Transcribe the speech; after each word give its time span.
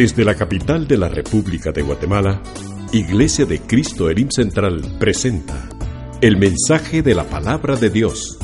Desde 0.00 0.24
la 0.24 0.34
capital 0.34 0.88
de 0.88 0.96
la 0.96 1.08
República 1.08 1.72
de 1.72 1.82
Guatemala, 1.82 2.42
Iglesia 2.90 3.44
de 3.44 3.60
Cristo 3.60 4.08
Elim 4.08 4.30
Central 4.30 4.96
presenta 4.98 5.68
el 6.22 6.38
mensaje 6.38 7.02
de 7.02 7.14
la 7.14 7.24
palabra 7.24 7.76
de 7.76 7.90
Dios 7.90 8.38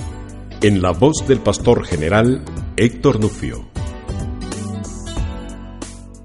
en 0.60 0.82
la 0.82 0.90
voz 0.90 1.26
del 1.26 1.40
pastor 1.40 1.86
general 1.86 2.44
Héctor 2.76 3.20
Nufio. 3.20 3.70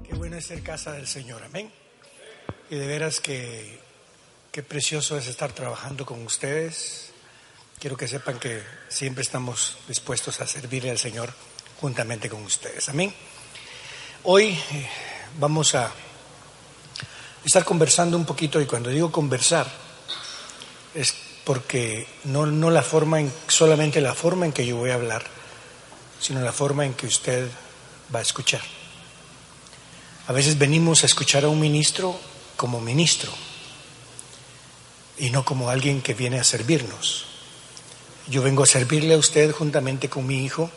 Qué 0.06 0.14
bueno 0.16 0.36
es 0.36 0.44
ser 0.44 0.62
casa 0.62 0.92
del 0.92 1.06
Señor, 1.06 1.42
amén. 1.42 1.70
Y 2.68 2.76
de 2.76 2.86
veras 2.86 3.20
que 3.20 3.80
qué 4.50 4.62
precioso 4.62 5.16
es 5.16 5.28
estar 5.28 5.52
trabajando 5.52 6.04
con 6.04 6.22
ustedes. 6.24 7.10
Quiero 7.78 7.96
que 7.96 8.06
sepan 8.06 8.38
que 8.38 8.60
siempre 8.92 9.22
estamos 9.22 9.78
dispuestos 9.88 10.40
a 10.40 10.46
servirle 10.46 10.90
al 10.90 10.98
Señor 10.98 11.32
juntamente 11.80 12.28
con 12.28 12.42
ustedes. 12.42 12.88
Amén. 12.90 13.12
Hoy 14.24 14.50
eh, 14.50 14.88
vamos 15.38 15.74
a 15.74 15.90
estar 17.42 17.64
conversando 17.64 18.16
un 18.18 18.26
poquito 18.26 18.60
y 18.60 18.66
cuando 18.66 18.90
digo 18.90 19.10
conversar 19.10 19.66
es 20.94 21.14
porque 21.44 22.06
no, 22.24 22.46
no 22.46 22.70
la 22.70 22.82
forma 22.82 23.18
en, 23.18 23.32
solamente 23.48 24.00
la 24.00 24.14
forma 24.14 24.44
en 24.44 24.52
que 24.52 24.66
yo 24.66 24.76
voy 24.76 24.90
a 24.90 24.94
hablar, 24.94 25.24
sino 26.20 26.40
la 26.42 26.52
forma 26.52 26.84
en 26.84 26.92
que 26.92 27.06
usted 27.06 27.48
va 28.14 28.18
a 28.18 28.22
escuchar. 28.22 28.62
A 30.28 30.32
veces 30.32 30.58
venimos 30.58 31.02
a 31.02 31.06
escuchar 31.06 31.44
a 31.44 31.48
un 31.48 31.58
ministro 31.58 32.14
como 32.56 32.80
ministro 32.80 33.32
y 35.18 35.30
no 35.30 35.44
como 35.44 35.70
alguien 35.70 36.02
que 36.02 36.12
viene 36.12 36.38
a 36.38 36.44
servirnos. 36.44 37.31
Yo 38.28 38.42
vengo 38.42 38.62
a 38.62 38.66
servirle 38.66 39.14
a 39.14 39.18
usted 39.18 39.52
juntamente 39.52 40.08
con 40.08 40.26
mi 40.26 40.44
hijo 40.44 40.70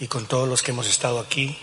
y 0.00 0.06
con 0.06 0.26
todos 0.26 0.48
los 0.48 0.62
que 0.62 0.72
hemos 0.72 0.86
estado 0.86 1.18
aquí. 1.18 1.56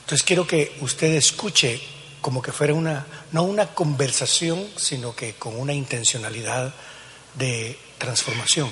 Entonces 0.00 0.24
quiero 0.24 0.46
que 0.46 0.76
usted 0.80 1.14
escuche 1.14 1.80
como 2.20 2.42
que 2.42 2.52
fuera 2.52 2.74
una, 2.74 3.06
no 3.32 3.42
una 3.42 3.74
conversación, 3.74 4.68
sino 4.76 5.14
que 5.14 5.34
con 5.34 5.58
una 5.58 5.72
intencionalidad 5.72 6.74
de 7.34 7.78
transformación. 7.98 8.70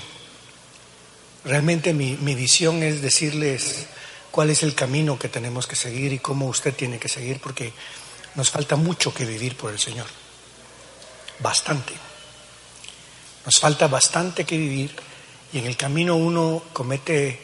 Realmente 1.44 1.92
mi, 1.92 2.16
mi 2.16 2.34
visión 2.34 2.82
es 2.82 3.02
decirles 3.02 3.86
cuál 4.30 4.50
es 4.50 4.62
el 4.62 4.74
camino 4.74 5.18
que 5.18 5.28
tenemos 5.28 5.66
que 5.66 5.76
seguir 5.76 6.12
y 6.12 6.18
cómo 6.18 6.46
usted 6.46 6.74
tiene 6.74 6.98
que 6.98 7.08
seguir, 7.08 7.40
porque 7.40 7.72
nos 8.34 8.50
falta 8.50 8.76
mucho 8.76 9.12
que 9.12 9.24
vivir 9.24 9.56
por 9.56 9.72
el 9.72 9.78
Señor. 9.78 10.06
Bastante. 11.40 11.94
Nos 13.44 13.58
falta 13.58 13.88
bastante 13.88 14.44
que 14.44 14.56
vivir 14.56 14.94
y 15.54 15.58
en 15.58 15.66
el 15.66 15.76
camino 15.76 16.16
uno 16.16 16.64
comete 16.72 17.40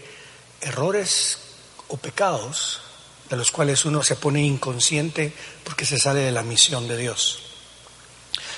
errores 0.60 1.38
o 1.86 1.96
pecados 1.96 2.80
de 3.30 3.36
los 3.36 3.52
cuales 3.52 3.84
uno 3.84 4.02
se 4.02 4.16
pone 4.16 4.42
inconsciente 4.42 5.32
porque 5.62 5.86
se 5.86 5.96
sale 5.96 6.18
de 6.18 6.32
la 6.32 6.42
misión 6.42 6.88
de 6.88 6.96
Dios. 6.96 7.38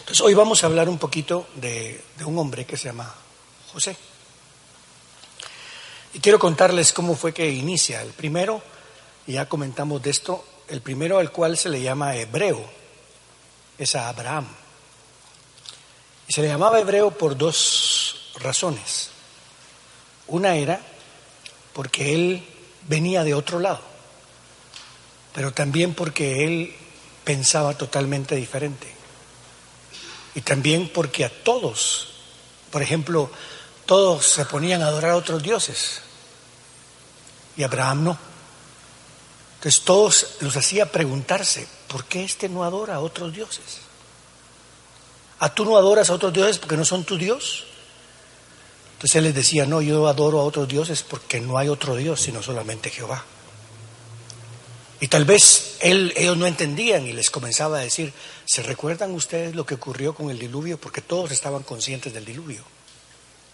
Entonces 0.00 0.22
hoy 0.22 0.32
vamos 0.32 0.64
a 0.64 0.68
hablar 0.68 0.88
un 0.88 0.96
poquito 0.96 1.48
de, 1.56 2.02
un 2.24 2.38
hombre 2.38 2.64
que 2.64 2.78
se 2.78 2.84
llama 2.84 3.14
José. 3.74 3.94
Y 6.14 6.20
quiero 6.20 6.38
contarles 6.38 6.94
cómo 6.94 7.14
fue 7.14 7.34
que 7.34 7.50
inicia. 7.50 8.00
El 8.00 8.12
primero, 8.12 8.62
y 9.26 9.34
ya 9.34 9.50
comentamos 9.50 10.02
de 10.02 10.10
esto, 10.10 10.46
el 10.68 10.80
primero 10.80 11.18
al 11.18 11.30
cual 11.30 11.58
se 11.58 11.68
le 11.68 11.82
llama 11.82 12.16
hebreo 12.16 12.64
es 13.76 13.94
a 13.96 14.08
Abraham. 14.08 14.48
Y 16.26 16.32
se 16.32 16.40
le 16.40 16.48
llamaba 16.48 16.80
hebreo 16.80 17.10
por 17.10 17.36
dos 17.36 18.32
razones. 18.40 19.10
Una 20.26 20.56
era 20.56 20.80
porque 21.72 22.14
él 22.14 22.46
venía 22.88 23.24
de 23.24 23.34
otro 23.34 23.58
lado, 23.60 23.80
pero 25.34 25.52
también 25.52 25.94
porque 25.94 26.44
él 26.44 26.74
pensaba 27.24 27.76
totalmente 27.76 28.36
diferente. 28.36 28.92
Y 30.34 30.40
también 30.40 30.88
porque 30.88 31.24
a 31.24 31.30
todos, 31.30 32.08
por 32.70 32.82
ejemplo, 32.82 33.30
todos 33.84 34.26
se 34.26 34.44
ponían 34.46 34.82
a 34.82 34.86
adorar 34.86 35.12
a 35.12 35.16
otros 35.16 35.42
dioses 35.42 36.00
y 37.56 37.62
Abraham 37.62 38.04
no. 38.04 38.18
Entonces 39.56 39.82
todos 39.82 40.26
los 40.40 40.56
hacía 40.56 40.90
preguntarse, 40.90 41.66
¿por 41.88 42.04
qué 42.06 42.24
este 42.24 42.48
no 42.48 42.64
adora 42.64 42.96
a 42.96 43.00
otros 43.00 43.32
dioses? 43.32 43.80
¿A 45.38 45.54
tú 45.54 45.64
no 45.64 45.76
adoras 45.76 46.10
a 46.10 46.14
otros 46.14 46.32
dioses 46.32 46.58
porque 46.58 46.76
no 46.76 46.84
son 46.84 47.04
tu 47.04 47.16
Dios? 47.16 47.64
Entonces 49.02 49.16
él 49.16 49.24
les 49.24 49.34
decía, 49.34 49.66
no, 49.66 49.82
yo 49.82 50.06
adoro 50.06 50.38
a 50.38 50.44
otros 50.44 50.68
dioses 50.68 51.02
porque 51.02 51.40
no 51.40 51.58
hay 51.58 51.66
otro 51.66 51.96
Dios 51.96 52.20
sino 52.20 52.40
solamente 52.40 52.88
Jehová. 52.88 53.24
Y 55.00 55.08
tal 55.08 55.24
vez 55.24 55.78
él, 55.80 56.12
ellos 56.16 56.36
no 56.36 56.46
entendían 56.46 57.04
y 57.04 57.12
les 57.12 57.28
comenzaba 57.28 57.78
a 57.78 57.82
decir, 57.82 58.12
¿se 58.44 58.62
recuerdan 58.62 59.10
ustedes 59.10 59.56
lo 59.56 59.66
que 59.66 59.74
ocurrió 59.74 60.14
con 60.14 60.30
el 60.30 60.38
diluvio? 60.38 60.78
Porque 60.78 61.00
todos 61.00 61.32
estaban 61.32 61.64
conscientes 61.64 62.14
del 62.14 62.24
diluvio. 62.24 62.62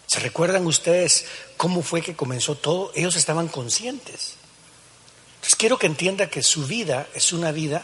¿Se 0.05 0.19
recuerdan 0.19 0.67
ustedes 0.67 1.25
cómo 1.57 1.81
fue 1.81 2.03
que 2.03 2.15
comenzó 2.15 2.53
todo? 2.53 2.91
Ellos 2.93 3.15
estaban 3.15 3.47
conscientes. 3.47 4.35
Entonces 5.37 5.55
quiero 5.57 5.79
que 5.79 5.87
entienda 5.87 6.29
que 6.29 6.43
su 6.43 6.67
vida 6.67 7.07
es 7.15 7.33
una 7.33 7.51
vida 7.51 7.83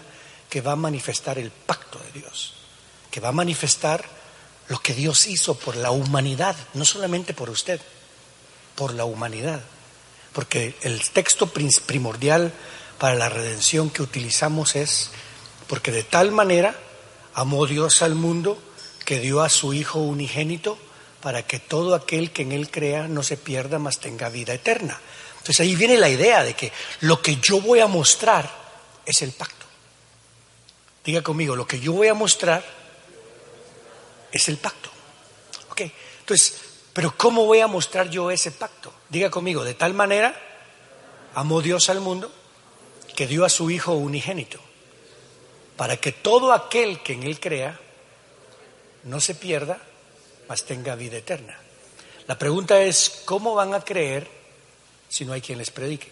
que 0.51 0.61
va 0.61 0.73
a 0.73 0.75
manifestar 0.75 1.39
el 1.39 1.49
pacto 1.49 1.97
de 1.97 2.19
Dios, 2.19 2.53
que 3.09 3.21
va 3.21 3.29
a 3.29 3.31
manifestar 3.31 4.05
lo 4.67 4.79
que 4.79 4.93
Dios 4.93 5.27
hizo 5.27 5.55
por 5.55 5.75
la 5.75 5.91
humanidad, 5.91 6.55
no 6.73 6.85
solamente 6.85 7.33
por 7.33 7.49
usted, 7.49 7.79
por 8.75 8.93
la 8.93 9.05
humanidad. 9.05 9.61
Porque 10.33 10.75
el 10.81 11.01
texto 11.09 11.47
primordial 11.47 12.51
para 12.97 13.15
la 13.15 13.29
redención 13.29 13.89
que 13.89 14.01
utilizamos 14.01 14.75
es, 14.75 15.11
porque 15.67 15.91
de 15.91 16.03
tal 16.03 16.31
manera 16.31 16.75
amó 17.33 17.65
Dios 17.67 18.01
al 18.01 18.15
mundo 18.15 18.57
que 19.05 19.19
dio 19.19 19.41
a 19.41 19.49
su 19.49 19.73
Hijo 19.73 19.99
unigénito 19.99 20.77
para 21.21 21.43
que 21.45 21.59
todo 21.59 21.95
aquel 21.95 22.31
que 22.31 22.41
en 22.41 22.51
Él 22.51 22.69
crea 22.69 23.07
no 23.07 23.23
se 23.23 23.37
pierda, 23.37 23.79
mas 23.79 23.99
tenga 23.99 24.29
vida 24.29 24.53
eterna. 24.53 24.99
Entonces 25.37 25.59
ahí 25.59 25.75
viene 25.75 25.97
la 25.97 26.09
idea 26.09 26.43
de 26.43 26.55
que 26.55 26.71
lo 27.01 27.21
que 27.21 27.37
yo 27.37 27.61
voy 27.61 27.79
a 27.79 27.87
mostrar 27.87 28.49
es 29.05 29.21
el 29.21 29.31
pacto. 29.31 29.65
Diga 31.03 31.21
conmigo, 31.21 31.55
lo 31.55 31.67
que 31.67 31.79
yo 31.79 31.93
voy 31.93 32.07
a 32.07 32.15
mostrar 32.15 32.65
es 34.35 34.49
el 34.49 34.57
pacto. 34.57 34.89
¿Ok? 35.71 35.81
Entonces, 36.19 36.59
pero 36.91 37.15
¿cómo 37.17 37.45
voy 37.45 37.61
a 37.61 37.67
mostrar 37.67 38.09
yo 38.09 38.29
ese 38.29 38.51
pacto? 38.51 38.93
Diga 39.09 39.29
conmigo, 39.29 39.63
de 39.63 39.73
tal 39.73 39.93
manera 39.93 40.37
amó 41.33 41.61
Dios 41.61 41.89
al 41.89 42.01
mundo 42.01 42.31
que 43.15 43.27
dio 43.27 43.45
a 43.45 43.49
su 43.49 43.71
Hijo 43.71 43.93
unigénito, 43.93 44.59
para 45.77 45.95
que 45.97 46.11
todo 46.11 46.51
aquel 46.51 47.01
que 47.01 47.13
en 47.13 47.23
Él 47.23 47.39
crea 47.39 47.79
no 49.05 49.21
se 49.21 49.35
pierda, 49.35 49.79
mas 50.49 50.65
tenga 50.65 50.95
vida 50.95 51.17
eterna. 51.17 51.57
La 52.27 52.37
pregunta 52.37 52.81
es, 52.81 53.21
¿cómo 53.23 53.55
van 53.55 53.73
a 53.73 53.81
creer 53.81 54.27
si 55.07 55.23
no 55.23 55.31
hay 55.31 55.39
quien 55.39 55.59
les 55.59 55.71
predique? 55.71 56.11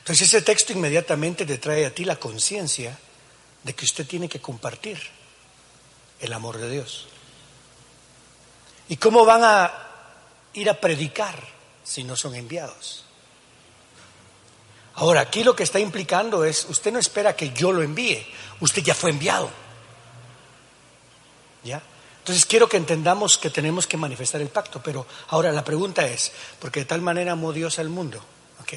Entonces 0.00 0.28
ese 0.28 0.42
texto 0.42 0.74
inmediatamente 0.74 1.46
te 1.46 1.56
trae 1.56 1.86
a 1.86 1.94
ti 1.94 2.04
la 2.04 2.16
conciencia 2.16 2.98
de 3.62 3.74
que 3.74 3.86
usted 3.86 4.06
tiene 4.06 4.28
que 4.28 4.40
compartir 4.40 5.17
el 6.20 6.32
amor 6.32 6.58
de 6.58 6.70
Dios. 6.70 7.06
¿Y 8.88 8.96
cómo 8.96 9.24
van 9.24 9.42
a 9.44 9.72
ir 10.54 10.70
a 10.70 10.80
predicar 10.80 11.38
si 11.84 12.04
no 12.04 12.16
son 12.16 12.34
enviados? 12.34 13.04
Ahora, 14.94 15.20
aquí 15.20 15.44
lo 15.44 15.54
que 15.54 15.62
está 15.62 15.78
implicando 15.78 16.44
es, 16.44 16.66
usted 16.68 16.92
no 16.92 16.98
espera 16.98 17.36
que 17.36 17.50
yo 17.50 17.70
lo 17.70 17.82
envíe, 17.82 18.26
usted 18.60 18.82
ya 18.82 18.94
fue 18.94 19.10
enviado. 19.10 19.48
¿Ya? 21.62 21.82
Entonces 22.18 22.46
quiero 22.46 22.68
que 22.68 22.76
entendamos 22.76 23.38
que 23.38 23.50
tenemos 23.50 23.86
que 23.86 23.96
manifestar 23.96 24.40
el 24.40 24.48
pacto, 24.48 24.82
pero 24.82 25.06
ahora 25.28 25.52
la 25.52 25.64
pregunta 25.64 26.06
es, 26.06 26.32
porque 26.58 26.80
de 26.80 26.86
tal 26.86 27.00
manera 27.00 27.32
amó 27.32 27.52
Dios 27.52 27.78
al 27.78 27.88
mundo, 27.88 28.18
¿ok? 28.60 28.74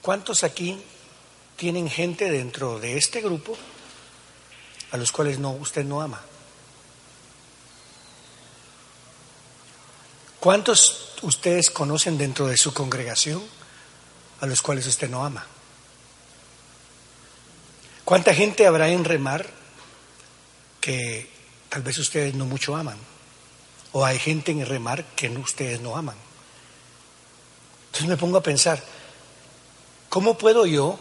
¿Cuántos 0.00 0.44
aquí 0.44 0.82
tienen 1.56 1.88
gente 1.88 2.30
dentro 2.30 2.80
de 2.80 2.96
este 2.96 3.20
grupo 3.20 3.56
a 4.90 4.96
los 4.96 5.12
cuales 5.12 5.38
no, 5.38 5.50
usted 5.52 5.84
no 5.84 6.00
ama? 6.00 6.20
¿Cuántos 10.44 11.14
ustedes 11.22 11.70
conocen 11.70 12.18
dentro 12.18 12.46
de 12.48 12.58
su 12.58 12.74
congregación 12.74 13.42
a 14.42 14.46
los 14.46 14.60
cuales 14.60 14.86
usted 14.86 15.08
no 15.08 15.24
ama? 15.24 15.46
¿Cuánta 18.04 18.34
gente 18.34 18.66
habrá 18.66 18.90
en 18.90 19.06
remar 19.06 19.48
que 20.82 21.30
tal 21.70 21.80
vez 21.80 21.96
ustedes 21.96 22.34
no 22.34 22.44
mucho 22.44 22.76
aman? 22.76 22.98
O 23.92 24.04
hay 24.04 24.18
gente 24.18 24.52
en 24.52 24.66
remar 24.66 25.06
que 25.16 25.30
ustedes 25.30 25.80
no 25.80 25.96
aman. 25.96 26.16
Entonces 27.86 28.06
me 28.06 28.18
pongo 28.18 28.36
a 28.36 28.42
pensar, 28.42 28.84
¿cómo 30.10 30.36
puedo 30.36 30.66
yo 30.66 30.98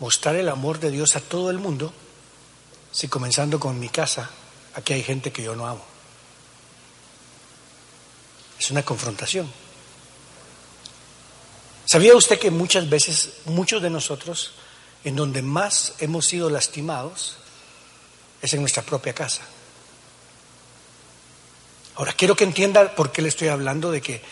mostrar 0.00 0.36
el 0.36 0.50
amor 0.50 0.80
de 0.80 0.90
Dios 0.90 1.16
a 1.16 1.20
todo 1.20 1.50
el 1.50 1.56
mundo 1.56 1.94
si 2.90 3.08
comenzando 3.08 3.58
con 3.58 3.80
mi 3.80 3.88
casa, 3.88 4.28
aquí 4.74 4.92
hay 4.92 5.02
gente 5.02 5.32
que 5.32 5.44
yo 5.44 5.56
no 5.56 5.66
amo? 5.66 5.91
Es 8.62 8.70
una 8.70 8.84
confrontación. 8.84 9.50
¿Sabía 11.84 12.14
usted 12.14 12.38
que 12.38 12.52
muchas 12.52 12.88
veces, 12.88 13.40
muchos 13.46 13.82
de 13.82 13.90
nosotros, 13.90 14.52
en 15.02 15.16
donde 15.16 15.42
más 15.42 15.94
hemos 15.98 16.26
sido 16.26 16.48
lastimados, 16.48 17.38
es 18.40 18.52
en 18.52 18.60
nuestra 18.60 18.84
propia 18.84 19.14
casa? 19.14 19.42
Ahora, 21.96 22.12
quiero 22.12 22.36
que 22.36 22.44
entienda 22.44 22.94
por 22.94 23.10
qué 23.10 23.20
le 23.20 23.30
estoy 23.30 23.48
hablando 23.48 23.90
de 23.90 24.00
que 24.00 24.22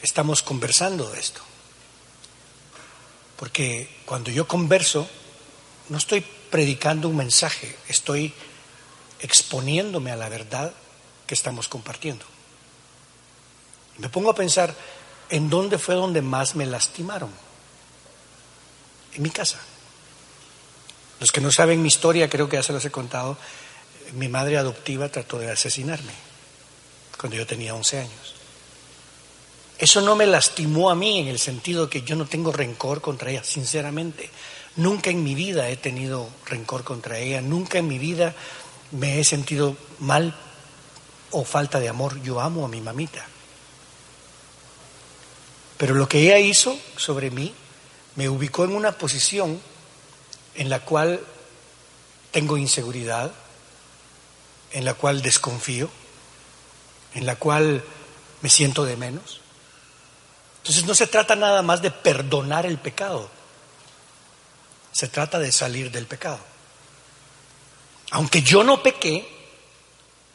estamos 0.00 0.44
conversando 0.44 1.10
de 1.10 1.18
esto. 1.18 1.40
Porque 3.34 3.96
cuando 4.04 4.30
yo 4.30 4.46
converso, 4.46 5.08
no 5.88 5.98
estoy 5.98 6.20
predicando 6.20 7.08
un 7.08 7.16
mensaje, 7.16 7.76
estoy 7.88 8.32
exponiéndome 9.18 10.12
a 10.12 10.16
la 10.16 10.28
verdad 10.28 10.72
que 11.26 11.34
estamos 11.34 11.66
compartiendo. 11.66 12.35
Me 13.98 14.08
pongo 14.08 14.30
a 14.30 14.34
pensar, 14.34 14.74
¿en 15.30 15.48
dónde 15.48 15.78
fue 15.78 15.94
donde 15.94 16.22
más 16.22 16.54
me 16.54 16.66
lastimaron? 16.66 17.30
En 19.14 19.22
mi 19.22 19.30
casa. 19.30 19.58
Los 21.20 21.32
que 21.32 21.40
no 21.40 21.50
saben 21.50 21.80
mi 21.80 21.88
historia, 21.88 22.28
creo 22.28 22.48
que 22.48 22.56
ya 22.56 22.62
se 22.62 22.72
los 22.72 22.84
he 22.84 22.90
contado, 22.90 23.38
mi 24.14 24.28
madre 24.28 24.58
adoptiva 24.58 25.08
trató 25.08 25.38
de 25.38 25.50
asesinarme 25.50 26.12
cuando 27.18 27.36
yo 27.36 27.46
tenía 27.46 27.74
11 27.74 27.98
años. 28.00 28.34
Eso 29.78 30.00
no 30.00 30.16
me 30.16 30.26
lastimó 30.26 30.90
a 30.90 30.94
mí 30.94 31.18
en 31.18 31.28
el 31.28 31.38
sentido 31.38 31.90
que 31.90 32.02
yo 32.02 32.16
no 32.16 32.26
tengo 32.26 32.52
rencor 32.52 33.00
contra 33.00 33.30
ella, 33.30 33.44
sinceramente. 33.44 34.30
Nunca 34.76 35.10
en 35.10 35.22
mi 35.22 35.34
vida 35.34 35.68
he 35.68 35.76
tenido 35.76 36.28
rencor 36.46 36.84
contra 36.84 37.18
ella, 37.18 37.40
nunca 37.40 37.78
en 37.78 37.88
mi 37.88 37.98
vida 37.98 38.34
me 38.92 39.18
he 39.18 39.24
sentido 39.24 39.76
mal 39.98 40.34
o 41.30 41.44
falta 41.44 41.80
de 41.80 41.88
amor. 41.88 42.22
Yo 42.22 42.40
amo 42.40 42.64
a 42.64 42.68
mi 42.68 42.80
mamita. 42.80 43.26
Pero 45.76 45.94
lo 45.94 46.08
que 46.08 46.20
ella 46.20 46.38
hizo 46.38 46.78
sobre 46.96 47.30
mí 47.30 47.54
me 48.14 48.28
ubicó 48.28 48.64
en 48.64 48.74
una 48.74 48.92
posición 48.92 49.60
en 50.54 50.70
la 50.70 50.80
cual 50.80 51.20
tengo 52.30 52.56
inseguridad, 52.56 53.32
en 54.72 54.84
la 54.84 54.94
cual 54.94 55.22
desconfío, 55.22 55.88
en 57.14 57.26
la 57.26 57.36
cual 57.36 57.84
me 58.40 58.48
siento 58.48 58.84
de 58.84 58.96
menos. 58.96 59.40
Entonces 60.58 60.84
no 60.84 60.94
se 60.94 61.06
trata 61.06 61.36
nada 61.36 61.62
más 61.62 61.82
de 61.82 61.90
perdonar 61.90 62.66
el 62.66 62.78
pecado, 62.78 63.30
se 64.92 65.08
trata 65.08 65.38
de 65.38 65.52
salir 65.52 65.90
del 65.90 66.06
pecado. 66.06 66.40
Aunque 68.10 68.42
yo 68.42 68.64
no 68.64 68.82
pequé, 68.82 69.28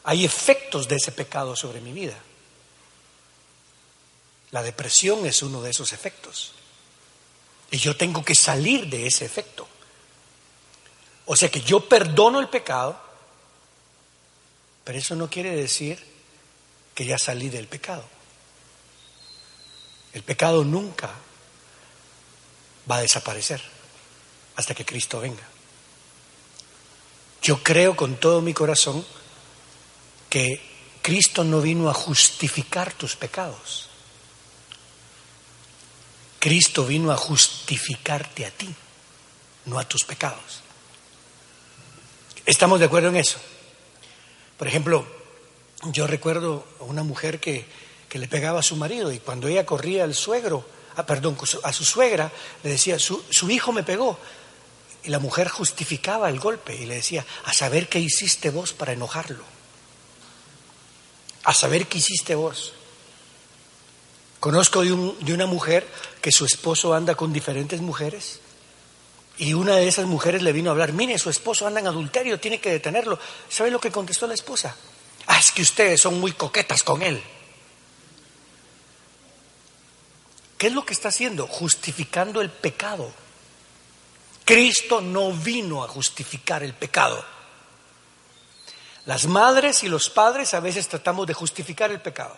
hay 0.04 0.26
efectos 0.26 0.88
de 0.88 0.96
ese 0.96 1.12
pecado 1.12 1.56
sobre 1.56 1.82
mi 1.82 1.92
vida. 1.92 2.16
La 4.51 4.62
depresión 4.62 5.25
es 5.25 5.42
uno 5.42 5.62
de 5.62 5.71
esos 5.71 5.94
efectos. 5.94 6.53
Y 7.71 7.77
yo 7.77 7.95
tengo 7.95 8.24
que 8.24 8.36
salir 8.36 8.88
de 8.88 9.07
ese 9.07 9.25
efecto. 9.25 9.68
O 11.25 11.36
sea 11.36 11.50
que 11.50 11.62
yo 11.62 11.88
perdono 11.88 12.39
el 12.39 12.50
pecado, 12.50 13.00
pero 14.83 14.98
eso 14.98 15.15
no 15.15 15.30
quiere 15.30 15.56
decir 15.56 16.03
que 16.94 17.06
ya 17.06 17.18
salí 17.18 17.50
del 17.50 17.68
pecado. 17.68 18.03
El 20.12 20.24
pecado 20.24 20.65
nunca 20.65 21.13
va 22.89 22.97
a 22.97 23.01
desaparecer 23.01 23.62
hasta 24.57 24.75
que 24.75 24.83
Cristo 24.83 25.21
venga. 25.21 25.47
Yo 27.42 27.63
creo 27.63 27.95
con 27.95 28.18
todo 28.18 28.42
mi 28.42 28.54
corazón 28.54 29.06
que 30.30 30.62
Cristo 31.01 31.45
no 31.45 31.62
vino 31.62 31.89
a 31.89 31.94
justificar 31.94 32.94
tus 32.94 33.15
pecados. 33.15 33.91
Cristo 36.42 36.86
vino 36.86 37.12
a 37.12 37.16
justificarte 37.16 38.46
a 38.46 38.52
ti, 38.52 38.68
no 39.68 39.80
a 39.80 39.88
tus 39.88 40.04
pecados. 40.04 40.60
¿Estamos 42.46 42.82
de 42.82 42.88
acuerdo 42.88 43.08
en 43.08 43.16
eso? 43.16 43.40
Por 44.58 44.68
ejemplo, 44.68 45.08
yo 45.94 46.06
recuerdo 46.06 46.68
a 46.82 46.84
una 46.84 47.04
mujer 47.04 47.40
que 47.40 47.66
que 48.12 48.20
le 48.20 48.28
pegaba 48.28 48.60
a 48.60 48.64
su 48.64 48.76
marido 48.76 49.10
y 49.14 49.20
cuando 49.20 49.48
ella 49.48 49.66
corría 49.66 50.04
al 50.04 50.14
suegro, 50.14 50.66
ah, 50.98 51.06
perdón, 51.06 51.38
a 51.64 51.72
su 51.72 51.86
suegra, 51.86 52.30
le 52.62 52.72
decía, 52.72 53.00
su, 53.00 53.24
su 53.30 53.50
hijo 53.50 53.72
me 53.72 53.84
pegó. 53.84 54.20
Y 55.04 55.10
la 55.12 55.20
mujer 55.20 55.48
justificaba 55.48 56.28
el 56.28 56.38
golpe 56.38 56.76
y 56.76 56.86
le 56.86 56.96
decía, 56.96 57.26
a 57.46 57.54
saber 57.54 57.88
qué 57.88 58.00
hiciste 58.00 58.50
vos 58.50 58.74
para 58.74 58.92
enojarlo. 58.92 59.46
A 61.46 61.54
saber 61.54 61.88
qué 61.88 62.00
hiciste 62.00 62.36
vos. 62.36 62.74
Conozco 64.42 64.82
de, 64.82 64.90
de, 65.20 65.34
una 65.36 65.46
mujer 65.46 65.88
que 66.20 66.32
su 66.32 66.46
esposo 66.46 66.96
anda 66.96 67.14
con 67.14 67.32
diferentes 67.32 67.80
mujeres 67.80 68.40
y 69.38 69.54
una 69.54 69.76
de 69.76 69.88
esas 69.88 70.08
mujeres 70.08 70.42
le 70.42 70.52
vino 70.52 70.72
a 70.72 70.74
hablar, 70.74 70.94
mire, 70.94 71.20
su 71.20 71.30
esposo 71.30 71.68
anda 71.68 71.80
en 71.80 71.86
adulterio, 71.86 72.40
tiene 72.40 72.60
que 72.60 72.72
detenerlo. 72.72 73.20
¿Sabe 73.48 73.70
lo 73.70 73.80
que 73.80 73.92
contestó 73.92 74.26
la 74.26 74.34
esposa? 74.34 74.76
Ah, 75.28 75.38
es 75.38 75.52
que 75.52 75.62
ustedes 75.62 76.02
son 76.02 76.20
muy 76.20 76.32
coquetas 76.32 76.82
con 76.82 77.04
él. 77.04 77.22
¿Qué 80.58 80.68
es 80.68 80.74
lo 80.74 80.84
que 80.84 80.94
está 80.94 81.10
haciendo? 81.10 81.46
Justificando 81.46 82.42
el 82.42 82.50
pecado. 82.50 83.12
Cristo 84.44 85.02
no 85.02 85.34
vino 85.34 85.84
a 85.84 85.88
justificar 85.88 86.64
el 86.64 86.74
pecado. 86.74 87.24
Las 89.06 89.28
madres 89.28 89.84
y 89.84 89.88
los 89.88 90.10
padres 90.10 90.56
a 90.56 90.60
veces 90.62 90.88
tratamos 90.88 91.28
de 91.28 91.36
justificar 91.36 91.92
el 91.92 92.02
pecado. 92.02 92.36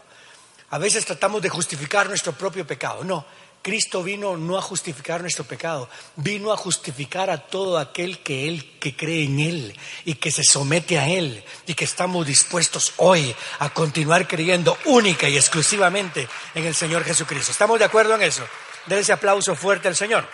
A 0.74 0.80
veces 0.80 1.06
tratamos 1.06 1.40
de 1.40 1.50
justificar 1.50 2.08
nuestro 2.08 2.34
propio 2.34 2.66
pecado. 2.66 3.04
No, 3.04 3.24
Cristo 3.62 4.02
vino 4.02 4.36
no 4.38 4.58
a 4.58 4.62
justificar 4.64 5.22
nuestro 5.22 5.44
pecado, 5.44 5.88
vino 6.16 6.52
a 6.52 6.57
justificar 6.57 7.30
a 7.30 7.38
todo 7.38 7.78
aquel 7.78 8.24
que 8.24 8.47
él 8.47 8.80
que 8.80 8.95
cree 8.95 9.26
en 9.26 9.40
él 9.40 9.80
y 10.04 10.16
que 10.16 10.31
se 10.31 10.44
somete 10.44 10.97
a 10.97 11.07
él 11.07 11.44
y 11.68 11.76
que 11.76 11.86
estamos 11.86 12.26
dispuestos 12.26 12.94
hoy 12.97 13.36
a 13.59 13.69
continuar 13.69 14.28
creyendo 14.28 14.76
única 14.86 15.30
y 15.30 15.38
exclusivamente 15.38 16.28
en 16.56 16.66
el 16.66 16.74
Señor 16.74 17.04
Jesucristo. 17.04 17.52
¿Estamos 17.52 17.78
de 17.78 17.86
acuerdo 17.86 18.16
en 18.16 18.24
eso? 18.24 18.44
Den 18.88 18.97
ese 18.97 19.14
aplauso 19.14 19.54
fuerte 19.54 19.90
al 19.90 19.95
Señor. 19.95 20.28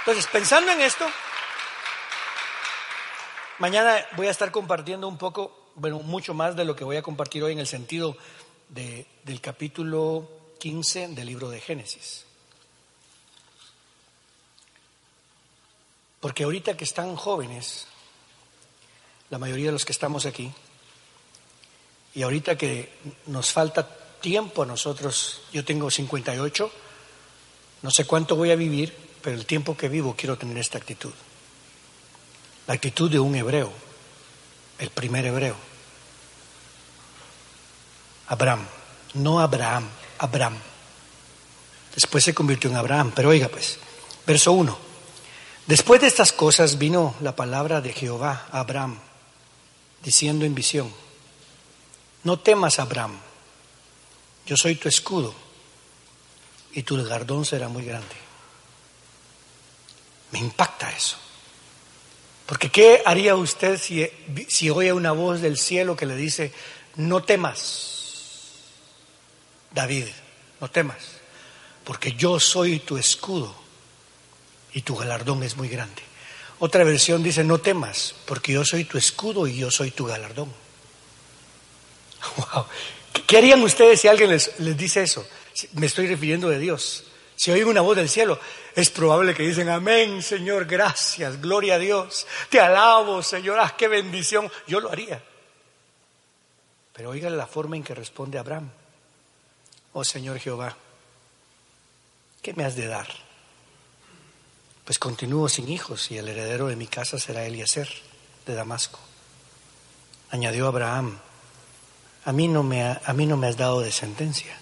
Entonces, 0.00 0.26
pensando 0.26 0.70
en 0.70 0.82
esto, 0.82 1.06
mañana 3.58 4.06
voy 4.16 4.26
a 4.26 4.32
estar 4.32 4.50
compartiendo 4.50 5.08
un 5.08 5.16
poco, 5.16 5.70
bueno, 5.76 6.00
mucho 6.00 6.34
más 6.34 6.56
de 6.56 6.66
lo 6.66 6.76
que 6.76 6.84
voy 6.84 6.98
a 6.98 7.02
compartir 7.02 7.42
hoy 7.42 7.52
en 7.52 7.58
el 7.58 7.66
sentido 7.66 8.18
de, 8.72 9.06
del 9.24 9.40
capítulo 9.40 10.28
15 10.58 11.08
del 11.08 11.26
libro 11.26 11.48
de 11.48 11.60
Génesis. 11.60 12.24
Porque 16.20 16.44
ahorita 16.44 16.76
que 16.76 16.84
están 16.84 17.16
jóvenes, 17.16 17.86
la 19.30 19.38
mayoría 19.38 19.66
de 19.66 19.72
los 19.72 19.84
que 19.84 19.92
estamos 19.92 20.24
aquí, 20.26 20.52
y 22.14 22.22
ahorita 22.22 22.56
que 22.56 22.92
nos 23.26 23.52
falta 23.52 23.88
tiempo 24.20 24.62
a 24.62 24.66
nosotros, 24.66 25.42
yo 25.52 25.64
tengo 25.64 25.90
58, 25.90 26.70
no 27.82 27.90
sé 27.90 28.04
cuánto 28.04 28.36
voy 28.36 28.52
a 28.52 28.56
vivir, 28.56 28.94
pero 29.20 29.36
el 29.36 29.46
tiempo 29.46 29.76
que 29.76 29.88
vivo 29.88 30.14
quiero 30.16 30.38
tener 30.38 30.58
esta 30.58 30.78
actitud. 30.78 31.12
La 32.66 32.74
actitud 32.74 33.10
de 33.10 33.18
un 33.18 33.34
hebreo, 33.34 33.72
el 34.78 34.90
primer 34.90 35.26
hebreo. 35.26 35.71
Abraham, 38.28 38.66
no 39.14 39.40
Abraham, 39.40 39.88
Abraham. 40.18 40.56
Después 41.94 42.24
se 42.24 42.34
convirtió 42.34 42.70
en 42.70 42.76
Abraham, 42.76 43.12
pero 43.14 43.30
oiga 43.30 43.48
pues, 43.48 43.78
verso 44.26 44.52
1. 44.52 44.78
Después 45.66 46.00
de 46.00 46.06
estas 46.06 46.32
cosas 46.32 46.78
vino 46.78 47.14
la 47.20 47.36
palabra 47.36 47.80
de 47.80 47.92
Jehová 47.92 48.48
a 48.50 48.60
Abraham, 48.60 48.98
diciendo 50.02 50.44
en 50.44 50.54
visión, 50.54 50.92
no 52.24 52.38
temas 52.38 52.78
Abraham, 52.78 53.16
yo 54.46 54.56
soy 54.56 54.74
tu 54.74 54.88
escudo 54.88 55.34
y 56.72 56.82
tu 56.82 57.02
gardón 57.04 57.44
será 57.44 57.68
muy 57.68 57.84
grande. 57.84 58.16
Me 60.32 60.38
impacta 60.38 60.90
eso. 60.90 61.16
Porque 62.46 62.70
¿qué 62.70 63.02
haría 63.06 63.36
usted 63.36 63.78
si, 63.78 64.06
si 64.48 64.70
oye 64.70 64.92
una 64.92 65.12
voz 65.12 65.40
del 65.40 65.58
cielo 65.58 65.96
que 65.96 66.06
le 66.06 66.16
dice, 66.16 66.52
no 66.96 67.22
temas? 67.22 67.91
David, 69.74 70.06
no 70.60 70.70
temas, 70.70 71.20
porque 71.84 72.12
yo 72.12 72.38
soy 72.38 72.78
tu 72.80 72.96
escudo 72.96 73.54
y 74.72 74.82
tu 74.82 74.96
galardón 74.96 75.42
es 75.42 75.56
muy 75.56 75.68
grande. 75.68 76.02
Otra 76.58 76.84
versión 76.84 77.22
dice, 77.22 77.42
no 77.42 77.58
temas, 77.58 78.14
porque 78.26 78.52
yo 78.52 78.64
soy 78.64 78.84
tu 78.84 78.96
escudo 78.96 79.46
y 79.46 79.56
yo 79.56 79.70
soy 79.70 79.90
tu 79.90 80.06
galardón. 80.06 80.52
Wow. 82.36 82.66
¿Qué 83.26 83.36
harían 83.36 83.60
ustedes 83.62 84.00
si 84.00 84.06
alguien 84.08 84.30
les, 84.30 84.58
les 84.60 84.76
dice 84.76 85.02
eso? 85.02 85.26
Me 85.72 85.86
estoy 85.86 86.06
refiriendo 86.06 86.48
de 86.48 86.60
Dios. 86.60 87.04
Si 87.34 87.50
oyen 87.50 87.66
una 87.66 87.80
voz 87.80 87.96
del 87.96 88.08
cielo, 88.08 88.38
es 88.76 88.90
probable 88.90 89.34
que 89.34 89.42
dicen, 89.42 89.68
amén, 89.68 90.22
Señor, 90.22 90.66
gracias, 90.66 91.40
gloria 91.40 91.74
a 91.74 91.78
Dios, 91.78 92.26
te 92.48 92.60
alabo, 92.60 93.22
Señor, 93.22 93.58
ah, 93.58 93.74
qué 93.76 93.88
bendición. 93.88 94.50
Yo 94.68 94.80
lo 94.80 94.90
haría. 94.90 95.20
Pero 96.92 97.10
oigan 97.10 97.36
la 97.36 97.46
forma 97.46 97.76
en 97.76 97.82
que 97.82 97.94
responde 97.94 98.38
Abraham. 98.38 98.70
Oh 99.94 100.04
Señor 100.04 100.38
Jehová, 100.38 100.74
¿qué 102.40 102.54
me 102.54 102.64
has 102.64 102.76
de 102.76 102.86
dar? 102.86 103.08
Pues 104.86 104.98
continúo 104.98 105.48
sin 105.50 105.68
hijos 105.68 106.10
y 106.10 106.16
el 106.16 106.28
heredero 106.28 106.68
de 106.68 106.76
mi 106.76 106.86
casa 106.86 107.18
será 107.18 107.44
Eliezer 107.44 107.88
de 108.46 108.54
Damasco. 108.54 108.98
Añadió 110.30 110.66
Abraham, 110.66 111.18
a 112.24 112.32
mí 112.32 112.48
no 112.48 112.62
me, 112.62 112.82
a 112.82 113.12
mí 113.12 113.26
no 113.26 113.36
me 113.36 113.48
has 113.48 113.58
dado 113.58 113.80
descendencia 113.80 114.56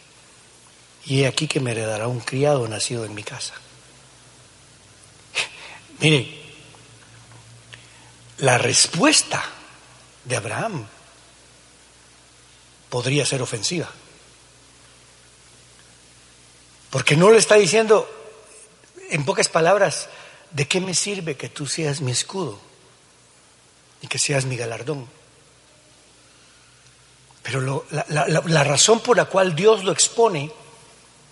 y 1.04 1.22
he 1.22 1.28
aquí 1.28 1.46
que 1.46 1.60
me 1.60 1.70
heredará 1.70 2.08
un 2.08 2.20
criado 2.20 2.66
nacido 2.66 3.04
en 3.04 3.14
mi 3.14 3.22
casa. 3.22 3.54
Miren, 6.00 6.28
la 8.38 8.58
respuesta 8.58 9.44
de 10.24 10.36
Abraham 10.36 10.86
podría 12.88 13.24
ser 13.24 13.42
ofensiva. 13.42 13.90
Porque 16.90 17.16
no 17.16 17.30
le 17.30 17.38
está 17.38 17.54
diciendo, 17.54 18.08
en 19.10 19.24
pocas 19.24 19.48
palabras, 19.48 20.08
¿de 20.50 20.66
qué 20.66 20.80
me 20.80 20.94
sirve 20.94 21.36
que 21.36 21.48
tú 21.48 21.66
seas 21.66 22.00
mi 22.00 22.10
escudo 22.10 22.58
y 24.02 24.08
que 24.08 24.18
seas 24.18 24.44
mi 24.44 24.56
galardón? 24.56 25.08
Pero 27.42 27.86
la, 27.90 28.04
la 28.08 28.64
razón 28.64 29.00
por 29.00 29.16
la 29.16 29.24
cual 29.24 29.54
Dios 29.54 29.84
lo 29.84 29.92
expone 29.92 30.52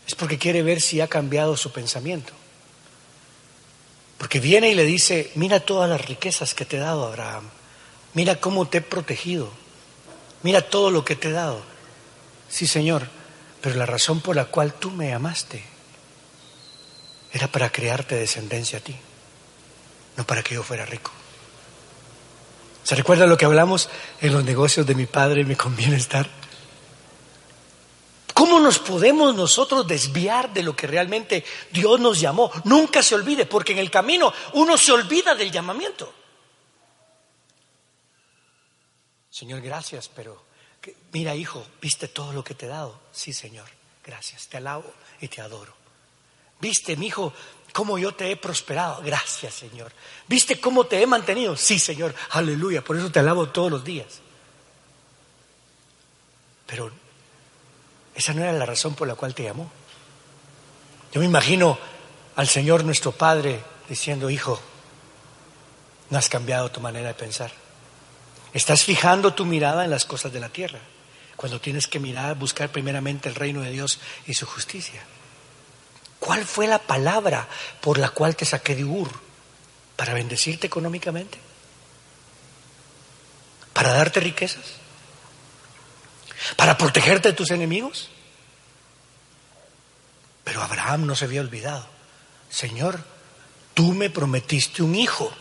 es 0.06 0.14
porque 0.14 0.38
quiere 0.38 0.62
ver 0.62 0.80
si 0.80 1.00
ha 1.00 1.08
cambiado 1.08 1.56
su 1.56 1.70
pensamiento. 1.70 2.32
Porque 4.16 4.40
viene 4.40 4.70
y 4.70 4.74
le 4.74 4.84
dice, 4.84 5.30
mira 5.34 5.60
todas 5.60 5.88
las 5.88 6.04
riquezas 6.04 6.54
que 6.54 6.64
te 6.64 6.76
he 6.76 6.80
dado, 6.80 7.06
Abraham. 7.06 7.48
Mira 8.14 8.36
cómo 8.36 8.66
te 8.66 8.78
he 8.78 8.80
protegido. 8.80 9.50
Mira 10.42 10.62
todo 10.62 10.90
lo 10.90 11.04
que 11.04 11.14
te 11.14 11.28
he 11.28 11.32
dado. 11.32 11.60
Sí, 12.48 12.66
Señor, 12.66 13.06
pero 13.60 13.74
la 13.76 13.86
razón 13.86 14.20
por 14.20 14.36
la 14.36 14.46
cual 14.46 14.74
tú 14.74 14.90
me 14.90 15.12
amaste 15.12 15.64
era 17.32 17.48
para 17.48 17.70
crearte 17.70 18.16
descendencia 18.16 18.78
a 18.78 18.82
ti, 18.82 18.96
no 20.16 20.24
para 20.24 20.42
que 20.42 20.54
yo 20.54 20.62
fuera 20.62 20.84
rico. 20.84 21.10
¿Se 22.82 22.94
recuerda 22.94 23.26
lo 23.26 23.36
que 23.36 23.44
hablamos 23.44 23.90
en 24.20 24.32
los 24.32 24.44
negocios 24.44 24.86
de 24.86 24.94
mi 24.94 25.04
padre? 25.04 25.44
Me 25.44 25.56
conviene 25.56 25.96
estar. 25.96 26.26
¿Cómo 28.32 28.60
nos 28.60 28.78
podemos 28.78 29.34
nosotros 29.34 29.86
desviar 29.86 30.52
de 30.54 30.62
lo 30.62 30.74
que 30.74 30.86
realmente 30.86 31.44
Dios 31.70 32.00
nos 32.00 32.18
llamó? 32.18 32.50
Nunca 32.64 33.02
se 33.02 33.14
olvide, 33.14 33.44
porque 33.44 33.72
en 33.72 33.78
el 33.78 33.90
camino 33.90 34.32
uno 34.54 34.78
se 34.78 34.92
olvida 34.92 35.34
del 35.34 35.50
llamamiento. 35.50 36.14
Señor, 39.28 39.60
gracias, 39.60 40.08
pero 40.08 40.47
mira, 41.12 41.34
hijo, 41.34 41.66
¿viste 41.80 42.08
todo 42.08 42.32
lo 42.32 42.44
que 42.44 42.54
te 42.54 42.66
he 42.66 42.68
dado? 42.68 43.00
Sí, 43.12 43.32
Señor, 43.32 43.68
gracias, 44.04 44.48
te 44.48 44.56
alabo 44.56 44.92
y 45.20 45.28
te 45.28 45.40
adoro. 45.40 45.74
¿Viste, 46.60 46.96
mi 46.96 47.06
hijo, 47.06 47.32
cómo 47.72 47.98
yo 47.98 48.14
te 48.14 48.30
he 48.30 48.36
prosperado? 48.36 49.00
Gracias, 49.02 49.54
Señor. 49.54 49.92
¿Viste 50.26 50.60
cómo 50.60 50.84
te 50.84 51.00
he 51.00 51.06
mantenido? 51.06 51.56
Sí, 51.56 51.78
Señor, 51.78 52.14
aleluya, 52.30 52.82
por 52.82 52.96
eso 52.96 53.10
te 53.10 53.20
alabo 53.20 53.48
todos 53.48 53.70
los 53.70 53.84
días. 53.84 54.20
Pero 56.66 56.90
esa 58.14 58.34
no 58.34 58.42
era 58.42 58.52
la 58.52 58.66
razón 58.66 58.94
por 58.94 59.08
la 59.08 59.14
cual 59.14 59.34
te 59.34 59.44
llamó. 59.44 59.70
Yo 61.12 61.20
me 61.20 61.26
imagino 61.26 61.78
al 62.36 62.48
Señor 62.48 62.84
nuestro 62.84 63.12
Padre 63.12 63.62
diciendo, 63.88 64.28
hijo, 64.28 64.60
no 66.10 66.18
has 66.18 66.28
cambiado 66.28 66.70
tu 66.70 66.80
manera 66.80 67.08
de 67.08 67.14
pensar. 67.14 67.50
Estás 68.52 68.84
fijando 68.84 69.34
tu 69.34 69.44
mirada 69.44 69.84
en 69.84 69.90
las 69.90 70.04
cosas 70.04 70.32
de 70.32 70.40
la 70.40 70.48
tierra, 70.48 70.80
cuando 71.36 71.60
tienes 71.60 71.86
que 71.86 71.98
mirar, 71.98 72.36
buscar 72.36 72.70
primeramente 72.70 73.28
el 73.28 73.34
reino 73.34 73.60
de 73.60 73.70
Dios 73.70 73.98
y 74.26 74.34
su 74.34 74.46
justicia. 74.46 75.02
¿Cuál 76.18 76.44
fue 76.44 76.66
la 76.66 76.78
palabra 76.78 77.48
por 77.80 77.98
la 77.98 78.08
cual 78.08 78.34
te 78.34 78.44
saqué 78.44 78.74
de 78.74 78.84
Ur? 78.84 79.10
¿Para 79.96 80.14
bendecirte 80.14 80.66
económicamente? 80.66 81.38
¿Para 83.72 83.92
darte 83.92 84.20
riquezas? 84.20 84.78
para 86.56 86.78
protegerte 86.78 87.28
de 87.28 87.34
tus 87.34 87.50
enemigos. 87.50 88.08
Pero 90.44 90.62
Abraham 90.62 91.06
no 91.06 91.14
se 91.14 91.24
había 91.24 91.40
olvidado. 91.40 91.86
Señor, 92.48 93.02
tú 93.74 93.92
me 93.92 94.10
prometiste 94.10 94.82
un 94.82 94.94
hijo. 94.94 95.32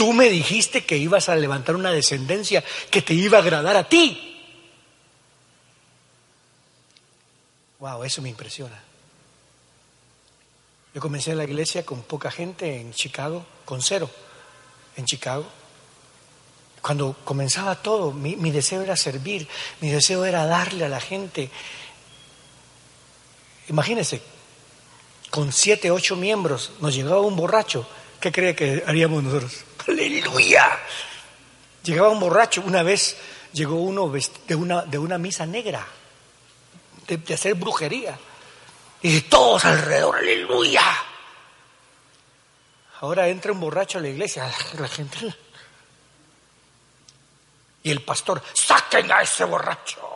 Tú 0.00 0.14
me 0.14 0.30
dijiste 0.30 0.86
que 0.86 0.96
ibas 0.96 1.28
a 1.28 1.36
levantar 1.36 1.76
una 1.76 1.92
descendencia 1.92 2.64
que 2.90 3.02
te 3.02 3.12
iba 3.12 3.36
a 3.36 3.42
agradar 3.42 3.76
a 3.76 3.86
ti. 3.86 4.18
Wow, 7.78 8.04
eso 8.04 8.22
me 8.22 8.30
impresiona. 8.30 8.82
Yo 10.94 11.02
comencé 11.02 11.32
en 11.32 11.36
la 11.36 11.44
iglesia 11.44 11.84
con 11.84 12.00
poca 12.00 12.30
gente 12.30 12.80
en 12.80 12.94
Chicago, 12.94 13.44
con 13.66 13.82
cero 13.82 14.08
en 14.96 15.04
Chicago. 15.04 15.44
Cuando 16.80 17.14
comenzaba 17.22 17.82
todo, 17.82 18.10
mi, 18.10 18.50
deseo 18.50 18.80
era 18.80 18.96
servir, 18.96 19.46
mi 19.82 19.90
deseo 19.90 20.24
era 20.24 20.46
darle 20.46 20.86
a 20.86 20.88
la 20.88 21.00
gente. 21.02 21.50
Imagínense, 23.68 24.22
con 25.28 25.52
siete, 25.52 25.90
ocho 25.90 26.16
miembros 26.16 26.72
nos 26.80 26.94
llegaba 26.94 27.20
un 27.20 27.36
borracho. 27.36 27.86
¿Qué 28.18 28.32
cree 28.32 28.56
que 28.56 28.82
haríamos 28.86 29.22
nosotros? 29.22 29.66
¡Aleluya! 30.30 30.78
Llegaba 31.82 32.10
un 32.10 32.20
borracho. 32.20 32.62
Una 32.62 32.82
vez 32.82 33.16
llegó 33.52 33.76
uno 33.76 34.08
de 34.46 34.54
una, 34.54 34.82
de 34.82 34.98
una 34.98 35.18
misa 35.18 35.46
negra, 35.46 35.86
de, 37.06 37.34
hacer 37.34 37.54
brujería. 37.54 38.18
Y 39.02 39.22
todos 39.22 39.64
alrededor, 39.64 40.16
¡aleluya! 40.16 40.84
Ahora 43.00 43.28
entra 43.28 43.52
un 43.52 43.60
borracho 43.60 43.98
a 43.98 44.02
la 44.02 44.08
iglesia, 44.08 44.52
la 44.78 44.88
gente 44.88 45.34
y 47.82 47.90
el 47.90 48.02
pastor, 48.02 48.42
saquen 48.52 49.10
a 49.10 49.22
ese 49.22 49.44
borracho. 49.44 50.06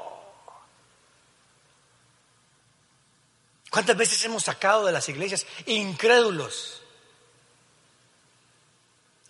¿Cuántas 3.70 3.96
veces 3.96 4.22
hemos 4.24 4.44
sacado 4.44 4.84
de 4.84 4.92
las 4.92 5.08
iglesias 5.08 5.46
incrédulos? 5.66 6.83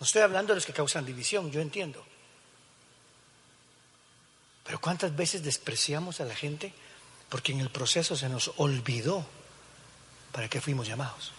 Estoy 0.05 0.21
hablando 0.21 0.53
de 0.53 0.57
los 0.57 0.65
que 0.67 0.73
causan 0.73 1.03
división, 1.03 1.51
yo 1.51 1.61
entiendo. 1.61 2.05
Pero 4.63 4.79
¿cuántas 4.79 5.15
veces 5.15 5.43
despreciamos 5.43 6.21
a 6.21 6.25
la 6.25 6.35
gente 6.35 6.73
porque 7.27 7.51
en 7.51 7.59
el 7.59 7.71
proceso 7.71 8.15
se 8.15 8.29
nos 8.29 8.51
olvidó 8.57 9.25
para 10.31 10.47
qué 10.47 10.61
fuimos 10.61 10.87
llamados? 10.87 11.31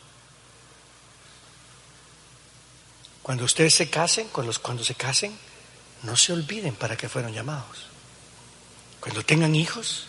Cuando 3.23 3.45
ustedes 3.45 3.75
se 3.75 3.89
casen, 3.89 4.29
cuando 4.29 4.85
se 4.85 4.95
casen, 4.97 5.39
no 6.03 6.17
se 6.17 6.33
olviden 6.33 6.75
para 6.75 6.97
qué 6.97 7.09
fueron 7.09 7.33
llamados. 7.33 7.87
Cuando 8.99 9.25
tengan 9.25 9.55
hijos, 9.55 10.07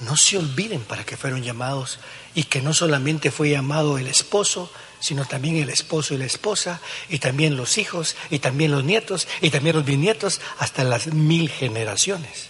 no 0.00 0.16
se 0.16 0.36
olviden 0.36 0.82
para 0.82 1.04
qué 1.04 1.16
fueron 1.16 1.44
llamados 1.44 2.00
y 2.34 2.44
que 2.44 2.60
no 2.60 2.74
solamente 2.74 3.30
fue 3.30 3.50
llamado 3.50 3.98
el 3.98 4.08
esposo, 4.08 4.68
sino 5.02 5.24
también 5.24 5.56
el 5.56 5.68
esposo 5.68 6.14
y 6.14 6.18
la 6.18 6.26
esposa, 6.26 6.80
y 7.08 7.18
también 7.18 7.56
los 7.56 7.76
hijos, 7.76 8.14
y 8.30 8.38
también 8.38 8.70
los 8.70 8.84
nietos, 8.84 9.26
y 9.40 9.50
también 9.50 9.74
los 9.74 9.84
bisnietos, 9.84 10.40
hasta 10.60 10.84
las 10.84 11.08
mil 11.08 11.50
generaciones. 11.50 12.46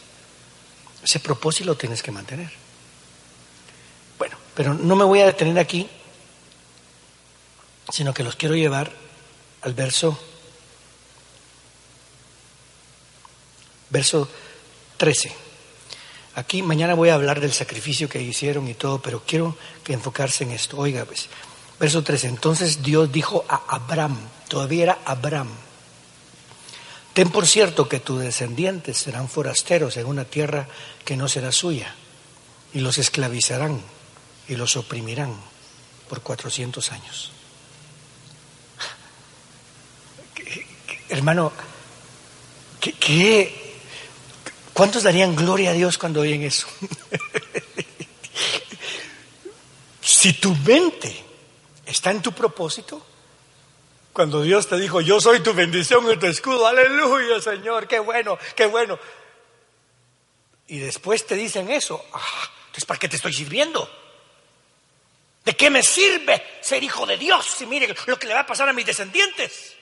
Ese 1.03 1.19
propósito 1.19 1.69
lo 1.69 1.77
tienes 1.77 2.03
que 2.03 2.13
mantener. 2.13 2.51
Bueno, 4.19 4.37
pero 4.55 4.75
no 4.75 4.95
me 4.97 5.05
voy 5.05 5.21
a 5.21 5.27
detener 5.27 5.59
aquí, 5.59 5.89
sino 7.91 8.13
que 8.13 8.23
los 8.23 8.37
quiero 8.37 8.55
llevar 8.55 8.93
al 9.63 9.73
verso 9.73 10.19
verso 13.89 14.29
13. 14.99 15.33
Aquí 16.35 16.63
mañana 16.63 16.93
voy 16.95 17.09
a 17.09 17.15
hablar 17.15 17.41
del 17.41 17.53
sacrificio 17.53 18.11
que 18.11 18.21
hicieron 18.21 18.69
y 18.69 18.75
todo, 18.75 19.01
pero 19.01 19.23
quiero 19.27 19.57
que 19.83 19.95
enfocarse 19.95 20.45
en 20.45 20.51
esto. 20.51 20.77
Oiga, 20.77 21.07
pues, 21.07 21.29
verso 21.83 22.05
13. 22.05 22.29
Entonces 22.29 22.81
Dios 22.81 23.11
dijo 23.11 23.45
a 23.49 23.61
Abraham, 23.67 24.17
todavía 24.47 24.85
era 24.85 24.99
Abraham, 25.05 25.49
Ten 27.13 27.29
por 27.29 27.47
cierto 27.47 27.89
que 27.89 27.99
tus 27.99 28.21
descendientes 28.21 28.97
serán 28.97 29.29
forasteros 29.29 29.97
en 29.97 30.07
una 30.07 30.25
tierra 30.25 30.69
que 31.05 31.17
no 31.17 31.29
será 31.29 31.51
suya, 31.51 31.95
y 32.73 32.79
los 32.81 32.99
esclavizarán 32.99 33.83
y 34.49 34.55
los 34.55 34.77
oprimirán 34.77 35.35
por 36.09 36.23
cuatrocientos 36.23 36.93
años. 36.93 37.33
Hermano, 41.09 41.53
¿qué, 42.81 43.75
cuántos 44.73 45.03
darían 45.03 45.35
gloria 45.37 45.71
a 45.71 45.75
Dios 45.75 45.99
cuando 45.99 46.21
oyen 46.21 46.43
eso? 46.43 46.67
si 50.01 50.33
tu 50.33 50.55
mente 50.55 51.32
está 51.93 52.11
en 52.11 52.23
tu 52.23 52.33
propósito, 52.33 53.05
cuando 54.13 54.43
Dios 54.43 54.69
te 54.69 54.77
dijo, 54.79 55.01
yo 55.01 55.21
soy 55.21 55.41
tu 55.41 55.55
bendición 55.55 56.11
y 56.11 56.17
tu 56.17 56.27
escudo, 56.27 56.67
aleluya 56.67 57.41
Señor, 57.41 57.89
qué 57.89 57.99
bueno, 57.99 58.39
qué 58.55 58.67
bueno. 58.67 58.99
Y 60.67 60.79
después 60.79 61.27
te 61.27 61.35
dicen 61.35 61.71
eso, 61.71 62.05
ah, 62.13 62.51
entonces 62.67 62.85
¿para 62.85 62.99
qué 62.99 63.09
te 63.09 63.17
estoy 63.17 63.33
sirviendo? 63.33 63.89
¿De 65.45 65.57
qué 65.57 65.71
me 65.71 65.83
sirve 65.83 66.43
ser 66.61 66.83
hijo 66.83 67.07
de 67.07 67.17
Dios 67.17 67.45
si 67.47 67.67
mire 67.67 67.95
lo 68.07 68.19
que 68.19 68.27
le 68.27 68.35
va 68.35 68.41
a 68.41 68.47
pasar 68.47 68.69
a 68.69 68.73
mis 68.73 68.87
descendientes? 68.87 69.77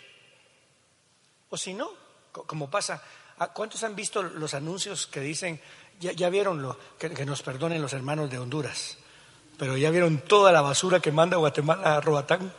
O 1.50 1.57
si 1.57 1.75
no, 1.75 1.93
como 2.33 2.71
pasa, 2.71 3.02
ah, 3.38 3.52
¿cuántos 3.52 3.83
han 3.83 3.97
visto 3.97 4.23
los 4.23 4.55
anuncios 4.55 5.07
que 5.07 5.21
dicen, 5.21 5.61
ya, 5.99 6.31
vieron 6.31 6.62
lo, 6.62 6.79
que, 6.99 7.11
que, 7.11 7.26
nos 7.26 7.43
perdonen 7.43 7.83
los 7.83 7.93
hermanos 7.93 8.31
de 8.31 8.38
Honduras, 8.38 8.97
pero 9.61 9.76
ya 9.76 9.90
vieron 9.90 10.21
toda 10.21 10.52
la 10.52 10.62
basura 10.62 11.00
que 11.00 11.12
manda 11.12 11.37
Guatemala 11.37 11.97
a 11.97 12.00
Roatán? 12.00 12.50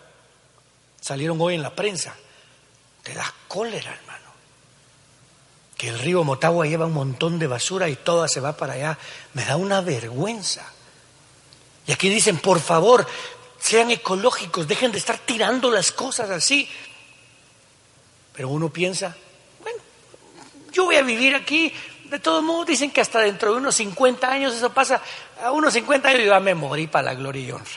salieron 1.01 1.41
hoy 1.41 1.55
en 1.55 1.63
la 1.63 1.74
prensa. 1.74 2.13
Te 3.01 3.15
da 3.15 3.34
cólera, 3.48 3.91
hermano. 3.91 4.29
Que 5.75 5.89
el 5.89 5.98
río 5.98 6.24
Motagua 6.24 6.67
lleva 6.67 6.86
un 6.86 6.93
montón 6.93 7.39
de 7.39 7.48
basura 7.48 7.89
y 7.89 7.96
toda 7.96 8.27
se 8.27 8.39
va 8.39 8.55
para 8.55 8.74
allá. 8.74 9.00
Me 9.34 9.43
da 9.43 9.55
una 9.55 9.81
vergüenza. 9.81 10.72
Y 11.88 11.91
aquí 11.91 12.08
dicen, 12.08 12.38
por 12.38 12.60
favor, 12.60 13.08
sean 13.58 13.89
ecológicos, 13.89 14.67
dejen 14.67 14.91
de 14.91 15.00
estar 15.00 15.17
tirando 15.17 15.72
las 15.72 15.91
cosas 15.91 16.29
así. 16.29 16.70
Pero 18.34 18.50
uno 18.50 18.70
piensa, 18.70 19.17
bueno, 19.63 19.79
yo 20.72 20.86
voy 20.86 20.98
a 20.98 21.01
vivir 21.01 21.34
aquí. 21.34 21.74
De 22.12 22.20
todos 22.20 22.43
modos, 22.43 22.67
dicen 22.67 22.91
que 22.91 23.01
hasta 23.01 23.22
dentro 23.22 23.53
de 23.53 23.58
unos 23.58 23.74
50 23.74 24.29
años 24.29 24.53
eso 24.53 24.72
pasa. 24.72 25.01
A 25.41 25.51
unos 25.51 25.74
50 25.74 26.07
años 26.07 26.21
yo 26.21 26.31
ya 26.31 26.39
me 26.39 26.53
morí 26.53 26.88
para 26.88 27.05
la 27.05 27.13
gloria 27.15 27.41
y 27.41 27.51
honra. 27.51 27.71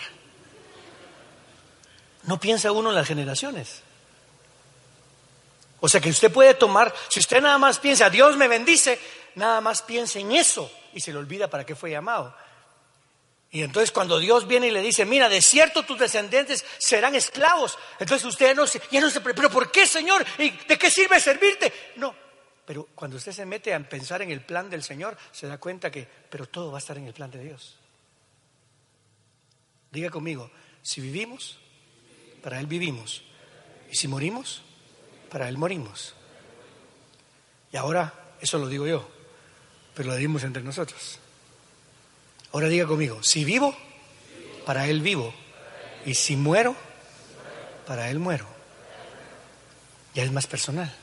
No 2.25 2.39
piensa 2.39 2.73
uno 2.73 2.91
en 2.91 2.97
las 2.97 3.07
generaciones. 3.07 3.83
O 5.81 5.89
sea 5.89 6.01
que 6.01 6.11
usted 6.11 6.33
puede 6.33 6.55
tomar, 6.55 6.95
si 7.09 7.21
usted 7.21 7.43
nada 7.43 7.59
más 7.59 7.79
piensa, 7.79 8.09
Dios 8.09 8.37
me 8.37 8.49
bendice, 8.49 8.99
nada 9.35 9.61
más 9.61 9.83
piensa 9.83 10.19
en 10.19 10.33
eso 10.33 10.71
y 10.95 11.01
se 11.01 11.13
le 11.13 11.19
olvida 11.19 11.49
para 11.49 11.67
qué 11.67 11.75
fue 11.75 11.91
llamado. 11.91 12.35
Y 13.51 13.63
entonces 13.63 13.93
cuando 13.93 14.19
Dios 14.19 14.49
viene 14.49 14.69
y 14.69 14.71
le 14.71 14.81
dice, 14.81 15.05
mira, 15.05 15.29
de 15.29 15.41
cierto 15.41 15.85
tus 15.85 15.99
descendientes 15.99 16.65
serán 16.79 17.15
esclavos, 17.15 17.79
entonces 18.01 18.27
usted 18.27 18.55
no 18.57 18.67
se, 18.67 18.81
ya 18.91 19.01
no 19.01 19.11
se, 19.11 19.21
pero 19.21 19.51
¿por 19.51 19.71
qué 19.71 19.87
Señor? 19.87 20.25
¿Y 20.39 20.51
de 20.51 20.79
qué 20.79 20.91
sirve 20.91 21.21
servirte? 21.21 21.73
No, 21.97 22.15
pero 22.67 22.89
cuando 22.95 23.17
usted 23.17 23.33
se 23.33 23.47
mete 23.47 23.75
a 23.75 23.89
pensar 23.89 24.23
en 24.23 24.31
el 24.31 24.41
plan 24.41 24.71
del 24.71 24.83
Señor, 24.83 25.17
se 25.33 25.47
da 25.47 25.59
cuenta 25.59 25.91
que, 25.91 26.09
pero 26.31 26.47
todo 26.47 26.71
va 26.71 26.79
a 26.79 26.81
estar 26.81 26.97
en 26.97 27.07
el 27.07 27.13
plan 27.13 27.31
de 27.31 27.43
Dios. 27.43 27.77
Diga 29.91 30.11
conmigo, 30.11 30.51
si 30.83 31.01
vivimos, 31.01 31.59
para 32.43 32.59
Él 32.61 32.67
vivimos. 32.67 33.23
Y 33.91 33.97
si 33.97 34.09
morimos, 34.09 34.63
para 35.31 35.49
Él 35.49 35.59
morimos. 35.59 36.15
Y 37.73 37.77
ahora, 37.77 38.35
eso 38.41 38.59
lo 38.59 38.69
digo 38.69 38.87
yo, 38.87 39.09
pero 39.95 40.11
lo 40.11 40.17
dimos 40.17 40.43
entre 40.45 40.63
nosotros. 40.63 41.19
Ahora 42.53 42.69
diga 42.69 42.87
conmigo, 42.87 43.23
si 43.23 43.45
vivo, 43.45 43.77
para 44.65 44.87
Él 44.89 45.01
vivo. 45.01 45.35
Y 46.07 46.15
si 46.15 46.37
muero, 46.37 46.77
para 47.87 48.11
Él 48.11 48.19
muero. 48.19 48.47
Ya 50.15 50.23
es 50.23 50.33
más 50.33 50.47
personal. 50.47 50.95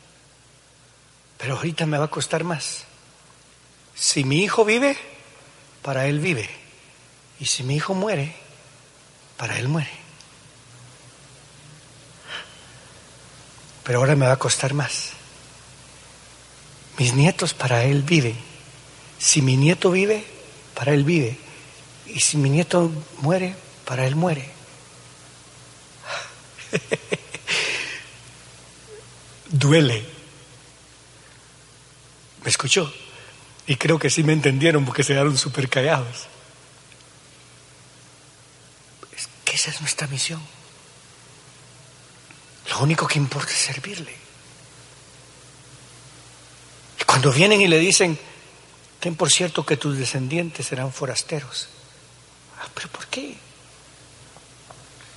Pero 1.41 1.55
ahorita 1.55 1.85
me 1.85 1.97
va 1.97 2.05
a 2.05 2.09
costar 2.09 2.43
más. 2.43 2.85
Si 3.95 4.23
mi 4.23 4.43
hijo 4.43 4.63
vive, 4.63 4.97
para 5.81 6.07
Él 6.07 6.19
vive. 6.19 6.49
Y 7.39 7.47
si 7.47 7.63
mi 7.63 7.75
hijo 7.75 7.93
muere, 7.93 8.35
para 9.37 9.57
Él 9.57 9.67
muere. 9.67 10.01
pero 13.83 13.99
ahora 13.99 14.15
me 14.15 14.25
va 14.25 14.33
a 14.33 14.39
costar 14.39 14.73
más. 14.73 15.09
Mis 16.97 17.13
nietos 17.13 17.53
para 17.53 17.83
Él 17.83 18.03
viven. 18.03 18.37
Si 19.17 19.41
mi 19.41 19.57
nieto 19.57 19.91
vive, 19.91 20.23
para 20.75 20.93
Él 20.93 21.03
vive. 21.03 21.37
Y 22.05 22.19
si 22.19 22.37
mi 22.37 22.49
nieto 22.49 22.91
muere, 23.19 23.55
para 23.85 24.05
Él 24.05 24.15
muere. 24.15 24.49
Duele. 29.49 30.05
¿Me 32.43 32.49
escuchó? 32.49 32.91
Y 33.67 33.75
creo 33.75 33.99
que 33.99 34.09
sí 34.09 34.23
me 34.23 34.33
entendieron 34.33 34.85
porque 34.85 35.03
se 35.03 35.13
quedaron 35.13 35.37
súper 35.37 35.69
callados. 35.69 36.27
Es 39.15 39.29
que 39.45 39.55
esa 39.55 39.69
es 39.69 39.79
nuestra 39.81 40.07
misión. 40.07 40.41
Lo 42.69 42.79
único 42.79 43.07
que 43.07 43.19
importa 43.19 43.51
es 43.51 43.57
servirle. 43.57 44.15
Y 46.99 47.03
cuando 47.03 47.31
vienen 47.31 47.61
y 47.61 47.67
le 47.67 47.77
dicen, 47.77 48.17
ten 48.99 49.15
por 49.15 49.31
cierto 49.31 49.65
que 49.65 49.77
tus 49.77 49.97
descendientes 49.97 50.65
serán 50.65 50.91
forasteros. 50.91 51.67
Ah, 52.59 52.67
pero 52.73 52.89
¿por 52.89 53.07
qué? 53.07 53.37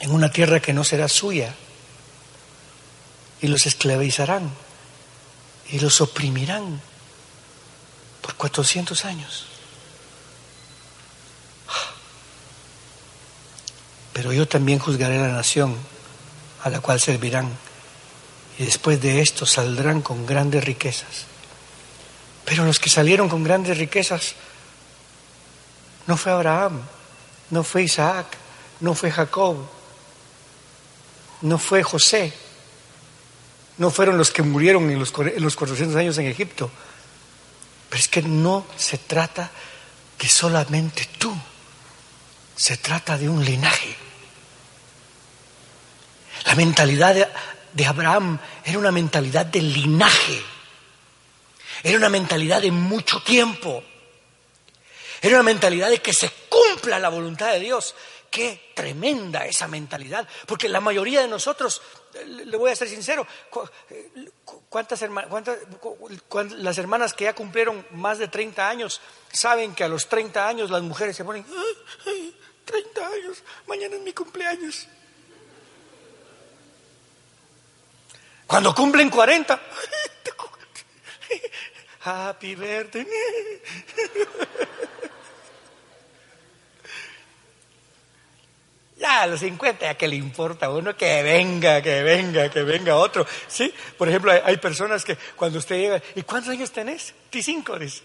En 0.01 0.11
una 0.11 0.31
tierra 0.31 0.61
que 0.61 0.75
no 0.75 0.85
será 0.85 1.09
suya. 1.09 1.55
Y 3.41 3.49
los 3.49 3.65
esclavizarán. 3.67 4.51
Y 5.71 5.79
los 5.79 6.01
oprimirán 6.03 6.81
por 8.25 8.37
400 8.37 9.05
años. 9.05 9.45
Pero 14.15 14.33
yo 14.33 14.49
también 14.49 14.79
juzgaré 14.79 15.19
la 15.19 15.29
nación 15.29 15.77
a 16.63 16.71
la 16.71 16.81
cual 16.81 16.99
servirán. 16.99 17.51
Y 18.59 18.65
después 18.65 19.03
de 19.03 19.21
esto 19.21 19.45
saldrán 19.45 20.01
con 20.01 20.25
grandes 20.25 20.65
riquezas. 20.65 21.27
Pero 22.47 22.65
los 22.65 22.79
que 22.79 22.89
salieron 22.89 23.29
con 23.29 23.45
grandes 23.45 23.77
riquezas 23.77 24.37
no 26.07 26.17
fue 26.17 26.33
Abraham, 26.33 26.81
no 27.51 27.63
fue 27.63 27.83
Isaac, 27.83 28.27
no 28.81 28.95
fue 28.95 29.11
Jacob, 29.11 29.57
no 31.43 31.59
fue 31.59 31.83
José, 31.83 32.33
no 33.77 33.91
fueron 33.91 34.17
los 34.17 34.31
que 34.31 34.43
murieron 34.43 34.89
en 34.91 34.99
los, 34.99 35.13
en 35.19 35.43
los 35.43 35.57
400 35.57 35.97
años 35.97 36.17
en 36.17 36.27
Egipto. 36.27 36.71
Pero 37.95 38.03
es 38.03 38.09
que 38.09 38.23
no 38.23 38.67
se 38.77 38.99
trata 38.99 39.53
de 40.19 40.29
solamente 40.29 41.09
tú, 41.17 41.33
se 42.57 42.77
trata 42.79 43.17
de 43.17 43.29
un 43.29 43.45
linaje. 43.45 43.95
La 46.45 46.57
mentalidad 46.57 47.31
de, 47.73 47.87
Abraham 47.87 48.41
era 48.65 48.81
una 48.81 48.91
mentalidad 48.91 49.47
de 49.47 49.63
linaje, 49.63 50.43
era 51.85 51.97
una 51.97 52.09
mentalidad 52.09 52.63
de 52.63 52.73
mucho 52.73 53.23
tiempo, 53.23 53.85
era 55.23 55.37
una 55.37 55.45
mentalidad 55.45 55.89
de 55.89 56.03
que 56.03 56.13
se 56.13 56.33
cumpla 56.49 56.99
la 56.99 57.11
voluntad 57.11 57.53
de 57.53 57.61
Dios. 57.61 57.95
Qué 58.35 58.73
tremenda 58.75 59.47
esa 59.47 59.69
mentalidad, 59.69 60.27
porque 60.47 60.69
la 60.69 60.81
mayoría 60.81 61.21
de 61.21 61.29
nosotros, 61.29 61.81
le 62.27 62.57
voy 62.57 62.73
a 62.73 62.75
ser 62.75 62.89
sincero, 62.89 63.25
¿cuántas, 64.69 65.01
hermanas, 65.03 65.31
cuántas 65.31 65.59
las 66.59 66.77
hermanas 66.79 67.15
que 67.15 67.27
ya 67.27 67.33
cumplieron 67.33 67.87
más 67.93 68.19
de 68.19 68.27
30 68.27 68.69
años 68.69 69.01
saben 69.33 69.73
que 69.73 69.85
a 69.85 69.89
los 69.89 70.09
30 70.09 70.49
años 70.49 70.69
las 70.69 70.83
mujeres 70.83 71.15
se 71.15 71.25
ponen, 71.25 71.47
30 72.65 73.07
años, 73.07 73.45
mañana 73.69 73.95
es 73.95 74.03
mi 74.03 74.13
cumpleaños. 74.13 74.89
Cuando 78.49 78.75
cumplen 78.75 79.11
40, 79.11 79.61
happy 82.05 82.57
birthday. 82.57 83.07
Ya 88.97 89.23
a 89.23 89.27
los 89.27 89.41
50, 89.41 89.91
¿a 89.91 89.95
qué 89.97 90.07
le 90.07 90.17
importa 90.17 90.67
a 90.67 90.71
uno? 90.71 90.97
Que 90.97 91.23
venga, 91.23 91.83
que 91.83 92.03
venga, 92.03 92.49
que 92.49 92.63
venga 92.63 92.97
otro. 92.97 93.27
¿Sí? 93.49 93.73
Por 93.99 94.09
ejemplo, 94.09 94.31
hay, 94.33 94.57
personas 94.59 95.05
que 95.05 95.17
cuando 95.35 95.59
usted 95.59 95.77
llega, 95.77 96.03
¿y 96.15 96.23
cuántos 96.23 96.51
años 96.53 96.71
tenés? 96.71 97.13
Ti 97.31 97.43
cinco, 97.43 97.79
dice. 97.79 98.03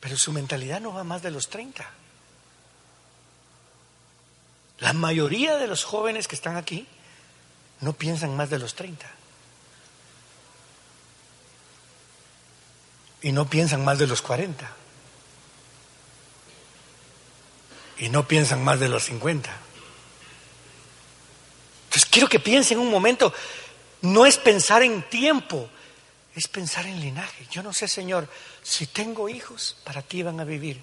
Pero 0.00 0.16
su 0.16 0.32
mentalidad 0.32 0.80
no 0.80 0.92
va 0.92 1.04
más 1.04 1.22
de 1.22 1.30
los 1.30 1.48
30. 1.48 1.88
La 4.80 4.92
mayoría 4.92 5.56
de 5.56 5.68
los 5.68 5.84
jóvenes 5.84 6.26
que 6.26 6.34
están 6.34 6.56
aquí 6.56 6.86
no 7.80 7.92
piensan 7.92 8.36
más 8.36 8.50
de 8.50 8.58
los 8.58 8.74
30. 8.74 9.06
Y 13.22 13.32
no 13.32 13.48
piensan 13.48 13.84
más 13.84 13.98
de 13.98 14.08
los 14.08 14.20
40. 14.20 14.83
Y 17.98 18.08
no 18.08 18.26
piensan 18.26 18.64
más 18.64 18.80
de 18.80 18.88
los 18.88 19.04
50. 19.04 19.50
Entonces 21.86 22.10
quiero 22.10 22.28
que 22.28 22.40
piensen 22.40 22.78
un 22.78 22.90
momento, 22.90 23.32
no 24.02 24.26
es 24.26 24.36
pensar 24.36 24.82
en 24.82 25.02
tiempo, 25.02 25.68
es 26.34 26.48
pensar 26.48 26.86
en 26.86 27.00
linaje. 27.00 27.46
Yo 27.50 27.62
no 27.62 27.72
sé, 27.72 27.86
Señor, 27.86 28.28
si 28.62 28.86
tengo 28.86 29.28
hijos, 29.28 29.76
para 29.84 30.02
ti 30.02 30.22
van 30.22 30.40
a 30.40 30.44
vivir. 30.44 30.80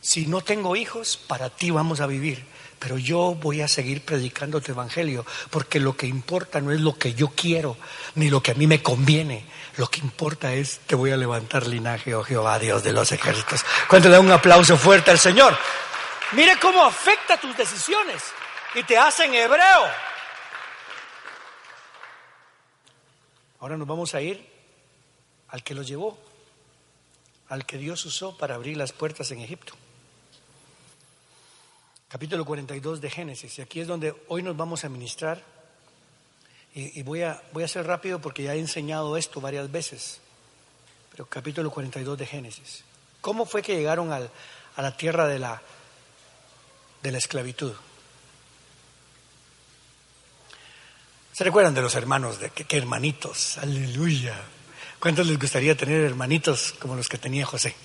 Si 0.00 0.26
no 0.26 0.40
tengo 0.40 0.76
hijos, 0.76 1.18
para 1.18 1.50
ti 1.50 1.70
vamos 1.70 2.00
a 2.00 2.06
vivir. 2.06 2.44
Pero 2.78 2.96
yo 2.96 3.34
voy 3.34 3.60
a 3.60 3.68
seguir 3.68 4.02
predicando 4.02 4.60
tu 4.60 4.72
evangelio, 4.72 5.26
porque 5.50 5.80
lo 5.80 5.96
que 5.96 6.06
importa 6.06 6.60
no 6.60 6.72
es 6.72 6.80
lo 6.80 6.96
que 6.96 7.12
yo 7.12 7.28
quiero, 7.28 7.76
ni 8.14 8.30
lo 8.30 8.42
que 8.42 8.52
a 8.52 8.54
mí 8.54 8.66
me 8.66 8.82
conviene. 8.82 9.44
Lo 9.76 9.90
que 9.90 10.00
importa 10.00 10.54
es 10.54 10.80
que 10.86 10.94
voy 10.94 11.10
a 11.10 11.16
levantar 11.16 11.66
linaje, 11.66 12.14
oh 12.14 12.22
Jehová, 12.22 12.58
Dios 12.58 12.84
de 12.84 12.92
los 12.92 13.10
ejércitos. 13.12 13.64
Da 13.90 14.20
un 14.20 14.30
aplauso 14.30 14.78
fuerte 14.78 15.10
al 15.10 15.18
Señor. 15.18 15.58
Mire 16.32 16.58
cómo 16.60 16.84
afecta 16.84 17.40
tus 17.40 17.56
decisiones 17.56 18.22
y 18.74 18.82
te 18.82 18.98
hacen 18.98 19.34
hebreo. 19.34 19.86
Ahora 23.60 23.76
nos 23.76 23.88
vamos 23.88 24.14
a 24.14 24.20
ir 24.20 24.46
al 25.48 25.62
que 25.64 25.74
los 25.74 25.86
llevó, 25.86 26.18
al 27.48 27.64
que 27.64 27.78
Dios 27.78 28.04
usó 28.04 28.36
para 28.36 28.54
abrir 28.54 28.76
las 28.76 28.92
puertas 28.92 29.30
en 29.30 29.40
Egipto 29.40 29.74
capítulo 32.08 32.44
42 32.44 33.00
de 33.00 33.10
Génesis. 33.10 33.58
Y 33.58 33.62
aquí 33.62 33.80
es 33.80 33.86
donde 33.86 34.14
hoy 34.28 34.42
nos 34.42 34.56
vamos 34.56 34.84
a 34.84 34.88
ministrar. 34.88 35.42
Y, 36.74 37.02
voy, 37.02 37.22
a, 37.22 37.42
voy 37.52 37.64
a 37.64 37.68
ser 37.68 37.86
rápido 37.86 38.20
porque 38.20 38.44
ya 38.44 38.54
he 38.54 38.58
enseñado 38.58 39.16
esto 39.16 39.40
varias 39.40 39.70
veces. 39.70 40.20
Pero 41.10 41.26
capítulo 41.26 41.70
42 41.70 42.16
de 42.16 42.26
Génesis. 42.26 42.84
¿Cómo 43.20 43.46
fue 43.46 43.62
que 43.62 43.74
llegaron 43.74 44.12
al, 44.12 44.30
a 44.76 44.82
la 44.82 44.96
tierra 44.96 45.26
de 45.26 45.40
la, 45.40 45.60
de 47.02 47.12
la 47.12 47.18
esclavitud? 47.18 47.72
¿Se 51.32 51.44
recuerdan 51.44 51.74
de 51.74 51.82
los 51.82 51.94
hermanos? 51.94 52.40
De 52.40 52.50
qué 52.50 52.76
hermanitos, 52.76 53.58
aleluya. 53.58 54.34
¿Cuántos 54.98 55.26
les 55.26 55.38
gustaría 55.38 55.76
tener 55.76 56.00
hermanitos 56.02 56.74
como 56.80 56.96
los 56.96 57.08
que 57.08 57.18
tenía 57.18 57.46
José? 57.46 57.76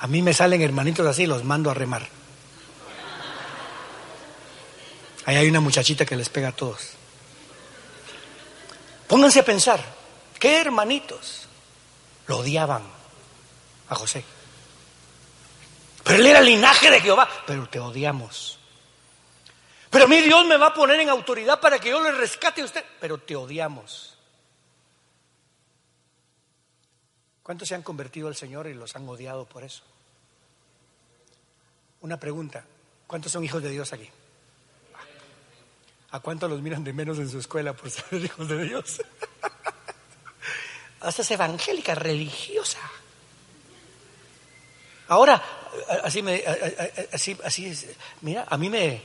A 0.00 0.06
mí 0.06 0.20
me 0.20 0.34
salen 0.34 0.60
hermanitos 0.60 1.06
así, 1.06 1.26
los 1.26 1.44
mando 1.44 1.70
a 1.70 1.74
remar. 1.74 2.06
Ahí 5.24 5.36
hay 5.36 5.48
una 5.48 5.60
muchachita 5.60 6.04
que 6.04 6.16
les 6.16 6.28
pega 6.28 6.48
a 6.48 6.52
todos. 6.52 6.90
Pónganse 9.06 9.40
a 9.40 9.44
pensar, 9.44 9.82
¿qué 10.38 10.60
hermanitos 10.60 11.46
lo 12.26 12.38
odiaban 12.38 12.82
a 13.88 13.94
José? 13.94 14.24
Pero 16.04 16.18
él 16.18 16.26
era 16.26 16.38
el 16.40 16.46
linaje 16.46 16.90
de 16.90 17.00
Jehová, 17.00 17.28
pero 17.46 17.66
te 17.66 17.80
odiamos. 17.80 18.58
Pero 19.90 20.04
a 20.04 20.08
mí 20.08 20.20
Dios 20.20 20.44
me 20.46 20.56
va 20.56 20.66
a 20.66 20.74
poner 20.74 21.00
en 21.00 21.08
autoridad 21.08 21.60
para 21.60 21.78
que 21.78 21.90
yo 21.90 22.02
le 22.02 22.12
rescate 22.12 22.60
a 22.60 22.64
usted, 22.64 22.84
pero 23.00 23.18
te 23.18 23.34
odiamos. 23.36 24.18
¿Cuántos 27.42 27.68
se 27.68 27.74
han 27.74 27.82
convertido 27.82 28.28
al 28.28 28.34
Señor 28.34 28.66
y 28.66 28.74
los 28.74 28.96
han 28.96 29.08
odiado 29.08 29.46
por 29.46 29.64
eso? 29.64 29.82
Una 32.00 32.18
pregunta, 32.18 32.64
¿cuántos 33.06 33.32
son 33.32 33.44
hijos 33.44 33.62
de 33.62 33.70
Dios 33.70 33.92
aquí? 33.92 34.10
¿A 36.10 36.20
cuántos 36.20 36.50
los 36.50 36.60
miran 36.60 36.84
de 36.84 36.92
menos 36.92 37.18
en 37.18 37.28
su 37.28 37.38
escuela 37.38 37.72
por 37.72 37.90
ser 37.90 38.22
hijos 38.22 38.48
de 38.48 38.64
Dios? 38.64 39.02
Hasta 41.00 41.22
es 41.22 41.30
evangélica, 41.30 41.94
religiosa. 41.94 42.78
Ahora, 45.08 45.42
así 46.02 46.22
me, 46.22 46.42
así, 47.12 47.36
así 47.44 47.66
es. 47.66 47.86
Mira, 48.22 48.46
a 48.48 48.56
mí 48.56 48.70
me, 48.70 49.02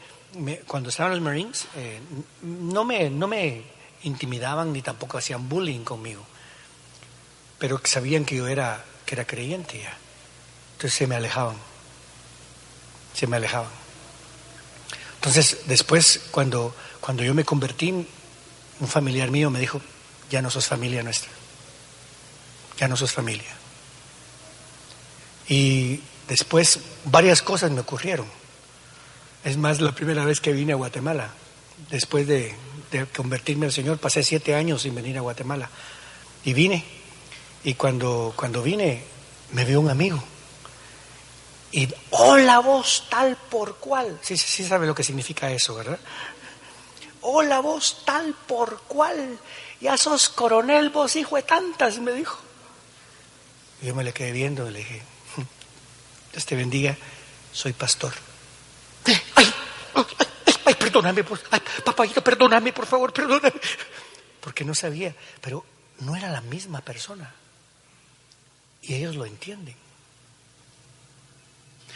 cuando 0.68 0.90
estaban 0.90 1.12
los 1.12 1.22
Marines, 1.22 1.68
eh, 1.76 2.00
no 2.42 2.86
me, 2.86 3.10
no 3.10 3.28
me 3.28 3.64
intimidaban 4.04 4.72
ni 4.72 4.82
tampoco 4.82 5.18
hacían 5.18 5.50
bullying 5.50 5.84
conmigo, 5.84 6.24
pero 7.58 7.82
sabían 7.84 8.26
que 8.26 8.38
yo 8.38 8.48
era, 8.48 8.84
que 9.06 9.16
era 9.16 9.26
creyente 9.26 9.80
ya, 9.80 9.98
entonces 10.74 10.94
se 10.94 11.08
me 11.08 11.16
alejaban 11.16 11.58
se 13.20 13.28
me 13.28 13.36
alejaban. 13.36 13.72
Entonces, 15.16 15.58
después, 15.66 16.22
cuando, 16.32 16.74
cuando 17.02 17.24
yo 17.24 17.34
me 17.34 17.44
convertí, 17.44 17.92
un 17.92 18.88
familiar 18.88 19.30
mío 19.30 19.50
me 19.50 19.60
dijo, 19.60 19.82
ya 20.30 20.42
no 20.42 20.50
sos 20.50 20.68
familia 20.68 21.04
nuestra, 21.04 21.30
ya 22.78 22.88
no 22.88 22.96
sos 22.96 23.12
familia. 23.12 23.59
Y 25.50 26.02
después 26.28 26.80
varias 27.06 27.42
cosas 27.42 27.72
me 27.72 27.82
ocurrieron. 27.82 28.28
Es 29.44 29.58
más, 29.58 29.82
la 29.82 29.94
primera 29.94 30.24
vez 30.24 30.40
que 30.40 30.54
vine 30.54 30.74
a 30.74 30.78
Guatemala, 30.78 31.32
después 31.90 32.28
de, 32.28 32.56
convertirme 33.16 33.66
al 33.66 33.74
Señor, 33.74 33.98
pasé 33.98 34.24
siete 34.24 34.56
años 34.56 34.84
sin 34.84 34.96
venir 34.96 35.18
a 35.18 35.22
Guatemala. 35.22 35.70
Y 36.46 36.54
vine, 36.54 36.86
y 37.64 37.74
cuando, 37.74 38.34
cuando 38.36 38.64
vine, 38.64 39.04
me 39.52 39.66
vio 39.66 39.82
un 39.82 39.90
amigo 39.90 40.24
y 41.72 41.88
hola 42.12 42.60
vos 42.60 43.06
tal 43.10 43.36
por 43.50 43.76
cual. 43.76 44.20
Sí, 44.22 44.38
sí, 44.38 44.66
sabe 44.66 44.88
lo 44.88 44.96
que 44.96 45.04
significa 45.04 45.52
eso, 45.52 45.76
¿verdad? 45.76 46.00
Hola 47.22 47.60
vos 47.60 48.04
tal 48.06 48.34
por 48.48 48.82
cual. 48.84 49.38
Ya 49.80 49.98
sos 49.98 50.30
coronel 50.30 50.90
vos, 50.90 51.16
hijo 51.16 51.36
de 51.36 51.44
tantas, 51.44 52.00
me 52.00 52.12
dijo. 52.14 52.40
Y 53.82 53.88
yo 53.88 53.96
me 53.96 54.04
le 54.04 54.14
quedé 54.14 54.32
viendo 54.32 54.68
y 54.68 54.72
le 54.72 54.80
dije, 54.80 55.02
Dios 56.32 56.46
te 56.46 56.56
bendiga, 56.56 56.98
soy 57.52 57.74
pastor. 57.74 58.14
Ay, 59.36 59.52
ay, 60.66 60.76
perdóname, 60.76 61.24
por, 61.24 61.42
ay, 61.52 62.10
perdóname, 62.24 62.74
por 62.74 62.86
favor, 62.86 63.12
perdóname. 63.14 63.60
Porque 64.40 64.64
no 64.64 64.76
sabía, 64.76 65.16
pero 65.42 65.66
no 66.00 66.16
era 66.16 66.30
la 66.32 66.42
misma 66.42 66.82
persona. 66.82 67.34
Y 68.82 68.96
ellos 68.96 69.16
lo 69.16 69.26
entienden. 69.26 69.76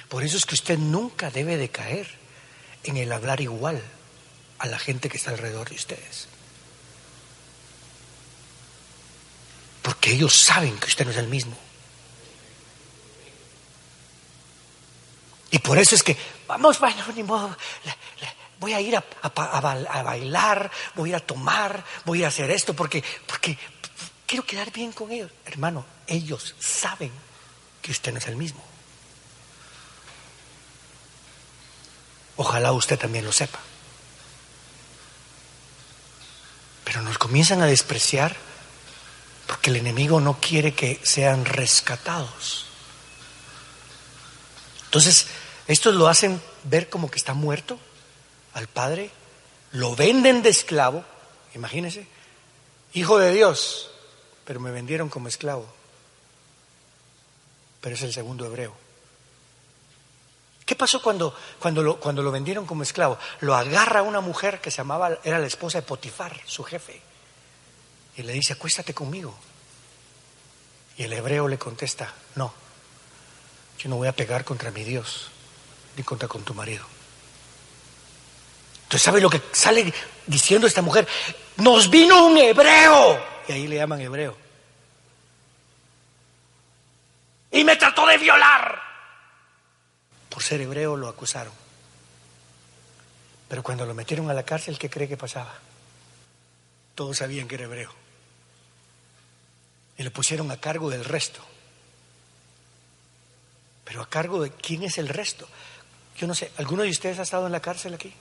Por 0.09 0.23
eso 0.23 0.37
es 0.37 0.45
que 0.45 0.55
usted 0.55 0.77
nunca 0.77 1.31
debe 1.31 1.57
de 1.57 1.69
caer 1.69 2.07
en 2.83 2.97
el 2.97 3.11
hablar 3.11 3.41
igual 3.41 3.81
a 4.59 4.67
la 4.67 4.77
gente 4.77 5.09
que 5.09 5.17
está 5.17 5.31
alrededor 5.31 5.69
de 5.69 5.75
ustedes. 5.75 6.27
Porque 9.81 10.11
ellos 10.11 10.35
saben 10.35 10.77
que 10.77 10.87
usted 10.87 11.05
no 11.05 11.11
es 11.11 11.17
el 11.17 11.27
mismo. 11.27 11.57
Y 15.53 15.59
por 15.59 15.77
eso 15.77 15.93
es 15.93 16.01
que, 16.01 16.17
vamos, 16.47 16.79
bueno, 16.79 17.05
ni 17.15 17.21
modo, 17.21 17.55
voy 18.59 18.73
a 18.73 18.81
ir 18.81 18.95
a, 18.95 19.03
bailar, 20.01 20.71
voy 20.95 21.09
a 21.09 21.11
ir 21.11 21.15
a 21.15 21.19
tomar, 21.19 21.85
voy 22.05 22.23
a 22.23 22.25
a 22.25 22.29
hacer 22.29 22.49
esto, 22.49 22.73
porque, 22.73 23.03
porque 23.27 23.55
quiero 24.25 24.43
quedar 24.47 24.71
bien 24.71 24.91
con 24.93 25.11
ellos. 25.11 25.29
Hermano, 25.45 25.85
ellos 26.07 26.55
saben 26.59 27.11
que 27.83 27.91
usted 27.91 28.11
no 28.11 28.17
es 28.17 28.25
el 28.25 28.35
mismo. 28.35 28.63
Ojalá 32.35 32.71
usted 32.71 32.97
también 32.97 33.23
lo 33.23 33.31
sepa. 33.31 33.59
Pero 36.83 37.03
nos 37.03 37.19
comienzan 37.19 37.61
a 37.61 37.67
despreciar 37.67 38.35
porque 39.45 39.69
el 39.69 39.75
enemigo 39.75 40.19
no 40.19 40.39
quiere 40.39 40.73
que 40.73 40.99
sean 41.03 41.45
rescatados. 41.45 42.65
Entonces, 44.85 45.25
estos 45.67 45.95
lo 45.95 46.07
hacen 46.07 46.41
ver 46.63 46.89
como 46.89 47.09
que 47.09 47.17
está 47.17 47.33
muerto 47.33 47.79
al 48.53 48.67
Padre, 48.67 49.09
lo 49.71 49.95
venden 49.95 50.43
de 50.43 50.49
esclavo, 50.49 51.03
imagínense, 51.55 52.07
hijo 52.93 53.17
de 53.17 53.31
Dios, 53.31 53.89
pero 54.45 54.59
me 54.59 54.71
vendieron 54.71 55.09
como 55.09 55.27
esclavo. 55.27 55.65
Pero 57.81 57.95
es 57.95 58.01
el 58.01 58.13
segundo 58.13 58.45
hebreo. 58.45 58.75
¿Qué 60.65 60.75
pasó 60.75 61.01
cuando, 61.01 61.35
cuando, 61.59 61.83
lo, 61.83 61.99
cuando 61.99 62.21
lo 62.21 62.31
vendieron 62.31 62.65
como 62.65 62.83
esclavo? 62.83 63.17
Lo 63.41 63.55
agarra 63.55 64.01
una 64.01 64.21
mujer 64.21 64.61
que 64.61 64.71
se 64.71 64.77
llamaba, 64.77 65.19
era 65.23 65.39
la 65.39 65.47
esposa 65.47 65.79
de 65.79 65.87
Potifar, 65.87 66.39
su 66.45 66.63
jefe, 66.63 67.01
y 68.15 68.23
le 68.23 68.33
dice, 68.33 68.53
acuéstate 68.53 68.93
conmigo. 68.93 69.35
Y 70.97 71.03
el 71.03 71.13
hebreo 71.13 71.47
le 71.47 71.57
contesta, 71.57 72.13
no, 72.35 72.53
yo 73.79 73.89
no 73.89 73.97
voy 73.97 74.07
a 74.07 74.15
pegar 74.15 74.45
contra 74.45 74.71
mi 74.71 74.83
Dios, 74.83 75.31
ni 75.95 76.03
contra 76.03 76.27
con 76.27 76.43
tu 76.43 76.53
marido. 76.53 76.85
Entonces, 78.83 79.01
¿sabe 79.03 79.21
lo 79.21 79.29
que 79.29 79.41
sale 79.51 79.93
diciendo 80.27 80.67
esta 80.67 80.81
mujer? 80.81 81.07
Nos 81.57 81.89
vino 81.89 82.25
un 82.27 82.37
hebreo. 82.37 83.23
Y 83.47 83.51
ahí 83.51 83.67
le 83.67 83.75
llaman 83.77 84.01
hebreo. 84.01 84.37
Y 87.51 87.63
me 87.63 87.75
trató 87.75 88.05
de 88.07 88.17
violar 88.17 88.83
por 90.33 90.41
ser 90.41 90.61
hebreo 90.61 90.97
lo 90.97 91.07
acusaron. 91.07 91.53
Pero 93.47 93.61
cuando 93.61 93.85
lo 93.85 93.93
metieron 93.93 94.31
a 94.31 94.33
la 94.33 94.41
cárcel, 94.41 94.79
¿qué 94.79 94.89
cree 94.89 95.07
que 95.07 95.15
pasaba? 95.15 95.53
Todos 96.95 97.17
sabían 97.17 97.47
que 97.47 97.55
era 97.55 97.65
hebreo. 97.65 97.93
y 99.95 100.01
le 100.01 100.09
pusieron 100.09 100.49
a 100.49 100.57
cargo 100.57 100.89
del 100.89 101.05
resto. 101.05 101.39
Pero 103.85 104.01
a 104.01 104.09
cargo 104.09 104.41
de 104.41 104.49
quién 104.49 104.81
es 104.81 104.97
el 104.97 105.07
resto. 105.07 105.47
Yo 106.17 106.27
no 106.27 106.35
sé, 106.35 106.51
¿alguno 106.57 106.83
de 106.83 106.89
ustedes 106.89 107.19
ha 107.19 107.23
estado 107.23 107.45
en 107.45 107.51
la 107.51 107.59
cárcel 107.59 107.93
aquí? 107.93 108.13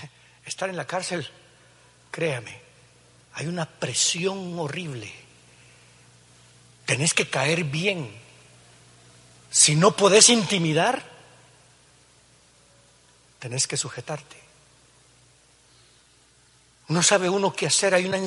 Estar 0.44 0.68
en 0.68 0.76
la 0.76 0.86
cárcel, 0.86 1.28
créame, 2.10 2.60
hay 3.34 3.46
una 3.46 3.66
presión 3.66 4.58
horrible. 4.58 5.12
Tenés 6.84 7.14
que 7.14 7.28
caer 7.28 7.64
bien. 7.64 8.10
Si 9.50 9.74
no 9.74 9.96
podés 9.96 10.28
intimidar, 10.28 11.02
tenés 13.38 13.66
que 13.66 13.76
sujetarte. 13.76 14.36
No 16.88 17.02
sabe 17.02 17.30
uno 17.30 17.52
qué 17.52 17.66
hacer, 17.66 17.94
hay 17.94 18.04
una, 18.04 18.18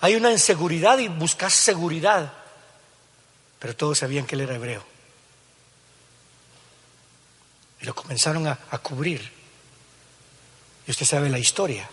hay 0.00 0.14
una 0.14 0.30
inseguridad 0.30 0.98
y 0.98 1.08
buscas 1.08 1.52
seguridad. 1.52 2.32
Pero 3.58 3.74
todos 3.74 3.98
sabían 3.98 4.26
que 4.26 4.36
él 4.36 4.42
era 4.42 4.54
hebreo. 4.54 4.89
Y 7.80 7.86
lo 7.86 7.94
comenzaron 7.94 8.46
a, 8.46 8.58
a 8.70 8.78
cubrir. 8.78 9.30
Y 10.86 10.90
usted 10.90 11.06
sabe 11.06 11.28
la 11.28 11.38
historia. 11.38 11.88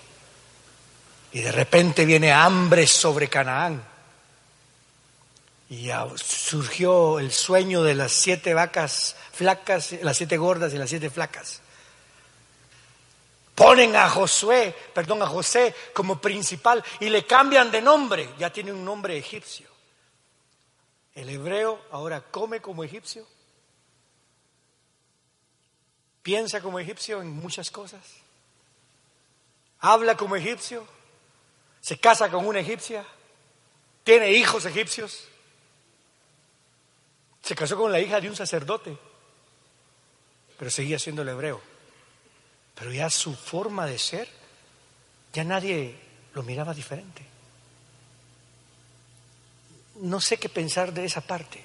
Y 1.31 1.41
de 1.41 1.51
repente 1.51 2.05
viene 2.05 2.31
hambre 2.31 2.87
sobre 2.87 3.27
Canaán. 3.29 3.83
Y 5.69 5.89
surgió 6.15 7.19
el 7.19 7.31
sueño 7.31 7.83
de 7.83 7.93
las 7.93 8.13
siete 8.13 8.53
vacas 8.53 9.15
flacas, 9.33 9.91
las 10.01 10.15
siete 10.15 10.37
gordas 10.37 10.73
y 10.73 10.77
las 10.77 10.89
siete 10.89 11.09
flacas. 11.09 11.61
Ponen 13.53 13.95
a 13.95 14.09
Josué, 14.09 14.73
perdón, 14.93 15.21
a 15.23 15.27
José 15.27 15.75
como 15.93 16.21
principal 16.21 16.83
y 16.99 17.09
le 17.09 17.25
cambian 17.25 17.69
de 17.71 17.81
nombre. 17.81 18.29
Ya 18.37 18.51
tiene 18.51 18.71
un 18.71 18.85
nombre 18.85 19.17
egipcio. 19.17 19.67
El 21.15 21.29
hebreo 21.29 21.81
ahora 21.91 22.21
come 22.21 22.61
como 22.61 22.83
egipcio. 22.83 23.27
Piensa 26.27 26.59
como 26.59 26.77
egipcio 26.77 27.21
en 27.21 27.31
muchas 27.31 27.71
cosas. 27.71 28.01
Habla 29.79 30.17
como 30.17 30.35
egipcio. 30.35 30.85
Se 31.79 32.01
casa 32.01 32.29
con 32.29 32.45
una 32.45 32.59
egipcia. 32.59 33.05
Tiene 34.03 34.33
hijos 34.33 34.65
egipcios. 34.65 35.23
Se 37.41 37.55
casó 37.55 37.77
con 37.77 37.93
la 37.93 38.01
hija 38.01 38.19
de 38.19 38.27
un 38.27 38.35
sacerdote. 38.35 38.97
Pero 40.59 40.69
seguía 40.69 40.99
siendo 40.99 41.21
el 41.21 41.29
hebreo. 41.29 41.61
Pero 42.75 42.91
ya 42.91 43.09
su 43.09 43.33
forma 43.33 43.85
de 43.85 43.97
ser, 43.97 44.27
ya 45.31 45.45
nadie 45.45 45.95
lo 46.33 46.43
miraba 46.43 46.73
diferente. 46.73 47.25
No 50.01 50.19
sé 50.19 50.35
qué 50.35 50.49
pensar 50.49 50.91
de 50.91 51.05
esa 51.05 51.21
parte, 51.21 51.63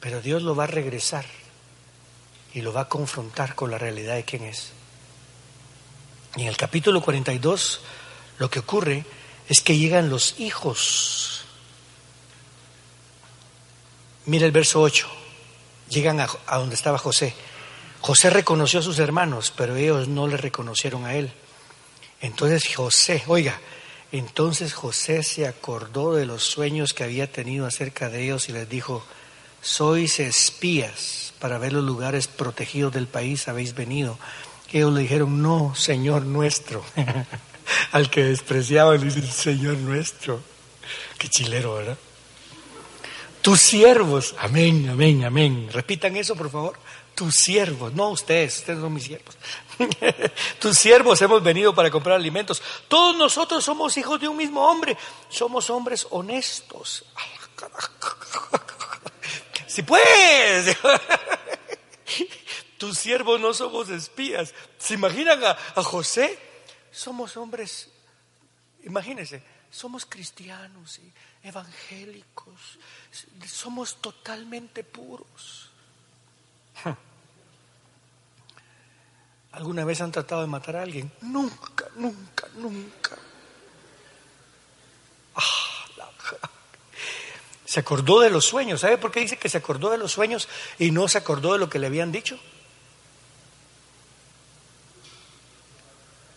pero 0.00 0.20
Dios 0.20 0.42
lo 0.42 0.56
va 0.56 0.64
a 0.64 0.66
regresar 0.66 1.24
y 2.54 2.62
lo 2.62 2.72
va 2.72 2.82
a 2.82 2.88
confrontar 2.88 3.54
con 3.54 3.70
la 3.70 3.78
realidad 3.78 4.14
de 4.14 4.24
quién 4.24 4.44
es. 4.44 4.72
Y 6.36 6.42
en 6.42 6.48
el 6.48 6.56
capítulo 6.56 7.00
42 7.02 7.80
lo 8.38 8.50
que 8.50 8.60
ocurre 8.60 9.04
es 9.48 9.60
que 9.60 9.76
llegan 9.76 10.10
los 10.10 10.38
hijos. 10.38 11.42
Mira 14.26 14.46
el 14.46 14.52
verso 14.52 14.80
8. 14.80 15.08
Llegan 15.88 16.20
a, 16.20 16.28
a 16.46 16.58
donde 16.58 16.74
estaba 16.74 16.98
José. 16.98 17.34
José 18.00 18.30
reconoció 18.30 18.80
a 18.80 18.82
sus 18.82 18.98
hermanos, 18.98 19.52
pero 19.56 19.74
ellos 19.74 20.06
no 20.06 20.26
le 20.26 20.36
reconocieron 20.36 21.04
a 21.04 21.14
él. 21.14 21.32
Entonces 22.20 22.74
José, 22.74 23.22
oiga, 23.26 23.60
entonces 24.12 24.74
José 24.74 25.22
se 25.22 25.46
acordó 25.46 26.14
de 26.14 26.26
los 26.26 26.42
sueños 26.42 26.94
que 26.94 27.04
había 27.04 27.30
tenido 27.30 27.66
acerca 27.66 28.08
de 28.08 28.24
ellos 28.24 28.48
y 28.48 28.52
les 28.52 28.68
dijo, 28.68 29.04
sois 29.60 30.20
espías 30.20 31.27
para 31.38 31.58
ver 31.58 31.72
los 31.72 31.84
lugares 31.84 32.26
protegidos 32.26 32.92
del 32.92 33.06
país, 33.06 33.48
habéis 33.48 33.74
venido. 33.74 34.18
Ellos 34.72 34.92
le 34.92 35.02
dijeron, 35.02 35.42
no, 35.42 35.74
Señor 35.74 36.22
nuestro. 36.22 36.84
Al 37.92 38.10
que 38.10 38.24
despreciaban, 38.24 39.00
dice, 39.02 39.22
Señor 39.22 39.76
nuestro. 39.76 40.40
Qué 41.18 41.28
chilero, 41.28 41.74
¿verdad? 41.74 41.98
Tus 43.42 43.60
siervos, 43.60 44.34
amén, 44.38 44.88
amén, 44.90 45.24
amén. 45.24 45.68
Repitan 45.72 46.16
eso, 46.16 46.34
por 46.34 46.50
favor 46.50 46.78
tus 47.18 47.34
siervos, 47.34 47.92
no 47.94 48.10
ustedes, 48.10 48.58
ustedes 48.58 48.78
son 48.78 48.94
mis 48.94 49.02
siervos, 49.02 49.36
tus 50.60 50.78
siervos 50.78 51.20
hemos 51.20 51.42
venido 51.42 51.74
para 51.74 51.90
comprar 51.90 52.14
alimentos. 52.14 52.62
Todos 52.86 53.16
nosotros 53.16 53.64
somos 53.64 53.96
hijos 53.96 54.20
de 54.20 54.28
un 54.28 54.36
mismo 54.36 54.64
hombre, 54.64 54.96
somos 55.28 55.68
hombres 55.68 56.06
honestos. 56.10 57.04
Si 59.68 59.82
pues, 59.82 60.76
tus 62.78 62.98
siervos 62.98 63.38
no 63.38 63.52
somos 63.52 63.90
espías. 63.90 64.54
¿Se 64.78 64.94
imaginan 64.94 65.44
a, 65.44 65.54
José? 65.82 66.38
Somos 66.90 67.36
hombres, 67.36 67.90
imagínense, 68.84 69.42
somos 69.70 70.06
cristianos 70.06 70.98
y 70.98 71.12
evangélicos, 71.46 72.78
somos 73.46 74.00
totalmente 74.00 74.82
puros. 74.82 75.70
¿Alguna 79.52 79.84
vez 79.84 80.00
han 80.00 80.12
tratado 80.12 80.40
de 80.40 80.46
matar 80.46 80.76
a 80.76 80.82
alguien? 80.82 81.12
Nunca, 81.20 81.84
nunca, 81.94 82.48
nunca. 82.54 83.18
Ah, 85.34 85.77
se 87.68 87.80
acordó 87.80 88.20
de 88.20 88.30
los 88.30 88.46
sueños. 88.46 88.80
¿Sabe 88.80 88.96
por 88.96 89.10
qué 89.10 89.20
dice 89.20 89.36
que 89.36 89.50
se 89.50 89.58
acordó 89.58 89.90
de 89.90 89.98
los 89.98 90.10
sueños 90.10 90.48
y 90.78 90.90
no 90.90 91.06
se 91.06 91.18
acordó 91.18 91.52
de 91.52 91.58
lo 91.58 91.68
que 91.68 91.78
le 91.78 91.86
habían 91.86 92.10
dicho? 92.10 92.38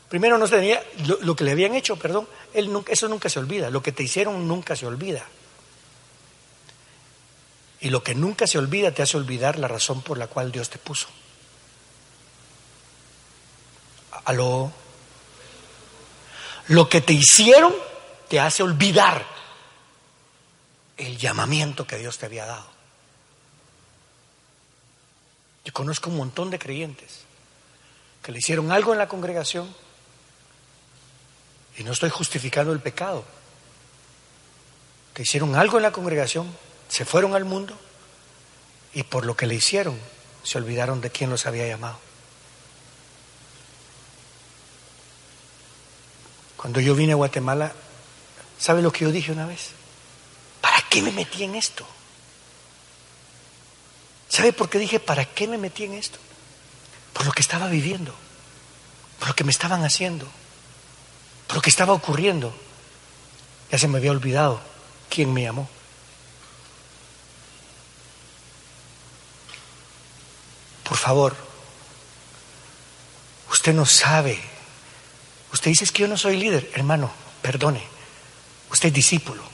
Primero 0.09 0.37
no 0.37 0.45
tenía 0.49 0.83
lo, 1.21 1.33
que 1.37 1.45
le 1.45 1.51
habían 1.51 1.73
hecho, 1.73 1.95
perdón, 1.95 2.27
él 2.53 2.69
nunca, 2.73 2.91
eso 2.91 3.07
nunca 3.07 3.29
se 3.29 3.39
olvida. 3.39 3.69
Lo 3.69 3.81
que 3.81 3.93
te 3.93 4.03
hicieron 4.03 4.45
nunca 4.45 4.75
se 4.75 4.85
olvida. 4.85 5.25
Y 7.79 7.91
lo 7.91 8.03
que 8.03 8.13
nunca 8.13 8.45
se 8.45 8.57
olvida 8.57 8.91
te 8.91 9.01
hace 9.01 9.15
olvidar 9.15 9.57
la 9.57 9.69
razón 9.69 10.01
por 10.01 10.17
la 10.17 10.27
cual 10.27 10.51
Dios 10.51 10.69
te 10.69 10.79
puso. 10.79 11.07
Aló. 14.25 14.69
Lo 16.67 16.89
que 16.89 16.99
te 16.99 17.13
hicieron 17.13 17.73
te 18.27 18.41
hace 18.41 18.63
olvidar 18.63 19.40
el 21.01 21.17
llamamiento 21.17 21.87
que 21.87 21.97
Dios 21.97 22.17
te 22.17 22.27
había 22.27 22.45
dado. 22.45 22.67
Yo 25.65 25.73
conozco 25.73 26.09
un 26.09 26.17
montón 26.17 26.49
de 26.49 26.59
creyentes 26.59 27.21
que 28.21 28.31
le 28.31 28.39
hicieron 28.39 28.71
algo 28.71 28.93
en 28.93 28.99
la 28.99 29.07
congregación 29.07 29.73
y 31.77 31.83
no 31.83 31.91
estoy 31.91 32.09
justificando 32.09 32.71
el 32.71 32.79
pecado. 32.79 33.25
Que 35.13 35.23
hicieron 35.23 35.55
algo 35.55 35.77
en 35.77 35.83
la 35.83 35.91
congregación, 35.91 36.55
se 36.87 37.03
fueron 37.03 37.35
al 37.35 37.45
mundo 37.45 37.75
y 38.93 39.03
por 39.03 39.25
lo 39.25 39.35
que 39.35 39.47
le 39.47 39.55
hicieron 39.55 39.97
se 40.43 40.57
olvidaron 40.57 41.01
de 41.01 41.09
quién 41.09 41.29
los 41.29 41.45
había 41.45 41.67
llamado. 41.67 41.99
Cuando 46.57 46.79
yo 46.79 46.93
vine 46.93 47.13
a 47.13 47.15
Guatemala, 47.15 47.73
¿sabe 48.59 48.83
lo 48.83 48.91
que 48.91 49.05
yo 49.05 49.11
dije 49.11 49.31
una 49.31 49.47
vez? 49.47 49.80
¿Para 50.91 50.99
qué 51.05 51.09
me 51.09 51.15
metí 51.15 51.43
en 51.45 51.55
esto? 51.55 51.85
¿Sabe 54.27 54.51
por 54.51 54.69
qué 54.69 54.77
dije, 54.77 54.99
¿para 54.99 55.23
qué 55.23 55.47
me 55.47 55.57
metí 55.57 55.85
en 55.85 55.93
esto? 55.93 56.19
Por 57.13 57.25
lo 57.25 57.31
que 57.31 57.39
estaba 57.39 57.69
viviendo, 57.69 58.13
por 59.17 59.29
lo 59.29 59.33
que 59.33 59.45
me 59.45 59.51
estaban 59.51 59.85
haciendo, 59.85 60.27
por 61.47 61.55
lo 61.55 61.61
que 61.61 61.69
estaba 61.69 61.93
ocurriendo. 61.93 62.53
Ya 63.71 63.79
se 63.79 63.87
me 63.87 63.99
había 63.99 64.11
olvidado 64.11 64.59
quién 65.09 65.31
me 65.31 65.43
llamó. 65.43 65.69
Por 70.83 70.97
favor, 70.97 71.37
usted 73.49 73.73
no 73.73 73.85
sabe 73.85 74.41
Usted 75.53 75.71
dice 75.71 75.85
que 75.85 76.01
yo 76.01 76.07
no 76.07 76.17
soy 76.17 76.37
líder, 76.37 76.71
hermano, 76.73 77.11
perdone. 77.41 77.83
Usted 78.69 78.87
es 78.87 78.93
discípulo 78.93 79.50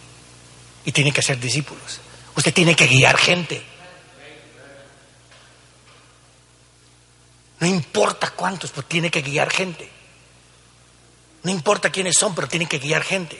y 0.87 0.93
tiene 0.93 1.11
que 1.11 1.21
ser 1.21 1.37
discípulos. 1.37 1.99
Usted 2.33 2.53
tiene 2.53 2.73
que 2.73 2.87
guiar 2.87 3.17
gente. 3.17 3.61
No 7.59 7.67
importa 7.67 8.31
cuántos, 8.31 8.71
pero 8.71 8.87
tiene 8.87 9.11
que 9.11 9.21
guiar 9.21 9.51
gente. 9.51 9.91
No 11.43 11.51
importa 11.51 11.89
quiénes 11.89 12.15
son, 12.15 12.33
pero 12.33 12.47
tiene 12.47 12.67
que 12.67 12.79
guiar 12.79 13.03
gente. 13.03 13.37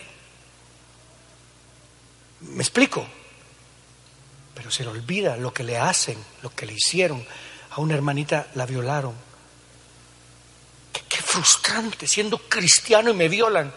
¿Me 2.42 2.62
explico? 2.62 3.08
Pero 4.54 4.70
se 4.70 4.84
le 4.84 4.90
olvida 4.90 5.38
lo 5.38 5.54
que 5.54 5.64
le 5.64 5.78
hacen, 5.78 6.22
lo 6.42 6.54
que 6.54 6.66
le 6.66 6.74
hicieron. 6.74 7.26
A 7.72 7.80
una 7.80 7.94
hermanita 7.94 8.48
la 8.56 8.66
violaron 8.66 9.16
frustrante 11.38 12.08
siendo 12.08 12.38
cristiano 12.38 13.12
y 13.12 13.14
me 13.14 13.28
violan. 13.28 13.72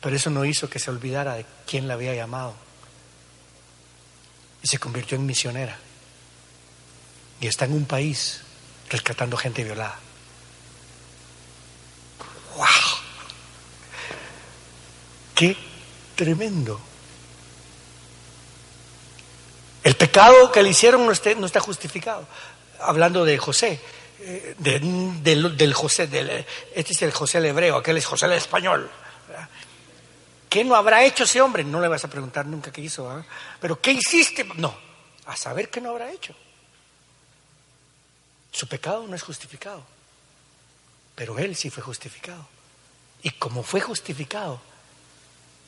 Pero 0.00 0.16
eso 0.16 0.30
no 0.30 0.44
hizo 0.44 0.70
que 0.70 0.78
se 0.78 0.90
olvidara 0.90 1.34
de 1.34 1.46
quién 1.66 1.88
la 1.88 1.94
había 1.94 2.14
llamado. 2.14 2.54
Y 4.62 4.68
se 4.68 4.78
convirtió 4.78 5.16
en 5.16 5.26
misionera. 5.26 5.76
Y 7.40 7.46
está 7.46 7.64
en 7.64 7.72
un 7.72 7.84
país 7.84 8.42
rescatando 8.88 9.36
gente 9.36 9.64
violada. 9.64 9.98
¡Wow! 12.56 12.66
¡Qué 15.34 15.56
tremendo! 16.16 16.80
El 19.82 19.94
pecado 19.94 20.52
que 20.52 20.62
le 20.62 20.70
hicieron 20.70 21.06
no 21.06 21.12
está, 21.12 21.60
justificado. 21.60 22.26
Hablando 22.80 23.24
de 23.24 23.38
José, 23.38 23.80
eh, 24.20 24.54
del, 24.58 25.72
José, 25.72 26.06
del, 26.08 26.44
este 26.74 26.92
es 26.92 27.02
el 27.02 27.12
José 27.12 27.38
el 27.38 27.46
hebreo, 27.46 27.76
aquel 27.76 27.96
es 27.96 28.04
José 28.04 28.26
el 28.26 28.32
español. 28.32 28.90
¿Qué 30.48 30.64
no 30.64 30.74
habrá 30.74 31.04
hecho 31.04 31.24
ese 31.24 31.40
hombre? 31.40 31.62
No 31.64 31.80
le 31.80 31.88
vas 31.88 32.04
a 32.04 32.08
preguntar 32.08 32.46
nunca 32.46 32.72
qué 32.72 32.80
hizo, 32.80 33.24
pero 33.60 33.80
¿qué 33.80 33.92
hiciste? 33.92 34.44
No, 34.56 34.74
a 35.26 35.36
saber 35.36 35.68
qué 35.68 35.80
no 35.80 35.90
habrá 35.90 36.10
hecho. 36.10 36.34
Su 38.50 38.66
pecado 38.66 39.06
no 39.06 39.14
es 39.14 39.22
justificado, 39.22 39.84
pero 41.14 41.38
él 41.38 41.54
sí 41.54 41.68
fue 41.70 41.82
justificado. 41.82 42.46
Y 43.22 43.30
como 43.30 43.62
fue 43.62 43.80
justificado, 43.80 44.60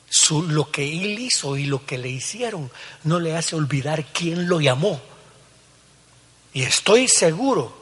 su, 0.09 0.43
lo 0.43 0.71
que 0.71 0.83
él 0.83 1.19
hizo 1.19 1.57
y 1.57 1.65
lo 1.65 1.85
que 1.85 1.97
le 1.97 2.09
hicieron 2.09 2.71
no 3.03 3.19
le 3.19 3.37
hace 3.37 3.55
olvidar 3.55 4.05
quién 4.05 4.49
lo 4.49 4.59
llamó. 4.61 4.99
Y 6.53 6.63
estoy 6.63 7.07
seguro, 7.07 7.77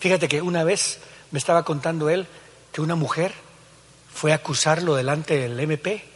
fíjate 0.00 0.28
que 0.28 0.40
una 0.40 0.64
vez 0.64 0.98
me 1.30 1.38
estaba 1.38 1.64
contando 1.64 2.08
él 2.08 2.26
que 2.72 2.80
una 2.80 2.94
mujer 2.94 3.32
fue 4.12 4.32
a 4.32 4.36
acusarlo 4.36 4.94
delante 4.94 5.36
del 5.36 5.60
MP 5.60 6.11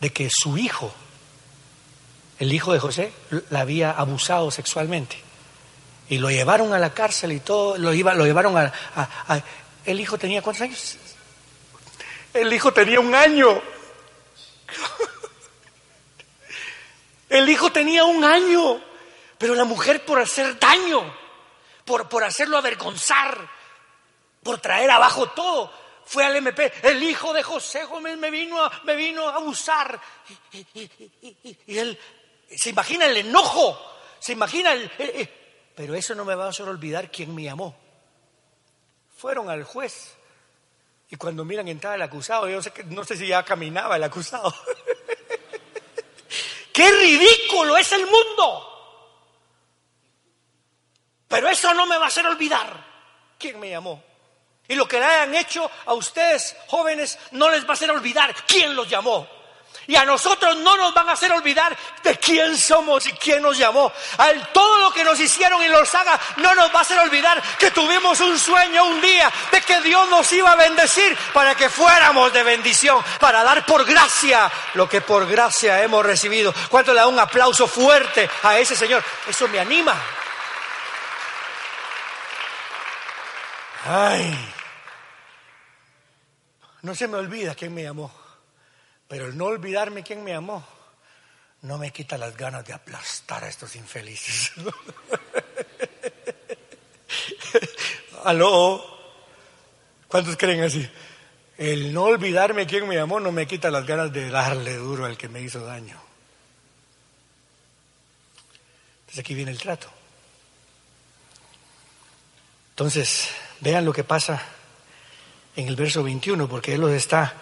de 0.00 0.12
que 0.12 0.28
su 0.30 0.58
hijo, 0.58 0.92
el 2.38 2.52
hijo 2.52 2.72
de 2.72 2.78
José, 2.78 3.12
la 3.50 3.60
había 3.60 3.90
abusado 3.90 4.50
sexualmente. 4.50 5.20
Y 6.08 6.18
lo 6.18 6.30
llevaron 6.30 6.72
a 6.72 6.78
la 6.78 6.94
cárcel 6.94 7.32
y 7.32 7.40
todo, 7.40 7.76
lo, 7.76 7.92
iba, 7.92 8.14
lo 8.14 8.24
llevaron 8.24 8.56
a, 8.56 8.72
El 9.84 10.00
hijo 10.00 10.18
tenía 10.18 10.40
cuántos 10.40 10.62
años? 10.62 10.96
El 12.32 12.52
hijo 12.52 12.72
tenía 12.72 13.00
un 13.00 13.14
año. 13.14 13.60
El 17.28 17.48
hijo 17.48 17.70
tenía 17.70 18.04
un 18.04 18.24
año, 18.24 18.80
pero 19.36 19.54
la 19.54 19.64
mujer 19.64 20.04
por 20.04 20.18
hacer 20.18 20.58
daño, 20.58 21.14
por, 21.84 22.08
por 22.08 22.24
hacerlo 22.24 22.56
avergonzar, 22.56 23.38
por 24.42 24.60
traer 24.60 24.90
abajo 24.90 25.28
todo, 25.30 25.70
fue 26.08 26.24
al 26.24 26.36
MP, 26.36 26.72
el 26.84 27.02
hijo 27.02 27.34
de 27.34 27.42
José 27.42 27.84
Gómez 27.84 28.16
me 28.16 28.30
vino 28.30 28.64
a, 28.64 28.80
me 28.84 28.96
vino 28.96 29.28
a 29.28 29.36
abusar. 29.36 30.00
Y, 31.66 31.76
él, 31.76 31.98
se 32.56 32.70
imagina 32.70 33.04
el 33.04 33.18
enojo, 33.18 33.78
se 34.18 34.32
imagina 34.32 34.72
el... 34.72 34.90
pero 35.76 35.94
eso 35.94 36.14
no 36.14 36.24
me 36.24 36.34
va 36.34 36.46
a 36.46 36.48
hacer 36.48 36.66
olvidar 36.66 37.10
quién 37.10 37.34
me 37.34 37.42
llamó. 37.42 37.76
Fueron 39.18 39.50
al 39.50 39.64
juez 39.64 40.16
y 41.10 41.16
cuando 41.16 41.44
miran 41.44 41.68
entrar 41.68 41.94
el 41.94 42.00
acusado, 42.00 42.48
yo 42.48 42.62
sé, 42.62 42.72
no 42.86 43.04
sé 43.04 43.14
si 43.14 43.26
ya 43.26 43.42
caminaba 43.42 43.96
el 43.96 44.04
acusado. 44.04 44.54
¡Qué 46.72 46.90
ridículo 46.90 47.76
es 47.76 47.92
el 47.92 48.06
mundo! 48.06 48.64
Pero 51.28 51.50
eso 51.50 51.74
no 51.74 51.84
me 51.84 51.98
va 51.98 52.06
a 52.06 52.08
hacer 52.08 52.24
olvidar 52.24 52.82
quién 53.38 53.60
me 53.60 53.68
llamó. 53.68 54.07
Y 54.68 54.74
lo 54.74 54.86
que 54.86 54.98
le 54.98 55.06
hayan 55.06 55.34
hecho 55.34 55.70
a 55.86 55.94
ustedes, 55.94 56.54
jóvenes, 56.66 57.18
no 57.32 57.48
les 57.48 57.64
va 57.64 57.70
a 57.70 57.72
hacer 57.72 57.90
olvidar 57.90 58.34
quién 58.46 58.76
los 58.76 58.88
llamó. 58.88 59.26
Y 59.86 59.96
a 59.96 60.04
nosotros 60.04 60.54
no 60.58 60.76
nos 60.76 60.92
van 60.92 61.08
a 61.08 61.12
hacer 61.12 61.32
olvidar 61.32 61.74
de 62.02 62.18
quién 62.18 62.58
somos 62.58 63.06
y 63.06 63.12
quién 63.12 63.40
nos 63.40 63.56
llamó. 63.56 63.90
A 64.18 64.30
todo 64.52 64.80
lo 64.80 64.92
que 64.92 65.02
nos 65.02 65.18
hicieron 65.18 65.62
y 65.62 65.68
los 65.68 65.94
haga 65.94 66.20
no 66.36 66.54
nos 66.54 66.70
va 66.74 66.80
a 66.80 66.82
hacer 66.82 66.98
olvidar 66.98 67.42
que 67.58 67.70
tuvimos 67.70 68.20
un 68.20 68.38
sueño 68.38 68.84
un 68.84 69.00
día 69.00 69.32
de 69.50 69.62
que 69.62 69.80
Dios 69.80 70.06
nos 70.10 70.30
iba 70.32 70.52
a 70.52 70.56
bendecir 70.56 71.16
para 71.32 71.54
que 71.54 71.70
fuéramos 71.70 72.30
de 72.34 72.42
bendición, 72.42 73.02
para 73.18 73.42
dar 73.42 73.64
por 73.64 73.86
gracia 73.86 74.52
lo 74.74 74.86
que 74.86 75.00
por 75.00 75.26
gracia 75.26 75.82
hemos 75.82 76.04
recibido. 76.04 76.54
¿Cuánto 76.68 76.92
le 76.92 77.00
da 77.00 77.06
un 77.06 77.18
aplauso 77.18 77.66
fuerte 77.66 78.28
a 78.42 78.58
ese 78.58 78.76
Señor? 78.76 79.02
Eso 79.26 79.48
me 79.48 79.58
anima. 79.58 79.98
Ay. 83.86 84.57
No 86.82 86.94
se 86.94 87.08
me 87.08 87.16
olvida 87.16 87.54
quién 87.54 87.74
me 87.74 87.82
llamó, 87.82 88.12
pero 89.08 89.26
el 89.26 89.36
no 89.36 89.46
olvidarme 89.46 90.02
quién 90.02 90.22
me 90.22 90.32
llamó 90.32 90.64
no 91.62 91.78
me 91.78 91.90
quita 91.92 92.16
las 92.16 92.36
ganas 92.36 92.64
de 92.64 92.72
aplastar 92.72 93.42
a 93.44 93.48
estos 93.48 93.74
infelices. 93.74 94.52
¿Aló? 98.24 98.84
¿Cuántos 100.06 100.36
creen 100.36 100.62
así? 100.62 100.88
El 101.56 101.92
no 101.92 102.04
olvidarme 102.04 102.66
quién 102.66 102.86
me 102.86 102.94
llamó 102.94 103.18
no 103.18 103.32
me 103.32 103.46
quita 103.46 103.70
las 103.70 103.84
ganas 103.84 104.12
de 104.12 104.30
darle 104.30 104.76
duro 104.76 105.04
al 105.04 105.16
que 105.18 105.28
me 105.28 105.40
hizo 105.40 105.64
daño. 105.64 106.00
Entonces 109.00 109.18
aquí 109.18 109.34
viene 109.34 109.50
el 109.50 109.58
trato. 109.58 109.88
Entonces, 112.70 113.30
vean 113.60 113.84
lo 113.84 113.92
que 113.92 114.04
pasa 114.04 114.40
en 115.58 115.66
el 115.66 115.74
verso 115.74 116.04
21, 116.04 116.48
porque 116.48 116.74
él 116.74 116.80
los 116.80 116.92
está, 116.92 117.34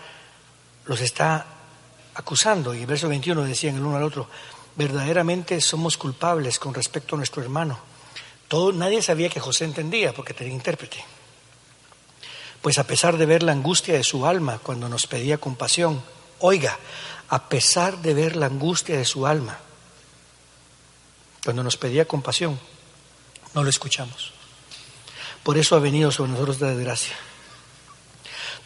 los 0.86 1.02
está 1.02 1.44
acusando. 2.14 2.74
Y 2.74 2.80
el 2.80 2.86
verso 2.86 3.10
21 3.10 3.44
decían 3.44 3.76
el 3.76 3.82
uno 3.82 3.96
al 3.96 4.04
otro, 4.04 4.26
verdaderamente 4.74 5.60
somos 5.60 5.98
culpables 5.98 6.58
con 6.58 6.72
respecto 6.72 7.14
a 7.14 7.18
nuestro 7.18 7.42
hermano. 7.42 7.78
Todo, 8.48 8.72
nadie 8.72 9.02
sabía 9.02 9.28
que 9.28 9.38
José 9.38 9.66
entendía 9.66 10.14
porque 10.14 10.32
tenía 10.32 10.54
intérprete. 10.54 11.04
Pues 12.62 12.78
a 12.78 12.84
pesar 12.84 13.18
de 13.18 13.26
ver 13.26 13.42
la 13.42 13.52
angustia 13.52 13.92
de 13.92 14.02
su 14.02 14.24
alma 14.24 14.60
cuando 14.62 14.88
nos 14.88 15.06
pedía 15.06 15.36
compasión, 15.36 16.02
oiga, 16.40 16.78
a 17.28 17.50
pesar 17.50 17.98
de 17.98 18.14
ver 18.14 18.34
la 18.34 18.46
angustia 18.46 18.96
de 18.96 19.04
su 19.04 19.26
alma 19.26 19.58
cuando 21.44 21.62
nos 21.62 21.76
pedía 21.76 22.06
compasión, 22.06 22.58
no 23.52 23.62
lo 23.62 23.68
escuchamos. 23.68 24.32
Por 25.42 25.58
eso 25.58 25.76
ha 25.76 25.80
venido 25.80 26.10
sobre 26.10 26.32
nosotros 26.32 26.62
la 26.62 26.68
desgracia. 26.68 27.14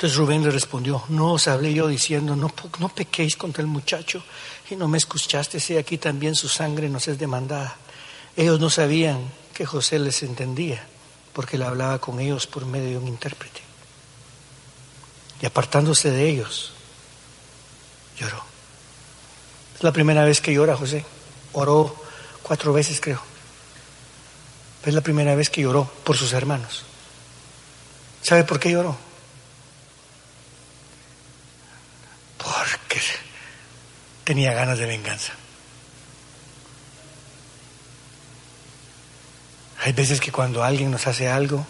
Entonces 0.01 0.17
Rubén 0.17 0.43
le 0.43 0.51
respondió, 0.51 1.05
no 1.11 1.35
os 1.35 1.47
hablé 1.47 1.75
yo 1.75 1.87
diciendo, 1.87 2.35
no, 2.35 2.51
no 2.79 2.89
pequéis 2.89 3.37
contra 3.37 3.61
el 3.61 3.67
muchacho 3.67 4.25
y 4.71 4.75
no 4.75 4.89
me 4.89 4.97
escuchaste, 4.97 5.61
si 5.61 5.77
aquí 5.77 5.99
también 5.99 6.35
su 6.35 6.49
sangre 6.49 6.89
nos 6.89 7.07
es 7.07 7.19
demandada. 7.19 7.77
Ellos 8.35 8.59
no 8.59 8.71
sabían 8.71 9.21
que 9.53 9.67
José 9.67 9.99
les 9.99 10.23
entendía, 10.23 10.83
porque 11.35 11.59
le 11.59 11.67
hablaba 11.67 11.99
con 11.99 12.19
ellos 12.19 12.47
por 12.47 12.65
medio 12.65 12.89
de 12.89 12.97
un 12.97 13.09
intérprete. 13.09 13.61
Y 15.43 15.45
apartándose 15.45 16.11
de 16.11 16.31
ellos, 16.31 16.73
lloró. 18.19 18.43
Es 19.77 19.83
la 19.83 19.93
primera 19.93 20.25
vez 20.25 20.41
que 20.41 20.55
llora 20.55 20.79
José. 20.79 21.05
Oró 21.53 21.95
cuatro 22.43 22.73
veces, 22.73 23.03
creo. 23.03 23.21
Es 24.83 24.95
la 24.95 25.03
primera 25.03 25.35
vez 25.35 25.51
que 25.51 25.61
lloró 25.61 25.85
por 26.05 26.17
sus 26.17 26.33
hermanos. 26.33 26.85
¿Sabe 28.23 28.45
por 28.45 28.59
qué 28.59 28.71
lloró? 28.71 29.10
Porque 32.91 33.07
tenía 34.25 34.53
ganas 34.53 34.79
de 34.79 34.87
venganza. 34.87 35.33
Hay 39.83 39.93
veces 39.93 40.21
que 40.21 40.33
cuando 40.33 40.65
alguien 40.65 40.91
nos 40.91 41.07
hace 41.07 41.29
algo, 41.29 41.65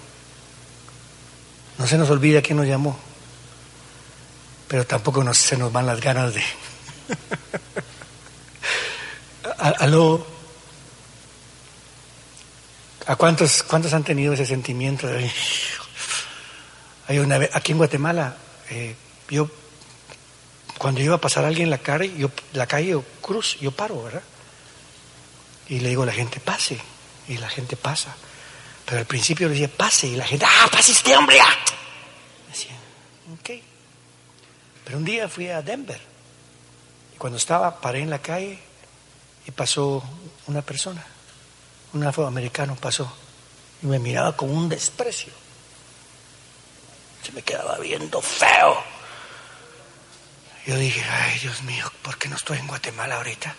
no 1.76 1.87
se 1.87 1.98
nos 1.98 2.09
olvida 2.09 2.40
quién 2.40 2.56
nos 2.56 2.66
llamó, 2.66 2.98
pero 4.66 4.87
tampoco 4.87 5.35
se 5.35 5.58
nos 5.58 5.71
van 5.71 5.87
las 5.87 6.00
ganas 6.00 6.35
de... 6.35 6.42
Aló, 9.58 10.27
¿a 13.06 13.16
cuántos, 13.16 13.62
cuántos 13.62 13.92
han 13.92 14.04
tenido 14.04 14.33
ese 14.33 14.46
sentimiento 14.46 15.06
de... 15.06 15.31
Hay 17.08 17.18
una 17.18 17.37
vez, 17.37 17.50
aquí 17.52 17.73
en 17.73 17.79
Guatemala, 17.79 18.37
eh, 18.71 18.94
yo 19.29 19.50
cuando 20.81 21.02
iba 21.02 21.16
a 21.16 21.20
pasar 21.20 21.44
alguien 21.44 21.64
en 21.64 21.70
la 21.70 21.76
calle, 21.76 22.10
yo, 22.16 22.31
la 22.54 22.66
calle 22.66 22.92
yo 22.92 23.04
cruz, 23.20 23.58
yo 23.60 23.70
paro, 23.70 24.02
¿verdad? 24.02 24.22
Y 25.68 25.81
le 25.81 25.90
digo 25.90 26.04
a 26.04 26.06
la 26.06 26.12
gente, 26.12 26.40
pase. 26.40 26.81
Y 27.28 27.37
la 27.37 27.50
gente 27.50 27.76
pasa. 27.76 28.16
Pero 28.87 29.00
al 29.00 29.04
principio 29.04 29.46
le 29.46 29.52
decía, 29.52 29.68
pase. 29.68 30.06
Y 30.06 30.16
la 30.16 30.24
gente, 30.24 30.46
ah, 30.48 30.70
pase 30.72 30.92
este 30.92 31.14
hombre. 31.14 31.38
Ah". 31.38 31.54
Decía, 32.48 32.72
ok. 33.35 33.62
Pero 34.87 34.96
un 34.96 35.04
día 35.04 35.28
fui 35.28 35.48
a 35.48 35.60
Denver. 35.60 36.00
Y 37.14 37.18
cuando 37.18 37.37
estaba, 37.37 37.78
paré 37.78 38.00
en 38.00 38.08
la 38.08 38.22
calle 38.22 38.58
y 39.46 39.50
pasó 39.50 40.02
una 40.46 40.62
persona. 40.62 41.04
Un 41.92 42.04
afroamericano 42.04 42.74
pasó. 42.74 43.12
Y 43.83 43.87
me 43.87 43.98
miraba 43.98 44.35
con 44.35 44.48
un 44.48 44.70
desprecio. 44.70 45.35
Se 47.22 47.33
me 47.33 47.42
quedaba 47.42 47.76
viendo 47.76 48.22
feo. 48.22 49.00
Yo 50.67 50.77
dije, 50.77 51.02
ay 51.02 51.38
Dios 51.38 51.63
mío, 51.63 51.90
¿por 52.02 52.19
qué 52.19 52.29
no 52.29 52.37
estoy 52.37 52.58
en 52.58 52.67
Guatemala 52.67 53.17
ahorita? 53.17 53.54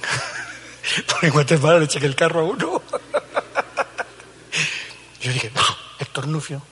Porque 1.06 1.26
en 1.26 1.32
Guatemala 1.32 1.78
le 1.78 1.84
eché 1.84 2.04
el 2.04 2.16
carro 2.16 2.40
a 2.40 2.44
uno. 2.44 2.82
Yo 5.20 5.32
dije, 5.32 5.52
Héctor 5.98 6.28
Nufio, 6.28 6.62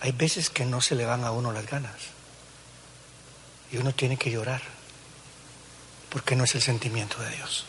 hay 0.00 0.12
veces 0.12 0.50
que 0.50 0.64
no 0.64 0.80
se 0.80 0.94
le 0.94 1.04
van 1.04 1.24
a 1.24 1.30
uno 1.30 1.52
las 1.52 1.66
ganas. 1.66 1.94
Y 3.70 3.76
uno 3.76 3.92
tiene 3.92 4.16
que 4.16 4.30
llorar. 4.30 4.62
Porque 6.08 6.34
no 6.34 6.44
es 6.44 6.54
el 6.56 6.62
sentimiento 6.62 7.20
de 7.22 7.30
Dios. 7.36 7.66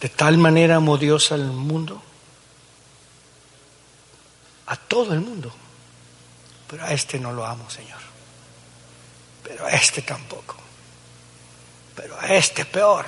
De 0.00 0.08
tal 0.08 0.38
manera 0.38 0.76
amó 0.76 0.98
Dios 0.98 1.32
al 1.32 1.46
mundo, 1.46 2.02
a 4.68 4.76
todo 4.76 5.14
el 5.14 5.20
mundo. 5.20 5.52
Pero 6.68 6.84
a 6.84 6.92
este 6.92 7.18
no 7.18 7.32
lo 7.32 7.44
amo, 7.44 7.68
Señor. 7.70 8.00
Pero 9.42 9.66
a 9.66 9.70
este 9.70 10.02
tampoco. 10.02 10.56
Pero 11.96 12.18
a 12.20 12.26
este 12.34 12.64
peor. 12.64 13.06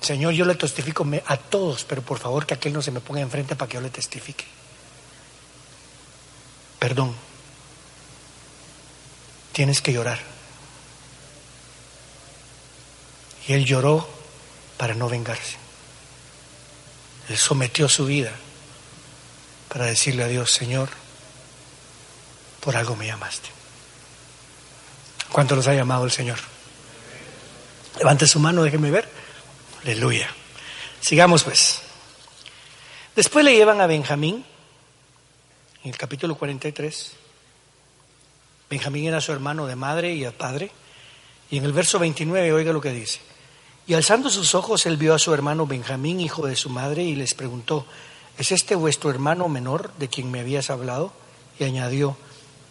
Señor, 0.00 0.34
yo 0.34 0.44
le 0.44 0.54
testifico 0.54 1.06
a 1.26 1.36
todos, 1.36 1.84
pero 1.84 2.02
por 2.02 2.18
favor 2.18 2.46
que 2.46 2.54
aquel 2.54 2.74
no 2.74 2.82
se 2.82 2.90
me 2.90 3.00
ponga 3.00 3.20
enfrente 3.20 3.56
para 3.56 3.68
que 3.68 3.74
yo 3.76 3.80
le 3.80 3.90
testifique. 3.90 4.44
Perdón. 6.78 7.14
Tienes 9.52 9.80
que 9.80 9.92
llorar. 9.94 10.20
Y 13.48 13.54
él 13.54 13.64
lloró 13.64 14.06
para 14.76 14.94
no 14.94 15.08
vengarse. 15.08 15.56
Él 17.30 17.38
sometió 17.38 17.88
su 17.88 18.04
vida 18.04 18.32
para 19.68 19.86
decirle 19.86 20.24
a 20.24 20.28
Dios, 20.28 20.50
Señor, 20.50 20.88
por 22.60 22.76
algo 22.76 22.96
me 22.96 23.06
llamaste. 23.06 23.48
¿Cuánto 25.30 25.56
los 25.56 25.66
ha 25.68 25.74
llamado 25.74 26.04
el 26.04 26.10
Señor? 26.10 26.38
Levante 27.98 28.26
su 28.26 28.38
mano, 28.38 28.62
déjeme 28.62 28.90
ver. 28.90 29.08
Aleluya. 29.82 30.28
Sigamos 31.00 31.44
pues. 31.44 31.82
Después 33.14 33.44
le 33.44 33.54
llevan 33.54 33.80
a 33.80 33.86
Benjamín, 33.86 34.44
en 35.82 35.90
el 35.90 35.96
capítulo 35.96 36.34
43. 36.36 37.12
Benjamín 38.68 39.06
era 39.06 39.20
su 39.20 39.32
hermano 39.32 39.66
de 39.66 39.76
madre 39.76 40.12
y 40.12 40.20
de 40.20 40.32
padre. 40.32 40.70
Y 41.50 41.58
en 41.58 41.64
el 41.64 41.72
verso 41.72 41.98
29, 41.98 42.52
oiga 42.52 42.72
lo 42.72 42.80
que 42.80 42.90
dice. 42.90 43.20
Y 43.86 43.94
alzando 43.94 44.28
sus 44.28 44.54
ojos, 44.54 44.84
él 44.86 44.96
vio 44.96 45.14
a 45.14 45.18
su 45.18 45.32
hermano 45.32 45.66
Benjamín, 45.66 46.20
hijo 46.20 46.46
de 46.46 46.56
su 46.56 46.68
madre, 46.68 47.04
y 47.04 47.14
les 47.14 47.34
preguntó, 47.34 47.86
¿es 48.38 48.52
este 48.52 48.74
vuestro 48.74 49.10
hermano 49.10 49.48
menor 49.48 49.92
de 49.98 50.08
quien 50.08 50.30
me 50.30 50.40
habías 50.40 50.70
hablado? 50.70 51.12
Y 51.58 51.64
añadió, 51.64 52.16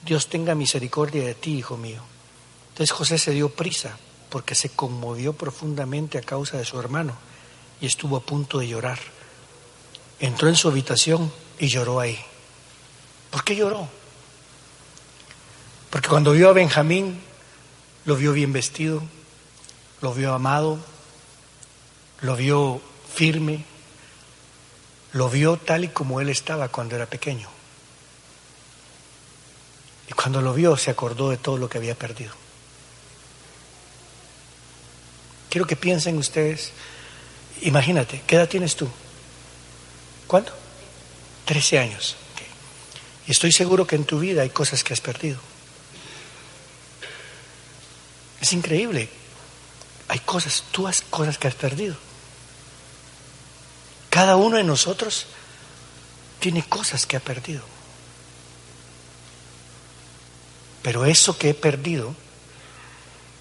Dios 0.05 0.27
tenga 0.27 0.55
misericordia 0.55 1.23
de 1.25 1.33
ti, 1.33 1.57
hijo 1.57 1.77
mío. 1.77 2.01
Entonces 2.69 2.91
José 2.91 3.17
se 3.17 3.31
dio 3.31 3.49
prisa 3.49 3.97
porque 4.29 4.53
se 4.53 4.69
conmovió 4.69 5.33
profundamente 5.33 6.17
a 6.17 6.21
causa 6.21 6.57
de 6.57 6.65
su 6.65 6.79
hermano 6.79 7.15
y 7.81 7.85
estuvo 7.85 8.17
a 8.17 8.21
punto 8.21 8.59
de 8.59 8.67
llorar. 8.67 8.99
Entró 10.19 10.49
en 10.49 10.55
su 10.55 10.67
habitación 10.67 11.31
y 11.59 11.67
lloró 11.67 11.99
ahí. 11.99 12.19
¿Por 13.31 13.43
qué 13.43 13.55
lloró? 13.55 13.87
Porque 15.89 16.09
cuando 16.09 16.33
vio 16.33 16.49
a 16.49 16.53
Benjamín, 16.53 17.19
lo 18.05 18.15
vio 18.15 18.33
bien 18.33 18.53
vestido, 18.53 19.01
lo 20.01 20.13
vio 20.13 20.33
amado, 20.33 20.77
lo 22.21 22.35
vio 22.35 22.81
firme, 23.13 23.65
lo 25.15 25.29
vio 25.29 25.55
tal 25.55 25.85
y 25.85 25.87
como 25.87 26.19
él 26.19 26.27
estaba 26.27 26.67
cuando 26.67 26.97
era 26.97 27.05
pequeño. 27.05 27.47
Y 30.09 30.13
cuando 30.13 30.41
lo 30.41 30.53
vio 30.53 30.75
se 30.75 30.91
acordó 30.91 31.29
de 31.29 31.37
todo 31.37 31.57
lo 31.57 31.69
que 31.69 31.77
había 31.77 31.95
perdido. 31.95 32.33
Quiero 35.49 35.65
que 35.65 35.77
piensen 35.77 36.17
ustedes, 36.17 36.73
imagínate, 37.61 38.23
¿qué 38.27 38.35
edad 38.35 38.49
tienes 38.49 38.75
tú? 38.75 38.89
¿Cuánto? 40.27 40.51
Trece 41.45 41.79
años. 41.79 42.17
Y 43.25 43.31
estoy 43.31 43.53
seguro 43.53 43.87
que 43.87 43.95
en 43.95 44.03
tu 44.03 44.19
vida 44.19 44.41
hay 44.41 44.49
cosas 44.49 44.83
que 44.83 44.91
has 44.91 44.99
perdido. 44.99 45.39
Es 48.41 48.51
increíble. 48.51 49.07
Hay 50.09 50.19
cosas, 50.19 50.65
tú 50.71 50.89
has 50.89 51.01
cosas 51.03 51.37
que 51.37 51.47
has 51.47 51.55
perdido. 51.55 51.95
Cada 54.15 54.37
uno 54.37 54.55
de 54.55 54.63
nosotros 54.63 55.25
tiene 56.39 56.63
cosas 56.63 57.05
que 57.05 57.17
ha 57.17 57.19
perdido. 57.19 57.63
Pero 60.81 61.03
eso 61.03 61.37
que 61.37 61.49
he 61.49 61.53
perdido 61.53 62.15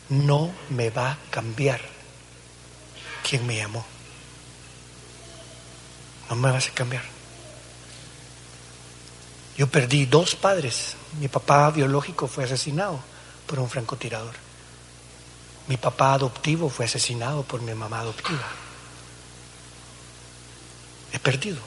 no 0.09 0.51
me 0.71 0.91
va 0.91 1.13
a 1.13 1.19
cambiar 1.31 1.81
¿Quién 3.23 3.47
me 3.47 3.57
llamó. 3.57 3.87
No 6.29 6.35
me 6.35 6.51
vas 6.51 6.67
a 6.67 6.73
cambiar. 6.73 7.05
Yo 9.57 9.69
perdí 9.69 10.07
dos 10.07 10.35
padres. 10.35 10.97
Mi 11.21 11.29
papá 11.29 11.71
biológico 11.71 12.27
fue 12.27 12.45
asesinado 12.45 12.99
por 13.47 13.61
un 13.61 13.71
francotirador. 13.71 14.35
Mi 15.69 15.77
papá 15.77 16.15
adoptivo 16.15 16.69
fue 16.69 16.87
asesinado 16.87 17.45
por 17.45 17.63
mi 17.63 17.75
mamá 17.75 18.01
adoptiva. 18.01 18.64
Perdido. 21.25 21.59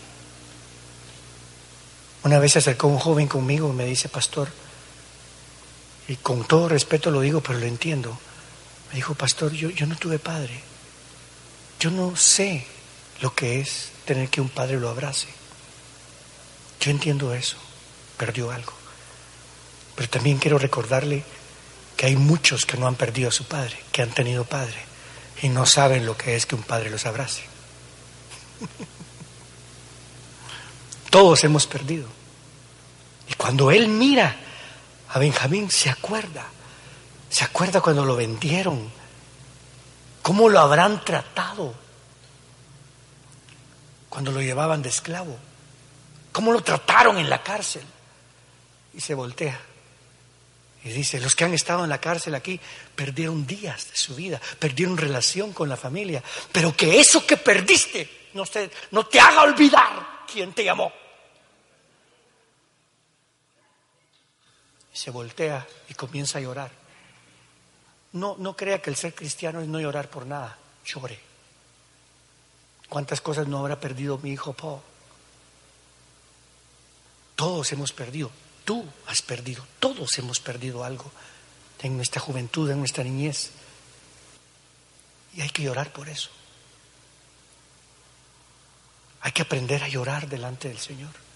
Una 2.24 2.40
vez 2.40 2.54
se 2.54 2.60
acercó 2.60 2.88
un 2.88 3.00
joven 3.00 3.28
conmigo 3.28 3.70
y 3.70 3.76
me 3.76 3.86
dice, 3.86 4.08
pastor, 4.08 4.50
y 6.08 6.16
con 6.16 6.46
todo 6.46 6.70
respeto 6.70 7.12
lo 7.12 7.22
digo, 7.22 7.42
pero 7.42 7.60
lo 7.60 7.66
entiendo. 7.66 8.18
Me 8.90 8.96
dijo, 8.96 9.14
pastor, 9.16 9.52
yo, 9.52 9.70
yo 9.70 9.86
no 9.86 9.98
tuve 9.98 10.20
padre. 10.20 10.62
Yo 11.80 11.92
no 11.92 12.16
sé 12.16 12.66
lo 13.22 13.34
que 13.36 13.60
es 13.60 13.90
tener 14.06 14.30
que 14.30 14.42
un 14.42 14.50
padre 14.50 14.80
lo 14.80 14.90
abrace. 14.90 15.28
Yo 16.80 16.92
entiendo 16.92 17.34
eso, 17.34 17.58
perdió 18.18 18.52
algo. 18.52 18.74
Pero 19.96 20.10
también 20.10 20.38
quiero 20.38 20.58
recordarle 20.58 21.24
que 21.98 22.06
hay 22.06 22.16
muchos 22.16 22.66
que 22.66 22.78
no 22.78 22.88
han 22.88 22.96
perdido 22.96 23.30
a 23.30 23.34
su 23.34 23.46
padre, 23.46 23.78
que 23.92 24.04
han 24.04 24.12
tenido 24.12 24.46
padre 24.46 24.78
y 25.42 25.50
no 25.50 25.66
saben 25.66 26.06
lo 26.06 26.16
que 26.16 26.36
es 26.36 26.46
que 26.46 26.56
un 26.56 26.64
padre 26.64 26.90
los 26.90 27.06
abrace. 27.06 27.44
Todos 31.18 31.44
hemos 31.44 31.66
perdido. 31.66 32.08
Y 33.28 33.34
cuando 33.34 33.72
él 33.72 33.88
mira 33.88 34.36
a 35.10 35.18
Benjamín, 35.18 35.72
se 35.72 35.90
acuerda, 35.90 36.46
se 37.28 37.44
acuerda 37.44 37.82
cuando 37.82 38.06
lo 38.06 38.16
vendieron, 38.16 38.92
¿Cómo 40.28 40.50
lo 40.50 40.60
habrán 40.60 41.06
tratado 41.06 41.74
cuando 44.10 44.32
lo 44.32 44.42
llevaban 44.42 44.82
de 44.82 44.90
esclavo? 44.90 45.40
¿Cómo 46.34 46.52
lo 46.52 46.62
trataron 46.62 47.18
en 47.18 47.30
la 47.30 47.42
cárcel? 47.42 47.84
Y 48.94 49.00
se 49.00 49.14
voltea 49.14 49.58
y 50.84 50.90
dice, 50.90 51.22
los 51.22 51.34
que 51.34 51.46
han 51.46 51.54
estado 51.54 51.86
en 51.86 51.90
la 51.90 52.02
cárcel 52.02 52.36
aquí 52.36 52.60
perdieron 52.94 53.48
días 53.48 53.90
de 53.90 53.96
su 53.96 54.16
vida, 54.16 54.42
perdieron 54.60 54.98
relación 54.98 55.54
con 55.54 55.70
la 55.70 55.78
familia, 55.78 56.22
pero 56.52 56.76
que 56.76 57.00
eso 57.00 57.26
que 57.26 57.38
perdiste 57.38 58.28
no 58.34 58.46
te, 58.46 58.70
no 58.92 59.06
te 59.06 59.22
haga 59.22 59.44
olvidar 59.44 60.26
quién 60.30 60.52
te 60.52 60.66
llamó. 60.66 60.92
Se 64.98 65.12
voltea 65.12 65.68
y 65.90 65.94
comienza 65.94 66.40
a 66.40 66.42
llorar. 66.42 66.72
No, 68.14 68.36
no 68.40 68.56
crea 68.56 68.82
que 68.82 68.90
el 68.90 68.96
ser 68.96 69.14
cristiano 69.14 69.62
es 69.62 69.68
no 69.68 69.80
llorar 69.80 70.10
por 70.10 70.26
nada. 70.26 70.58
Llore. 70.86 71.20
¿Cuántas 72.90 73.22
cosas 73.22 73.48
no 73.48 73.60
habrá 73.60 73.80
perdido 73.80 74.18
mi 74.18 74.32
hijo 74.32 74.54
Paul? 74.54 74.80
Todos 77.36 77.72
hemos 77.74 77.92
perdido. 77.92 78.32
Tú 78.66 78.84
has 79.06 79.22
perdido. 79.22 79.64
Todos 79.80 80.18
hemos 80.18 80.40
perdido 80.40 80.84
algo 80.84 81.12
en 81.84 81.96
nuestra 81.96 82.20
juventud, 82.20 82.70
en 82.72 82.80
nuestra 82.80 83.04
niñez. 83.04 83.52
Y 85.36 85.42
hay 85.42 85.50
que 85.50 85.62
llorar 85.62 85.94
por 85.94 86.10
eso. 86.10 86.30
Hay 89.22 89.32
que 89.32 89.44
aprender 89.44 89.84
a 89.84 89.90
llorar 89.90 90.28
delante 90.28 90.70
del 90.70 90.80
Señor. 90.80 91.27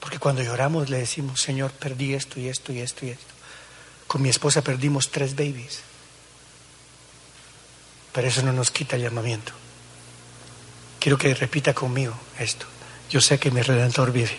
Porque 0.00 0.18
cuando 0.18 0.42
lloramos 0.42 0.90
le 0.90 0.98
decimos, 0.98 1.40
Señor, 1.40 1.72
perdí 1.72 2.14
esto 2.14 2.38
y 2.40 2.48
esto 2.48 2.72
y 2.72 2.80
esto 2.80 3.06
y 3.06 3.10
esto. 3.10 3.34
Con 4.06 4.22
mi 4.22 4.28
esposa 4.28 4.62
perdimos 4.62 5.10
tres 5.10 5.34
babies. 5.34 5.80
Pero 8.12 8.28
eso 8.28 8.42
no 8.42 8.52
nos 8.52 8.70
quita 8.70 8.96
el 8.96 9.02
llamamiento. 9.02 9.52
Quiero 10.98 11.18
que 11.18 11.34
repita 11.34 11.74
conmigo 11.74 12.18
esto. 12.38 12.66
Yo 13.10 13.20
sé 13.20 13.38
que 13.38 13.50
mi 13.50 13.62
redentor 13.62 14.12
vive. 14.12 14.36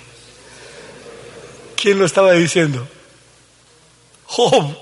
¿Quién 1.76 1.98
lo 1.98 2.06
estaba 2.06 2.34
diciendo? 2.34 2.88
Job. 4.26 4.78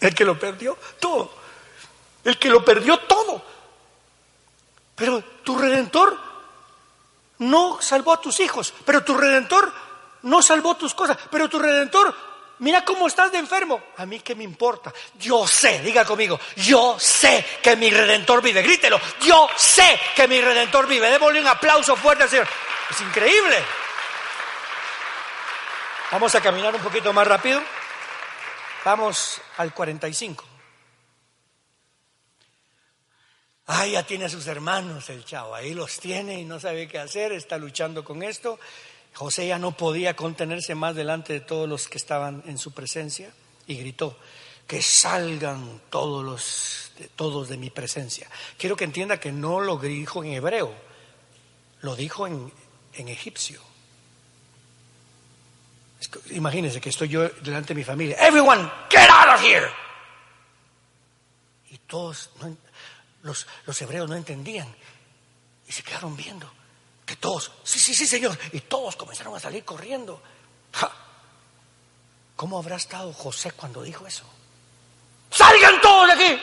El 0.00 0.14
que 0.14 0.24
lo 0.24 0.38
perdió 0.38 0.78
todo. 1.00 1.30
El 2.24 2.38
que 2.38 2.48
lo 2.48 2.64
perdió 2.64 2.98
todo. 3.00 3.44
Pero 4.94 5.22
tu 5.44 5.58
redentor 5.58 6.25
no 7.38 7.80
salvó 7.80 8.12
a 8.12 8.20
tus 8.20 8.40
hijos, 8.40 8.72
pero 8.84 9.04
tu 9.04 9.16
redentor 9.16 9.72
no 10.22 10.42
salvó 10.42 10.74
tus 10.76 10.94
cosas, 10.94 11.16
pero 11.30 11.48
tu 11.48 11.58
redentor, 11.58 12.14
mira 12.58 12.84
cómo 12.84 13.06
estás 13.06 13.30
de 13.32 13.38
enfermo. 13.38 13.80
A 13.96 14.06
mí 14.06 14.20
qué 14.20 14.34
me 14.34 14.44
importa. 14.44 14.92
Yo 15.18 15.46
sé, 15.46 15.80
diga 15.80 16.04
conmigo, 16.04 16.38
yo 16.56 16.96
sé 16.98 17.44
que 17.62 17.76
mi 17.76 17.90
redentor 17.90 18.42
vive. 18.42 18.62
Grítelo, 18.62 19.00
yo 19.20 19.48
sé 19.56 19.98
que 20.14 20.26
mi 20.26 20.40
redentor 20.40 20.86
vive. 20.86 21.10
Démosle 21.10 21.40
un 21.40 21.48
aplauso 21.48 21.96
fuerte 21.96 22.24
al 22.24 22.30
Señor. 22.30 22.48
Es 22.90 23.00
increíble. 23.00 23.64
Vamos 26.10 26.34
a 26.34 26.40
caminar 26.40 26.74
un 26.74 26.80
poquito 26.80 27.12
más 27.12 27.26
rápido. 27.26 27.60
Vamos 28.84 29.40
al 29.58 29.74
45. 29.74 30.55
Ay, 33.66 33.92
ya 33.92 34.06
tiene 34.06 34.26
a 34.26 34.28
sus 34.28 34.46
hermanos 34.46 35.10
el 35.10 35.24
chavo, 35.24 35.54
ahí 35.54 35.74
los 35.74 35.98
tiene 35.98 36.40
y 36.40 36.44
no 36.44 36.60
sabe 36.60 36.86
qué 36.86 36.98
hacer, 36.98 37.32
está 37.32 37.58
luchando 37.58 38.04
con 38.04 38.22
esto. 38.22 38.60
José 39.14 39.48
ya 39.48 39.58
no 39.58 39.76
podía 39.76 40.14
contenerse 40.14 40.74
más 40.74 40.94
delante 40.94 41.32
de 41.32 41.40
todos 41.40 41.68
los 41.68 41.88
que 41.88 41.98
estaban 41.98 42.44
en 42.46 42.58
su 42.58 42.72
presencia 42.72 43.32
y 43.66 43.76
gritó, 43.76 44.16
que 44.68 44.82
salgan 44.82 45.80
todos 45.90 46.24
los 46.24 46.92
todos 47.16 47.48
de 47.48 47.56
mi 47.56 47.70
presencia. 47.70 48.28
Quiero 48.56 48.76
que 48.76 48.84
entienda 48.84 49.18
que 49.18 49.32
no 49.32 49.60
lo 49.60 49.78
dijo 49.78 50.22
en 50.22 50.32
hebreo, 50.32 50.72
lo 51.80 51.96
dijo 51.96 52.26
en, 52.26 52.52
en 52.94 53.08
egipcio. 53.08 53.60
Imagínense 56.30 56.80
que 56.80 56.90
estoy 56.90 57.08
yo 57.08 57.28
delante 57.28 57.68
de 57.68 57.74
mi 57.74 57.84
familia. 57.84 58.16
Everyone, 58.20 58.70
get 58.90 59.08
out 59.10 59.34
of 59.34 59.44
here. 59.44 59.66
Y 61.70 61.78
todos, 61.78 62.30
los, 63.26 63.46
los 63.66 63.82
hebreos 63.82 64.08
no 64.08 64.16
entendían 64.16 64.74
y 65.68 65.72
se 65.72 65.82
quedaron 65.82 66.16
viendo 66.16 66.50
que 67.04 67.16
todos, 67.16 67.52
sí, 67.62 67.78
sí, 67.78 67.94
sí, 67.94 68.06
Señor, 68.06 68.36
y 68.52 68.60
todos 68.62 68.96
comenzaron 68.96 69.36
a 69.36 69.40
salir 69.40 69.64
corriendo. 69.64 70.20
¿Cómo 72.34 72.58
habrá 72.58 72.76
estado 72.76 73.12
José 73.12 73.52
cuando 73.52 73.82
dijo 73.82 74.06
eso? 74.06 74.24
¡Salgan 75.30 75.80
todos 75.80 76.08
de 76.08 76.12
aquí! 76.12 76.42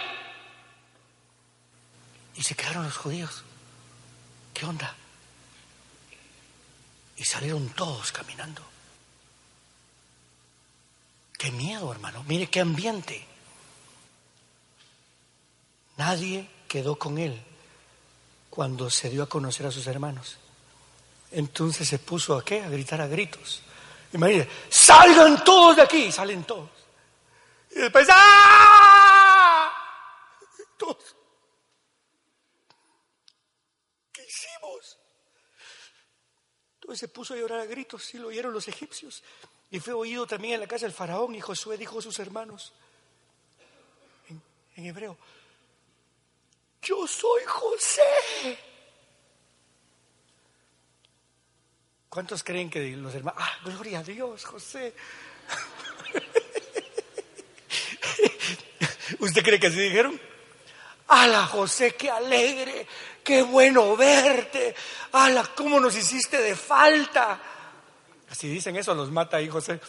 Y 2.35 2.43
se 2.43 2.55
quedaron 2.55 2.85
los 2.85 2.97
judíos. 2.97 3.43
¿Qué 4.53 4.65
onda? 4.65 4.95
Y 7.17 7.25
salieron 7.25 7.69
todos 7.69 8.11
caminando. 8.11 8.63
Qué 11.37 11.51
miedo, 11.51 11.91
hermano. 11.91 12.23
Mire 12.23 12.49
qué 12.49 12.61
ambiente. 12.61 13.27
Nadie 15.97 16.49
quedó 16.73 16.97
con 16.97 17.19
él 17.19 17.39
cuando 18.49 18.89
se 18.89 19.07
dio 19.07 19.21
a 19.21 19.29
conocer 19.29 19.67
a 19.67 19.71
sus 19.71 19.85
hermanos. 19.85 20.37
Entonces 21.29 21.87
se 21.87 21.99
puso 21.99 22.35
a 22.35 22.43
qué? 22.43 22.63
A 22.63 22.69
gritar 22.69 22.99
a 22.99 23.05
gritos. 23.05 23.61
Imagínense, 24.11 24.49
salgan 24.69 25.43
todos 25.43 25.75
de 25.75 25.83
aquí, 25.83 26.11
salen 26.11 26.43
todos. 26.43 26.71
Y 27.75 27.79
después, 27.79 28.07
¡ah! 28.09 29.71
Todos. 30.75 31.15
¿Qué 34.11 34.23
hicimos? 34.23 34.97
Entonces 36.81 37.01
se 37.01 37.07
puso 37.07 37.35
a 37.35 37.37
llorar 37.37 37.59
a 37.59 37.65
gritos 37.65 38.11
y 38.15 38.17
lo 38.17 38.29
oyeron 38.29 38.51
los 38.51 38.67
egipcios. 38.67 39.21
Y 39.69 39.79
fue 39.79 39.93
oído 39.93 40.25
también 40.25 40.55
en 40.55 40.61
la 40.61 40.67
casa 40.67 40.87
del 40.87 40.93
faraón 40.93 41.35
y 41.35 41.39
Josué 41.41 41.77
dijo 41.77 41.99
a 41.99 42.01
sus 42.01 42.17
hermanos, 42.17 42.73
en, 44.27 44.41
en 44.75 44.85
hebreo, 44.87 45.19
yo 46.83 47.07
soy 47.07 47.41
José. 47.45 48.59
¿Cuántos 52.09 52.43
creen 52.43 52.69
que 52.69 52.95
los 52.95 53.15
hermanos, 53.15 53.41
ah, 53.43 53.57
gloria 53.65 53.99
a 53.99 54.03
Dios, 54.03 54.45
José? 54.45 54.93
¿Usted 59.19 59.43
cree 59.43 59.59
que 59.59 59.67
así 59.67 59.79
dijeron? 59.79 60.19
¡Hala, 61.07 61.47
José, 61.47 61.95
qué 61.95 62.11
alegre! 62.11 62.87
¡Qué 63.23 63.41
bueno 63.41 63.97
verte! 63.97 64.75
¡Hala, 65.11 65.43
cómo 65.55 65.79
nos 65.79 65.95
hiciste 65.95 66.37
de 66.37 66.55
falta! 66.55 67.41
Así 68.29 68.47
dicen 68.47 68.75
eso, 68.75 68.93
los 68.93 69.09
mata 69.11 69.37
ahí 69.37 69.49
José. 69.49 69.79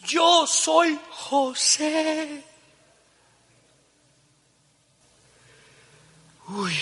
Yo 0.00 0.46
soy 0.46 1.00
José. 1.10 2.44
Uy, 6.54 6.76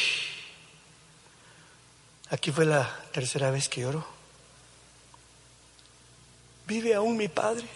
aquí 2.31 2.51
fue 2.51 2.65
la 2.65 2.93
tercera 3.13 3.53
vez 3.53 3.69
que 3.69 3.83
lloro. 3.83 4.05
¿Vive 6.67 6.93
aún 6.95 7.17
mi 7.17 7.29
padre? 7.29 7.69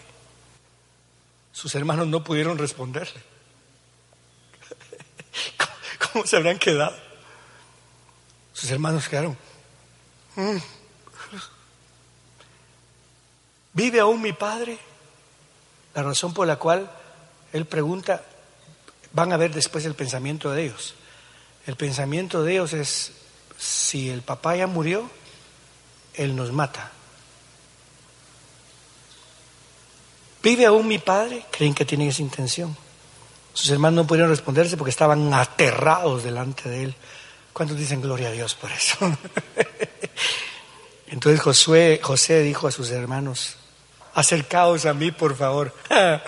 Sus 1.52 1.72
hermanos 1.76 2.08
no 2.08 2.24
pudieron 2.24 2.58
responderle. 2.58 3.22
¿Cómo, 6.12 6.26
se 6.26 6.36
habrían 6.36 6.58
quedado? 6.58 6.96
Sus 8.52 8.70
hermanos 8.72 9.08
quedaron. 9.08 9.38
Mm". 10.34 10.56
¿Vive 13.72 14.00
aún 14.00 14.20
mi 14.20 14.32
padre? 14.32 14.78
La 15.94 16.02
razón 16.02 16.34
por 16.34 16.48
la 16.48 16.56
cual 16.56 16.90
él 17.52 17.66
pregunta, 17.66 18.24
van 19.12 19.32
a 19.32 19.36
ver 19.36 19.54
después 19.54 19.84
el 19.84 19.94
pensamiento 19.94 20.50
de 20.50 20.64
ellos. 20.64 20.94
El 21.66 21.76
pensamiento 21.76 22.42
de 22.42 22.52
Dios 22.52 22.72
es, 22.74 23.12
si 23.56 24.10
el 24.10 24.22
papá 24.22 24.56
ya 24.56 24.66
murió, 24.66 25.08
Él 26.14 26.36
nos 26.36 26.52
mata. 26.52 26.90
¿Vive 30.42 30.66
aún 30.66 30.86
mi 30.86 30.98
padre? 30.98 31.46
Creen 31.50 31.72
que 31.72 31.86
tienen 31.86 32.08
esa 32.08 32.20
intención. 32.20 32.76
Sus 33.54 33.70
hermanos 33.70 33.96
no 33.96 34.06
pudieron 34.06 34.30
responderse 34.30 34.76
porque 34.76 34.90
estaban 34.90 35.32
aterrados 35.32 36.22
delante 36.22 36.68
de 36.68 36.84
Él. 36.84 36.94
¿Cuántos 37.54 37.78
dicen 37.78 38.02
gloria 38.02 38.28
a 38.28 38.32
Dios 38.32 38.54
por 38.54 38.70
eso? 38.70 38.98
Entonces 41.06 41.40
Josué, 41.40 41.98
José 42.02 42.42
dijo 42.42 42.66
a 42.66 42.72
sus 42.72 42.90
hermanos, 42.90 43.56
acercaos 44.12 44.84
a 44.84 44.92
mí, 44.92 45.12
por 45.12 45.34
favor. 45.34 45.74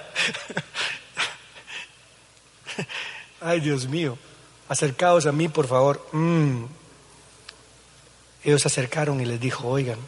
Ay, 3.43 3.61
Dios 3.61 3.87
mío 3.87 4.17
acercaos 4.69 5.27
a 5.27 5.33
mí, 5.33 5.49
por 5.49 5.67
favor. 5.67 6.07
Mm. 6.13 6.65
Ellos 8.45 8.63
se 8.63 8.69
acercaron 8.69 9.21
y 9.21 9.25
les 9.25 9.41
dijo, 9.41 9.67
oigan, 9.69 9.99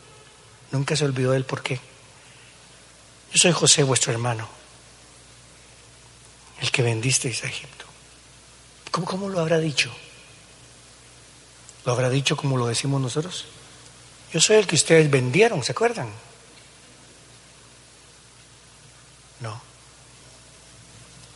nunca 0.70 0.96
se 0.96 1.04
olvidó 1.04 1.34
él 1.34 1.44
por 1.44 1.62
qué. 1.62 1.80
Yo 3.32 3.38
soy 3.38 3.52
José, 3.52 3.82
vuestro 3.82 4.12
hermano, 4.12 4.48
el 6.61 6.70
que 6.70 6.82
vendisteis 6.82 7.42
a 7.44 7.48
Egipto. 7.48 7.84
¿Cómo, 8.90 9.06
¿Cómo 9.06 9.28
lo 9.28 9.40
habrá 9.40 9.59
dicho? 9.59 9.92
¿Lo 11.84 11.92
habrá 11.92 12.11
dicho 12.11 12.36
como 12.36 12.56
lo 12.56 12.66
decimos 12.66 13.00
nosotros? 13.00 13.46
Yo 14.32 14.40
soy 14.40 14.56
el 14.56 14.66
que 14.66 14.76
ustedes 14.76 15.11
vendieron, 15.11 15.62
¿se 15.64 15.72
acuerdan? 15.72 16.09
No. 19.40 19.61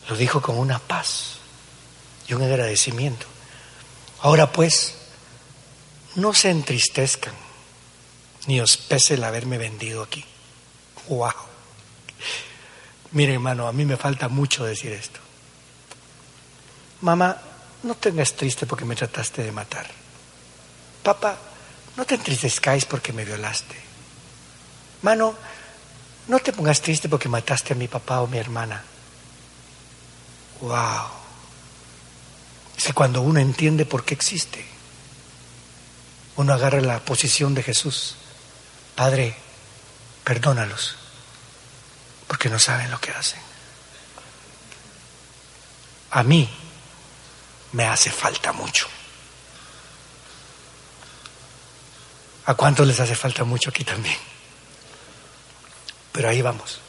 Lo 0.09 0.15
dijo 0.15 0.41
con 0.41 0.57
una 0.57 0.79
paz 0.79 1.39
y 2.27 2.33
un 2.33 2.43
agradecimiento. 2.43 3.25
Ahora 4.21 4.51
pues, 4.51 4.95
no 6.15 6.33
se 6.33 6.49
entristezcan, 6.49 7.33
ni 8.47 8.61
os 8.61 8.77
pese 8.77 9.15
el 9.15 9.23
haberme 9.23 9.57
vendido 9.57 10.03
aquí. 10.03 10.23
¡Wow! 11.09 11.33
Mire, 13.11 13.33
hermano, 13.33 13.67
a 13.67 13.73
mí 13.73 13.85
me 13.85 13.97
falta 13.97 14.29
mucho 14.29 14.65
decir 14.65 14.91
esto. 14.91 15.19
Mamá, 17.01 17.37
no 17.83 17.95
tengas 17.95 18.33
triste 18.33 18.65
porque 18.65 18.85
me 18.85 18.95
trataste 18.95 19.43
de 19.43 19.51
matar. 19.51 19.87
Papá, 21.03 21.37
no 21.97 22.05
te 22.05 22.15
entristezcáis 22.15 22.85
porque 22.85 23.11
me 23.11 23.25
violaste. 23.25 23.75
Mano, 25.01 25.35
no 26.27 26.39
te 26.39 26.53
pongas 26.53 26.81
triste 26.81 27.09
porque 27.09 27.27
mataste 27.27 27.73
a 27.73 27.75
mi 27.75 27.87
papá 27.87 28.21
o 28.21 28.27
mi 28.27 28.37
hermana. 28.37 28.81
¡Wow! 30.61 31.22
Que 32.83 32.93
cuando 32.93 33.21
uno 33.21 33.39
entiende 33.39 33.85
por 33.85 34.03
qué 34.03 34.13
existe, 34.13 34.65
uno 36.35 36.53
agarra 36.53 36.81
la 36.81 36.99
posición 36.99 37.53
de 37.53 37.63
Jesús. 37.63 38.15
Padre, 38.95 39.35
perdónalos, 40.23 40.95
porque 42.27 42.49
no 42.49 42.59
saben 42.59 42.91
lo 42.91 42.99
que 42.99 43.11
hacen. 43.11 43.39
A 46.11 46.23
mí 46.23 46.49
me 47.71 47.85
hace 47.85 48.11
falta 48.11 48.51
mucho. 48.51 48.87
¿A 52.45 52.55
cuántos 52.55 52.85
les 52.85 52.99
hace 52.99 53.15
falta 53.15 53.45
mucho 53.45 53.69
aquí 53.69 53.85
también? 53.85 54.17
Pero 56.11 56.29
ahí 56.29 56.41
vamos. 56.41 56.82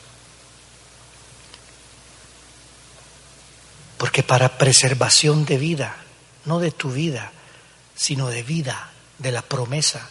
Porque 3.98 4.22
para 4.22 4.58
preservación 4.58 5.44
de 5.44 5.58
vida, 5.58 5.96
no 6.44 6.58
de 6.58 6.70
tu 6.70 6.90
vida, 6.90 7.32
sino 7.94 8.28
de 8.28 8.42
vida 8.42 8.90
de 9.18 9.32
la 9.32 9.42
promesa, 9.42 10.08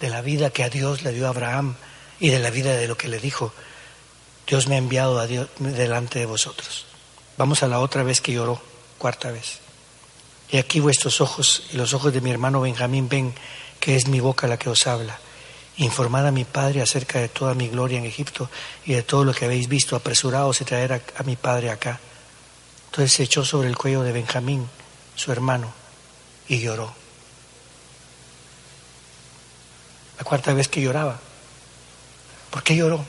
de 0.00 0.10
la 0.10 0.22
vida 0.22 0.50
que 0.50 0.64
a 0.64 0.68
Dios 0.68 1.02
le 1.02 1.12
dio 1.12 1.26
a 1.26 1.30
Abraham 1.30 1.76
y 2.18 2.30
de 2.30 2.38
la 2.38 2.50
vida 2.50 2.76
de 2.76 2.88
lo 2.88 2.96
que 2.96 3.08
le 3.08 3.18
dijo. 3.18 3.52
Dios 4.46 4.66
me 4.66 4.74
ha 4.74 4.78
enviado 4.78 5.18
a 5.18 5.26
Dios 5.26 5.48
delante 5.58 6.18
de 6.18 6.26
vosotros. 6.26 6.86
Vamos 7.36 7.62
a 7.62 7.68
la 7.68 7.80
otra 7.80 8.02
vez 8.02 8.20
que 8.20 8.32
lloró, 8.32 8.60
cuarta 8.98 9.30
vez. 9.30 9.60
Y 10.50 10.58
aquí 10.58 10.80
vuestros 10.80 11.20
ojos 11.20 11.64
y 11.72 11.76
los 11.76 11.94
ojos 11.94 12.12
de 12.12 12.20
mi 12.20 12.30
hermano 12.30 12.60
Benjamín 12.60 13.08
ven 13.08 13.32
que 13.78 13.96
es 13.96 14.08
mi 14.08 14.20
boca 14.20 14.48
la 14.48 14.58
que 14.58 14.68
os 14.68 14.86
habla. 14.86 15.18
Informad 15.76 16.26
a 16.26 16.32
mi 16.32 16.44
padre 16.44 16.82
acerca 16.82 17.20
de 17.20 17.28
toda 17.28 17.54
mi 17.54 17.68
gloria 17.68 17.98
en 17.98 18.04
Egipto 18.04 18.50
y 18.84 18.92
de 18.92 19.02
todo 19.02 19.24
lo 19.24 19.32
que 19.32 19.44
habéis 19.44 19.68
visto. 19.68 19.96
Apresuraos 19.96 20.60
y 20.60 20.64
traer 20.64 20.92
a, 20.92 21.00
a 21.16 21.22
mi 21.22 21.36
padre 21.36 21.70
acá. 21.70 22.00
Entonces 22.90 23.12
se 23.12 23.22
echó 23.22 23.44
sobre 23.44 23.68
el 23.68 23.76
cuello 23.76 24.02
de 24.02 24.10
Benjamín, 24.10 24.68
su 25.14 25.30
hermano, 25.30 25.72
y 26.48 26.58
lloró. 26.58 26.92
La 30.18 30.24
cuarta 30.24 30.52
vez 30.52 30.66
que 30.66 30.80
lloraba. 30.80 31.20
¿Por 32.50 32.64
qué 32.64 32.74
lloró? 32.74 33.04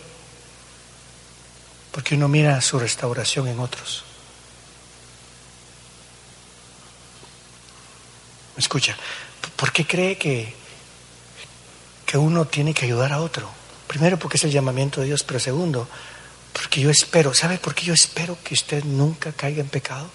Porque 1.91 2.13
uno 2.13 2.27
mira 2.27 2.61
su 2.61 2.77
restauración 2.77 3.47
en 3.47 3.59
otros. 3.59 4.03
Escucha, 8.55 8.95
¿por 9.55 9.71
qué 9.71 9.87
cree 9.87 10.15
que, 10.15 10.53
que 12.05 12.17
uno 12.19 12.45
tiene 12.45 12.75
que 12.75 12.85
ayudar 12.85 13.13
a 13.13 13.21
otro? 13.21 13.49
Primero 13.87 14.19
porque 14.19 14.37
es 14.37 14.43
el 14.43 14.51
llamamiento 14.51 15.01
de 15.01 15.07
Dios, 15.07 15.23
pero 15.23 15.39
segundo, 15.39 15.87
porque 16.61 16.79
yo 16.79 16.91
espero, 16.91 17.33
¿sabe 17.33 17.57
por 17.57 17.73
qué 17.73 17.85
yo 17.85 17.93
espero 17.95 18.37
que 18.43 18.53
usted 18.53 18.83
nunca 18.83 19.31
caiga 19.31 19.61
en 19.61 19.67
pecado? 19.67 20.07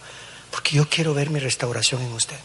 Porque 0.53 0.76
yo 0.76 0.88
quiero 0.88 1.12
ver 1.12 1.28
mi 1.28 1.40
restauración 1.40 2.01
en 2.03 2.12
usted. 2.12 2.38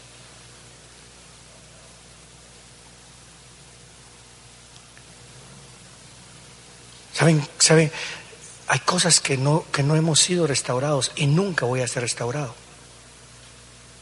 ¿Saben? 7.14 7.46
¿Saben? 7.60 7.92
Hay 8.66 8.80
cosas 8.80 9.20
que 9.20 9.36
no, 9.36 9.64
que 9.70 9.84
no 9.84 9.94
hemos 9.94 10.18
sido 10.18 10.48
restaurados 10.48 11.12
y 11.14 11.28
nunca 11.28 11.64
voy 11.64 11.80
a 11.80 11.86
ser 11.86 12.02
restaurado. 12.02 12.56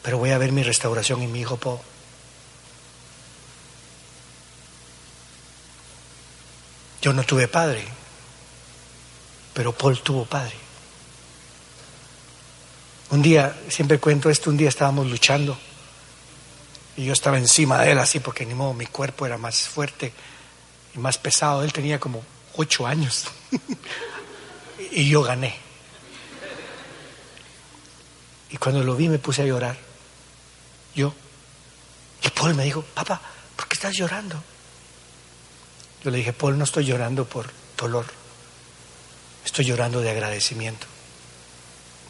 Pero 0.02 0.16
voy 0.16 0.30
a 0.30 0.38
ver 0.38 0.50
mi 0.50 0.62
restauración 0.62 1.20
en 1.20 1.30
mi 1.30 1.40
hijo 1.40 1.58
Paul. 1.58 1.78
Yo 7.02 7.12
no 7.12 7.22
tuve 7.22 7.48
padre, 7.48 7.84
pero 9.54 9.72
Paul 9.72 10.00
tuvo 10.00 10.24
padre. 10.24 10.54
Un 13.10 13.22
día, 13.22 13.56
siempre 13.68 13.98
cuento 13.98 14.30
esto, 14.30 14.50
un 14.50 14.56
día 14.56 14.68
estábamos 14.68 15.10
luchando 15.10 15.58
y 16.96 17.06
yo 17.06 17.12
estaba 17.12 17.38
encima 17.38 17.78
de 17.82 17.92
él 17.92 17.98
así 17.98 18.20
porque 18.20 18.44
ni 18.46 18.54
modo 18.54 18.74
mi 18.74 18.86
cuerpo 18.86 19.26
era 19.26 19.38
más 19.38 19.68
fuerte 19.68 20.12
y 20.94 20.98
más 20.98 21.18
pesado. 21.18 21.62
Él 21.62 21.72
tenía 21.72 21.98
como 21.98 22.22
ocho 22.56 22.86
años 22.86 23.24
y 24.92 25.08
yo 25.08 25.22
gané. 25.22 25.56
Y 28.50 28.56
cuando 28.56 28.82
lo 28.82 28.96
vi 28.96 29.08
me 29.08 29.18
puse 29.18 29.42
a 29.42 29.46
llorar. 29.46 29.76
Yo. 30.94 31.14
Y 32.22 32.28
Paul 32.30 32.54
me 32.54 32.64
dijo, 32.64 32.82
papá, 32.82 33.20
¿por 33.56 33.66
qué 33.66 33.74
estás 33.74 33.94
llorando? 33.94 34.42
Yo 36.04 36.10
le 36.10 36.18
dije, 36.18 36.32
Paul, 36.32 36.58
no 36.58 36.64
estoy 36.64 36.84
llorando 36.84 37.24
por 37.24 37.46
dolor, 37.76 38.06
estoy 39.50 39.64
llorando 39.64 40.00
de 40.00 40.10
agradecimiento, 40.10 40.86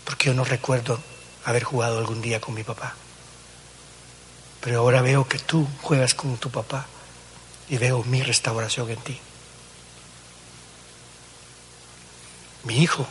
porque 0.05 0.27
yo 0.27 0.35
no 0.35 0.45
recuerdo 0.45 1.01
haber 1.47 1.65
jugado 1.65 1.97
algún 1.97 2.21
día 2.21 2.39
con 2.39 2.53
mi 2.53 2.65
papá. 2.65 2.95
Pero 4.61 4.81
ahora 4.81 5.01
veo 5.01 5.27
que 5.27 5.39
tú 5.39 5.67
juegas 5.81 6.13
con 6.13 6.37
tu 6.37 6.51
papá 6.51 6.87
y 7.71 7.79
veo 7.79 8.05
mi 8.05 8.23
restauración 8.23 8.91
en 8.91 8.99
ti. 8.99 9.19
Mi 12.65 12.83
hijo 12.83 13.09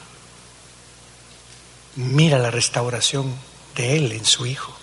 mira 1.96 2.38
la 2.38 2.52
restauración 2.52 3.36
de 3.76 3.98
él 3.98 4.12
en 4.12 4.26
su 4.26 4.46
hijo 4.46 4.78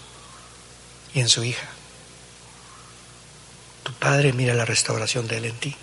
y 1.15 1.21
en 1.21 1.29
su 1.29 1.45
hija. 1.45 1.69
Tu 3.85 3.93
padre 3.93 4.33
mira 4.33 4.55
la 4.55 4.65
restauración 4.65 5.29
de 5.29 5.37
él 5.37 5.45
en 5.45 5.57
ti. 5.57 5.77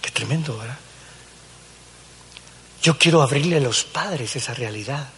Qué 0.00 0.10
tremendo, 0.10 0.56
¿verdad? 0.56 0.78
Yo 2.84 2.98
quiero 2.98 3.22
abrirle 3.22 3.56
a 3.56 3.60
los 3.60 3.82
padres 3.82 4.36
esa 4.36 4.52
realidad 4.52 5.08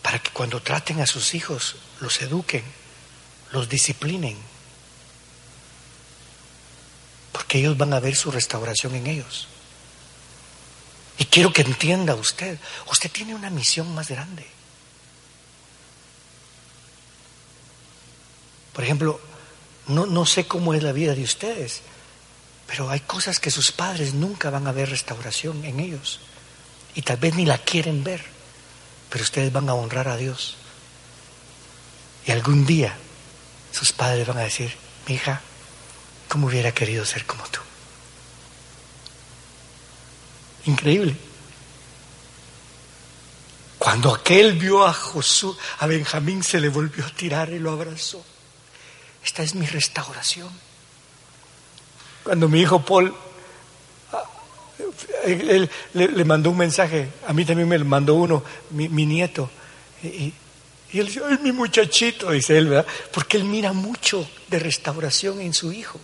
para 0.00 0.18
que 0.18 0.30
cuando 0.30 0.62
traten 0.62 0.98
a 1.02 1.06
sus 1.06 1.34
hijos 1.34 1.76
los 2.00 2.22
eduquen, 2.22 2.64
los 3.50 3.68
disciplinen, 3.68 4.38
porque 7.32 7.58
ellos 7.58 7.76
van 7.76 7.92
a 7.92 8.00
ver 8.00 8.16
su 8.16 8.30
restauración 8.30 8.94
en 8.94 9.08
ellos. 9.08 9.46
Y 11.18 11.26
quiero 11.26 11.52
que 11.52 11.60
entienda 11.60 12.14
usted, 12.14 12.58
usted 12.90 13.10
tiene 13.10 13.34
una 13.34 13.50
misión 13.50 13.94
más 13.94 14.08
grande. 14.08 14.46
Por 18.72 18.84
ejemplo, 18.84 19.20
no, 19.88 20.06
no 20.06 20.24
sé 20.24 20.46
cómo 20.46 20.72
es 20.72 20.82
la 20.82 20.92
vida 20.92 21.14
de 21.14 21.24
ustedes, 21.24 21.82
pero 22.66 22.90
hay 22.90 23.00
cosas 23.00 23.40
que 23.40 23.50
sus 23.50 23.72
padres 23.72 24.14
nunca 24.14 24.50
van 24.50 24.66
a 24.66 24.72
ver 24.72 24.90
restauración 24.90 25.64
en 25.64 25.80
ellos. 25.80 26.20
Y 26.94 27.02
tal 27.02 27.16
vez 27.16 27.34
ni 27.34 27.46
la 27.46 27.58
quieren 27.58 28.04
ver. 28.04 28.24
Pero 29.10 29.24
ustedes 29.24 29.52
van 29.52 29.68
a 29.68 29.74
honrar 29.74 30.08
a 30.08 30.16
Dios. 30.16 30.56
Y 32.26 32.30
algún 32.30 32.64
día 32.64 32.96
sus 33.72 33.92
padres 33.92 34.26
van 34.26 34.38
a 34.38 34.42
decir, 34.42 34.72
mi 35.06 35.14
hija, 35.14 35.40
¿cómo 36.28 36.46
hubiera 36.46 36.72
querido 36.72 37.04
ser 37.04 37.26
como 37.26 37.44
tú? 37.44 37.60
Increíble. 40.66 41.16
Cuando 43.78 44.14
aquel 44.14 44.52
vio 44.52 44.86
a 44.86 44.92
Josué, 44.92 45.56
a 45.80 45.86
Benjamín 45.86 46.44
se 46.44 46.60
le 46.60 46.68
volvió 46.68 47.04
a 47.04 47.10
tirar 47.10 47.50
y 47.50 47.58
lo 47.58 47.72
abrazó. 47.72 48.24
Esta 49.24 49.42
es 49.42 49.54
mi 49.56 49.66
restauración. 49.66 50.50
Cuando 52.22 52.48
mi 52.48 52.60
hijo 52.60 52.84
Paul 52.84 53.14
ah, 54.12 54.24
le, 55.94 56.24
mandó 56.24 56.50
un 56.50 56.56
mensaje, 56.56 57.08
a 57.26 57.32
mí 57.32 57.44
también 57.44 57.68
me 57.68 57.78
mandó 57.78 58.14
uno, 58.14 58.42
mi, 58.70 59.06
nieto, 59.06 59.50
y, 60.02 60.32
él 60.92 61.06
dice, 61.06 61.22
ay, 61.26 61.38
mi 61.42 61.52
muchachito, 61.52 62.30
dice 62.30 62.58
él, 62.58 62.68
¿verdad? 62.68 62.86
Porque 63.12 63.38
él 63.38 63.44
mira 63.44 63.72
mucho 63.72 64.28
de 64.48 64.58
restauración 64.58 65.40
en 65.40 65.54
su 65.54 65.72
hijo. 65.72 65.98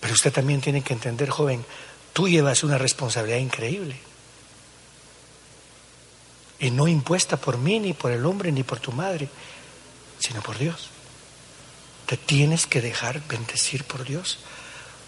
Pero 0.00 0.14
usted 0.14 0.32
también 0.32 0.60
tiene 0.60 0.82
que 0.82 0.92
entender, 0.92 1.28
joven, 1.28 1.64
tú 2.12 2.28
llevas 2.28 2.62
una 2.62 2.78
responsabilidad 2.78 3.38
increíble. 3.38 3.96
Y 6.60 6.70
no 6.70 6.86
impuesta 6.86 7.36
por 7.36 7.58
mí, 7.58 7.80
ni 7.80 7.92
por 7.92 8.12
el 8.12 8.24
hombre, 8.24 8.52
ni 8.52 8.62
por 8.62 8.78
tu 8.78 8.92
madre, 8.92 9.28
sino 10.20 10.40
por 10.40 10.56
Dios. 10.56 10.90
Te 12.06 12.16
tienes 12.16 12.66
que 12.66 12.80
dejar 12.80 13.20
bendecir 13.28 13.84
por 13.84 14.04
Dios, 14.04 14.38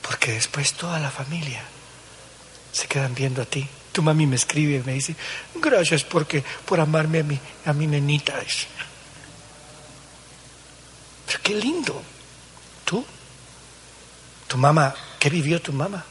porque 0.03 0.33
después 0.33 0.73
toda 0.75 0.99
la 0.99 1.11
familia 1.11 1.63
se 2.73 2.87
quedan 2.87 3.15
viendo 3.15 3.43
a 3.43 3.47
ti. 3.47 3.69
Tu 3.93 4.03
mami 4.03 4.27
me 4.27 4.37
escribe 4.37 4.77
y 4.77 4.83
me 4.83 4.95
dice, 4.95 5.15
gracias 5.55 6.03
porque, 6.05 6.43
por 6.65 6.81
amarme 6.81 7.21
a 7.21 7.23
mi, 7.23 7.39
a 7.65 7.73
mi 7.73 7.87
nenita. 7.87 8.35
Pero 11.27 11.39
qué 11.43 11.55
lindo. 11.55 12.03
Tú, 12.85 13.05
tu 14.49 14.59
mamá, 14.59 14.95
¿qué 15.19 15.31
vivió 15.31 15.63
tu 15.63 15.73
mamá? 15.73 16.05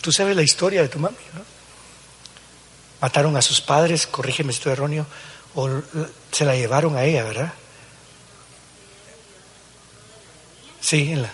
Tú 0.00 0.12
sabes 0.12 0.36
la 0.36 0.42
historia 0.42 0.82
de 0.82 0.88
tu 0.88 0.98
mami, 0.98 1.16
¿no? 1.32 1.40
Mataron 3.00 3.36
a 3.36 3.42
sus 3.42 3.60
padres, 3.60 4.06
corrígeme 4.06 4.52
si 4.52 4.58
estoy 4.58 4.72
erróneo, 4.72 5.06
o 5.54 5.68
se 6.30 6.44
la 6.44 6.54
llevaron 6.54 6.96
a 6.96 7.04
ella, 7.04 7.24
¿verdad? 7.24 7.52
Sí, 10.84 11.12
en 11.12 11.22
la... 11.22 11.30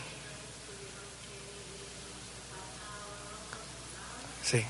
Sí. 4.44 4.64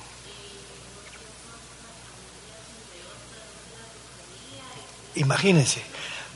Imagínense, 5.17 5.83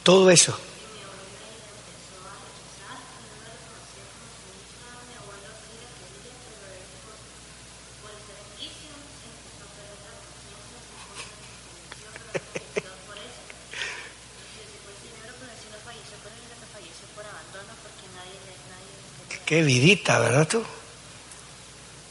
todo 0.02 0.28
eso. 0.28 0.60
Vidita, 19.62 20.18
¿verdad 20.18 20.48
tú? 20.48 20.62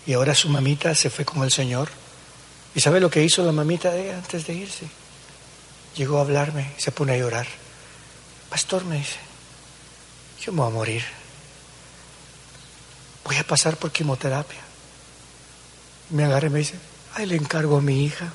Y 0.06 0.14
ahora 0.14 0.36
su 0.36 0.50
mamita 0.50 0.94
se 0.96 1.10
fue 1.10 1.26
con 1.26 1.44
el 1.44 1.52
Señor. 1.52 1.90
¿Y 2.76 2.80
sabe 2.80 3.00
lo 3.00 3.10
que 3.10 3.24
hizo 3.24 3.44
la 3.44 3.52
mamita 3.52 3.92
de 3.92 4.14
antes 4.14 4.48
de 4.48 4.54
irse? 4.54 4.88
llegó 5.96 6.18
a 6.18 6.22
hablarme 6.22 6.74
y 6.78 6.82
se 6.82 6.92
pone 6.92 7.14
a 7.14 7.18
llorar. 7.18 7.48
Pastor 8.50 8.86
me 8.86 8.98
dice, 8.98 9.18
yo 10.42 10.52
me 10.52 10.62
voy 10.62 10.68
a 10.68 10.74
morir. 10.74 11.04
Voy 13.24 13.38
a 13.38 13.48
pasar 13.48 13.78
por 13.78 13.92
quimioterapia. 13.92 14.62
Me 16.10 16.26
agarra 16.26 16.48
y 16.48 16.50
me 16.52 16.60
dice, 16.60 16.76
ay, 17.16 17.26
le 17.26 17.36
encargo 17.36 17.78
a 17.78 17.82
mi 17.82 18.04
hija. 18.06 18.34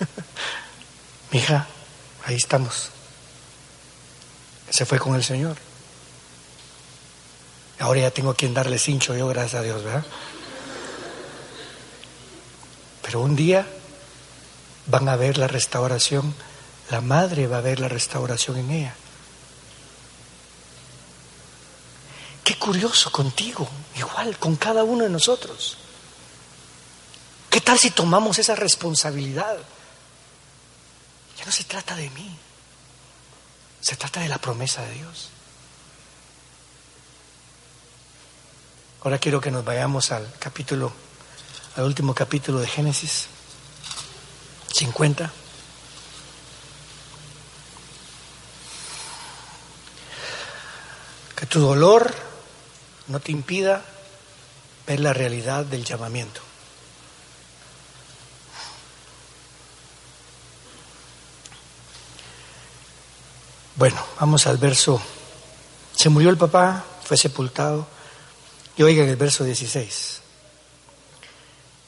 mi 1.32 1.38
hija, 1.38 1.66
ahí 2.24 2.36
estamos. 2.36 2.90
Se 4.70 4.84
fue 4.84 4.98
con 4.98 5.14
el 5.14 5.24
Señor. 5.24 5.56
Ahora 7.82 7.98
ya 7.98 8.10
tengo 8.12 8.34
quien 8.34 8.54
darle 8.54 8.78
cincho 8.78 9.16
yo, 9.16 9.26
gracias 9.26 9.60
a 9.60 9.64
Dios, 9.64 9.82
¿verdad? 9.82 10.04
Pero 13.02 13.20
un 13.20 13.34
día 13.34 13.66
van 14.86 15.08
a 15.08 15.16
ver 15.16 15.36
la 15.36 15.48
restauración, 15.48 16.32
la 16.90 17.00
madre 17.00 17.48
va 17.48 17.58
a 17.58 17.60
ver 17.60 17.80
la 17.80 17.88
restauración 17.88 18.58
en 18.58 18.70
ella. 18.70 18.94
Qué 22.44 22.56
curioso 22.56 23.10
contigo, 23.10 23.68
igual 23.96 24.38
con 24.38 24.54
cada 24.54 24.84
uno 24.84 25.02
de 25.02 25.10
nosotros. 25.10 25.76
¿Qué 27.50 27.60
tal 27.60 27.80
si 27.80 27.90
tomamos 27.90 28.38
esa 28.38 28.54
responsabilidad? 28.54 29.56
Ya 31.36 31.44
no 31.44 31.50
se 31.50 31.64
trata 31.64 31.96
de 31.96 32.08
mí, 32.10 32.38
se 33.80 33.96
trata 33.96 34.20
de 34.20 34.28
la 34.28 34.38
promesa 34.38 34.82
de 34.82 34.92
Dios. 34.92 35.30
Ahora 39.04 39.18
quiero 39.18 39.40
que 39.40 39.50
nos 39.50 39.64
vayamos 39.64 40.12
al 40.12 40.32
capítulo, 40.38 40.92
al 41.74 41.82
último 41.82 42.14
capítulo 42.14 42.60
de 42.60 42.68
Génesis 42.68 43.26
50. 44.72 45.32
Que 51.34 51.46
tu 51.46 51.58
dolor 51.58 52.14
no 53.08 53.18
te 53.18 53.32
impida 53.32 53.84
ver 54.86 55.00
la 55.00 55.12
realidad 55.12 55.64
del 55.64 55.84
llamamiento. 55.84 56.40
Bueno, 63.74 64.00
vamos 64.20 64.46
al 64.46 64.58
verso. 64.58 65.02
Se 65.90 66.08
murió 66.08 66.30
el 66.30 66.36
papá, 66.36 66.84
fue 67.02 67.16
sepultado 67.16 67.88
y 68.76 68.82
oigan 68.82 69.08
el 69.08 69.16
verso 69.16 69.44
16. 69.44 70.20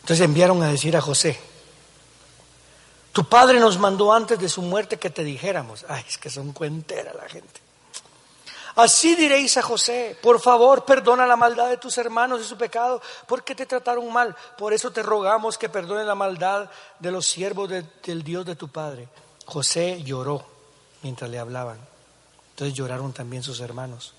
Entonces 0.00 0.24
enviaron 0.24 0.62
a 0.62 0.68
decir 0.68 0.96
a 0.96 1.00
José, 1.00 1.38
tu 3.12 3.24
padre 3.24 3.60
nos 3.60 3.78
mandó 3.78 4.12
antes 4.12 4.38
de 4.38 4.48
su 4.48 4.60
muerte 4.60 4.98
que 4.98 5.10
te 5.10 5.24
dijéramos, 5.24 5.86
ay, 5.88 6.04
es 6.08 6.18
que 6.18 6.28
son 6.28 6.52
cuentera 6.52 7.14
la 7.14 7.28
gente. 7.28 7.64
Así 8.76 9.14
diréis 9.14 9.56
a 9.56 9.62
José, 9.62 10.18
por 10.20 10.40
favor, 10.40 10.84
perdona 10.84 11.26
la 11.26 11.36
maldad 11.36 11.68
de 11.68 11.76
tus 11.76 11.96
hermanos 11.96 12.40
y 12.40 12.44
su 12.44 12.56
pecado, 12.56 13.00
porque 13.28 13.54
te 13.54 13.66
trataron 13.66 14.12
mal. 14.12 14.34
Por 14.58 14.72
eso 14.72 14.90
te 14.90 15.02
rogamos 15.02 15.56
que 15.56 15.68
perdone 15.68 16.04
la 16.04 16.16
maldad 16.16 16.68
de 16.98 17.12
los 17.12 17.24
siervos 17.24 17.70
del 17.70 18.24
Dios 18.24 18.44
de 18.44 18.56
tu 18.56 18.68
padre. 18.68 19.08
José 19.46 20.02
lloró 20.02 20.44
mientras 21.02 21.30
le 21.30 21.38
hablaban. 21.38 21.78
Entonces 22.50 22.76
lloraron 22.76 23.12
también 23.12 23.44
sus 23.44 23.60
hermanos. 23.60 24.12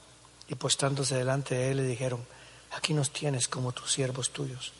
Y 0.48 0.56
postrándose 0.56 1.16
delante 1.16 1.56
de 1.56 1.72
él 1.72 1.78
le 1.78 1.84
dijeron, 1.84 2.26
aquí 2.76 2.94
nos 2.94 3.12
tienes 3.12 3.48
como 3.48 3.72
tus 3.72 3.92
siervos 3.92 4.32
tuyos. 4.32 4.74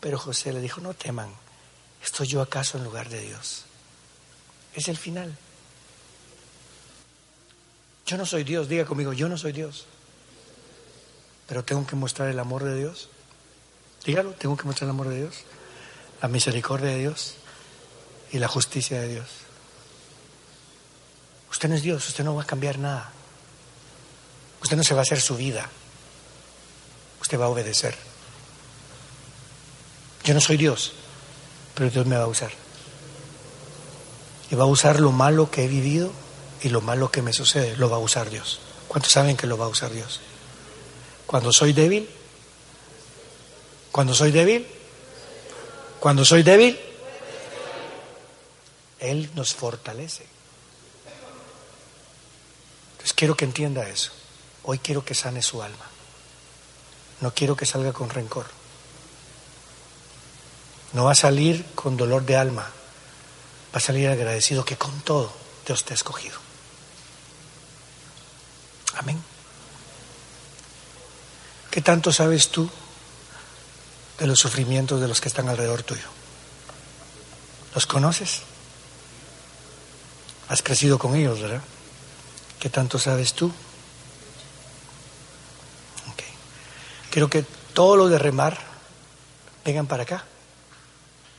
Pero 0.00 0.18
José 0.18 0.52
le 0.52 0.60
dijo, 0.60 0.80
no 0.80 0.94
teman, 0.94 1.30
¿estoy 2.02 2.26
yo 2.26 2.42
acaso 2.42 2.78
en 2.78 2.84
lugar 2.84 3.08
de 3.08 3.20
Dios? 3.20 3.64
Es 4.74 4.88
el 4.88 4.96
final. 4.96 5.36
Yo 8.06 8.16
no 8.16 8.26
soy 8.26 8.44
Dios, 8.44 8.68
diga 8.68 8.84
conmigo, 8.84 9.12
yo 9.12 9.28
no 9.28 9.38
soy 9.38 9.52
Dios. 9.52 9.86
Pero 11.46 11.64
tengo 11.64 11.86
que 11.86 11.96
mostrar 11.96 12.28
el 12.28 12.38
amor 12.38 12.64
de 12.64 12.76
Dios. 12.76 13.08
Dígalo, 14.04 14.32
tengo 14.32 14.56
que 14.56 14.64
mostrar 14.64 14.86
el 14.86 14.90
amor 14.90 15.08
de 15.08 15.18
Dios, 15.18 15.36
la 16.22 16.28
misericordia 16.28 16.90
de 16.90 16.98
Dios 16.98 17.34
y 18.32 18.38
la 18.38 18.48
justicia 18.48 19.00
de 19.00 19.08
Dios. 19.08 19.28
Usted 21.50 21.68
no 21.68 21.74
es 21.74 21.82
Dios, 21.82 22.08
usted 22.08 22.24
no 22.24 22.34
va 22.34 22.42
a 22.42 22.46
cambiar 22.46 22.78
nada. 22.78 23.12
Usted 24.62 24.76
no 24.76 24.84
se 24.84 24.94
va 24.94 25.00
a 25.00 25.02
hacer 25.02 25.20
su 25.20 25.36
vida 25.36 25.68
usted 27.20 27.38
va 27.38 27.46
a 27.46 27.48
obedecer. 27.48 27.96
Yo 30.24 30.34
no 30.34 30.40
soy 30.40 30.56
Dios, 30.56 30.92
pero 31.74 31.90
Dios 31.90 32.06
me 32.06 32.16
va 32.16 32.24
a 32.24 32.28
usar. 32.28 32.52
Y 34.50 34.54
va 34.54 34.64
a 34.64 34.66
usar 34.66 35.00
lo 35.00 35.12
malo 35.12 35.50
que 35.50 35.64
he 35.64 35.68
vivido 35.68 36.12
y 36.62 36.68
lo 36.68 36.80
malo 36.80 37.10
que 37.10 37.22
me 37.22 37.32
sucede, 37.32 37.76
lo 37.76 37.88
va 37.88 37.96
a 37.96 38.00
usar 38.00 38.30
Dios. 38.30 38.60
¿Cuántos 38.88 39.12
saben 39.12 39.36
que 39.36 39.46
lo 39.46 39.56
va 39.56 39.66
a 39.66 39.68
usar 39.68 39.92
Dios? 39.92 40.20
Cuando 41.26 41.52
soy 41.52 41.72
débil, 41.72 42.08
cuando 43.92 44.14
soy 44.14 44.32
débil, 44.32 44.66
cuando 46.00 46.24
soy 46.24 46.42
débil, 46.42 46.78
Él 48.98 49.30
nos 49.34 49.54
fortalece. 49.54 50.26
Entonces 52.92 53.12
quiero 53.14 53.36
que 53.36 53.44
entienda 53.44 53.88
eso. 53.88 54.10
Hoy 54.64 54.78
quiero 54.78 55.04
que 55.04 55.14
sane 55.14 55.40
su 55.40 55.62
alma. 55.62 55.86
No 57.20 57.34
quiero 57.34 57.56
que 57.56 57.66
salga 57.66 57.92
con 57.92 58.10
rencor. 58.10 58.46
No 60.92 61.04
va 61.04 61.12
a 61.12 61.16
salir 61.16 61.64
con 61.74 61.96
dolor 61.96 62.24
de 62.24 62.36
alma. 62.36 62.62
Va 63.72 63.78
a 63.78 63.80
salir 63.80 64.08
agradecido 64.08 64.64
que 64.64 64.76
con 64.76 65.00
todo 65.02 65.32
Dios 65.66 65.84
te 65.84 65.92
ha 65.92 65.94
escogido. 65.94 66.36
Amén. 68.96 69.22
¿Qué 71.70 71.80
tanto 71.80 72.12
sabes 72.12 72.48
tú 72.48 72.68
de 74.18 74.26
los 74.26 74.40
sufrimientos 74.40 75.00
de 75.00 75.08
los 75.08 75.20
que 75.20 75.28
están 75.28 75.48
alrededor 75.48 75.82
tuyo? 75.82 76.08
¿Los 77.74 77.86
conoces? 77.86 78.42
Has 80.48 80.62
crecido 80.62 80.98
con 80.98 81.14
ellos, 81.14 81.40
¿verdad? 81.40 81.62
¿Qué 82.58 82.68
tanto 82.68 82.98
sabes 82.98 83.34
tú? 83.34 83.52
Quiero 87.10 87.28
que 87.28 87.44
todos 87.74 87.98
los 87.98 88.10
de 88.10 88.18
remar 88.18 88.56
vengan 89.64 89.86
para 89.86 90.04
acá, 90.04 90.24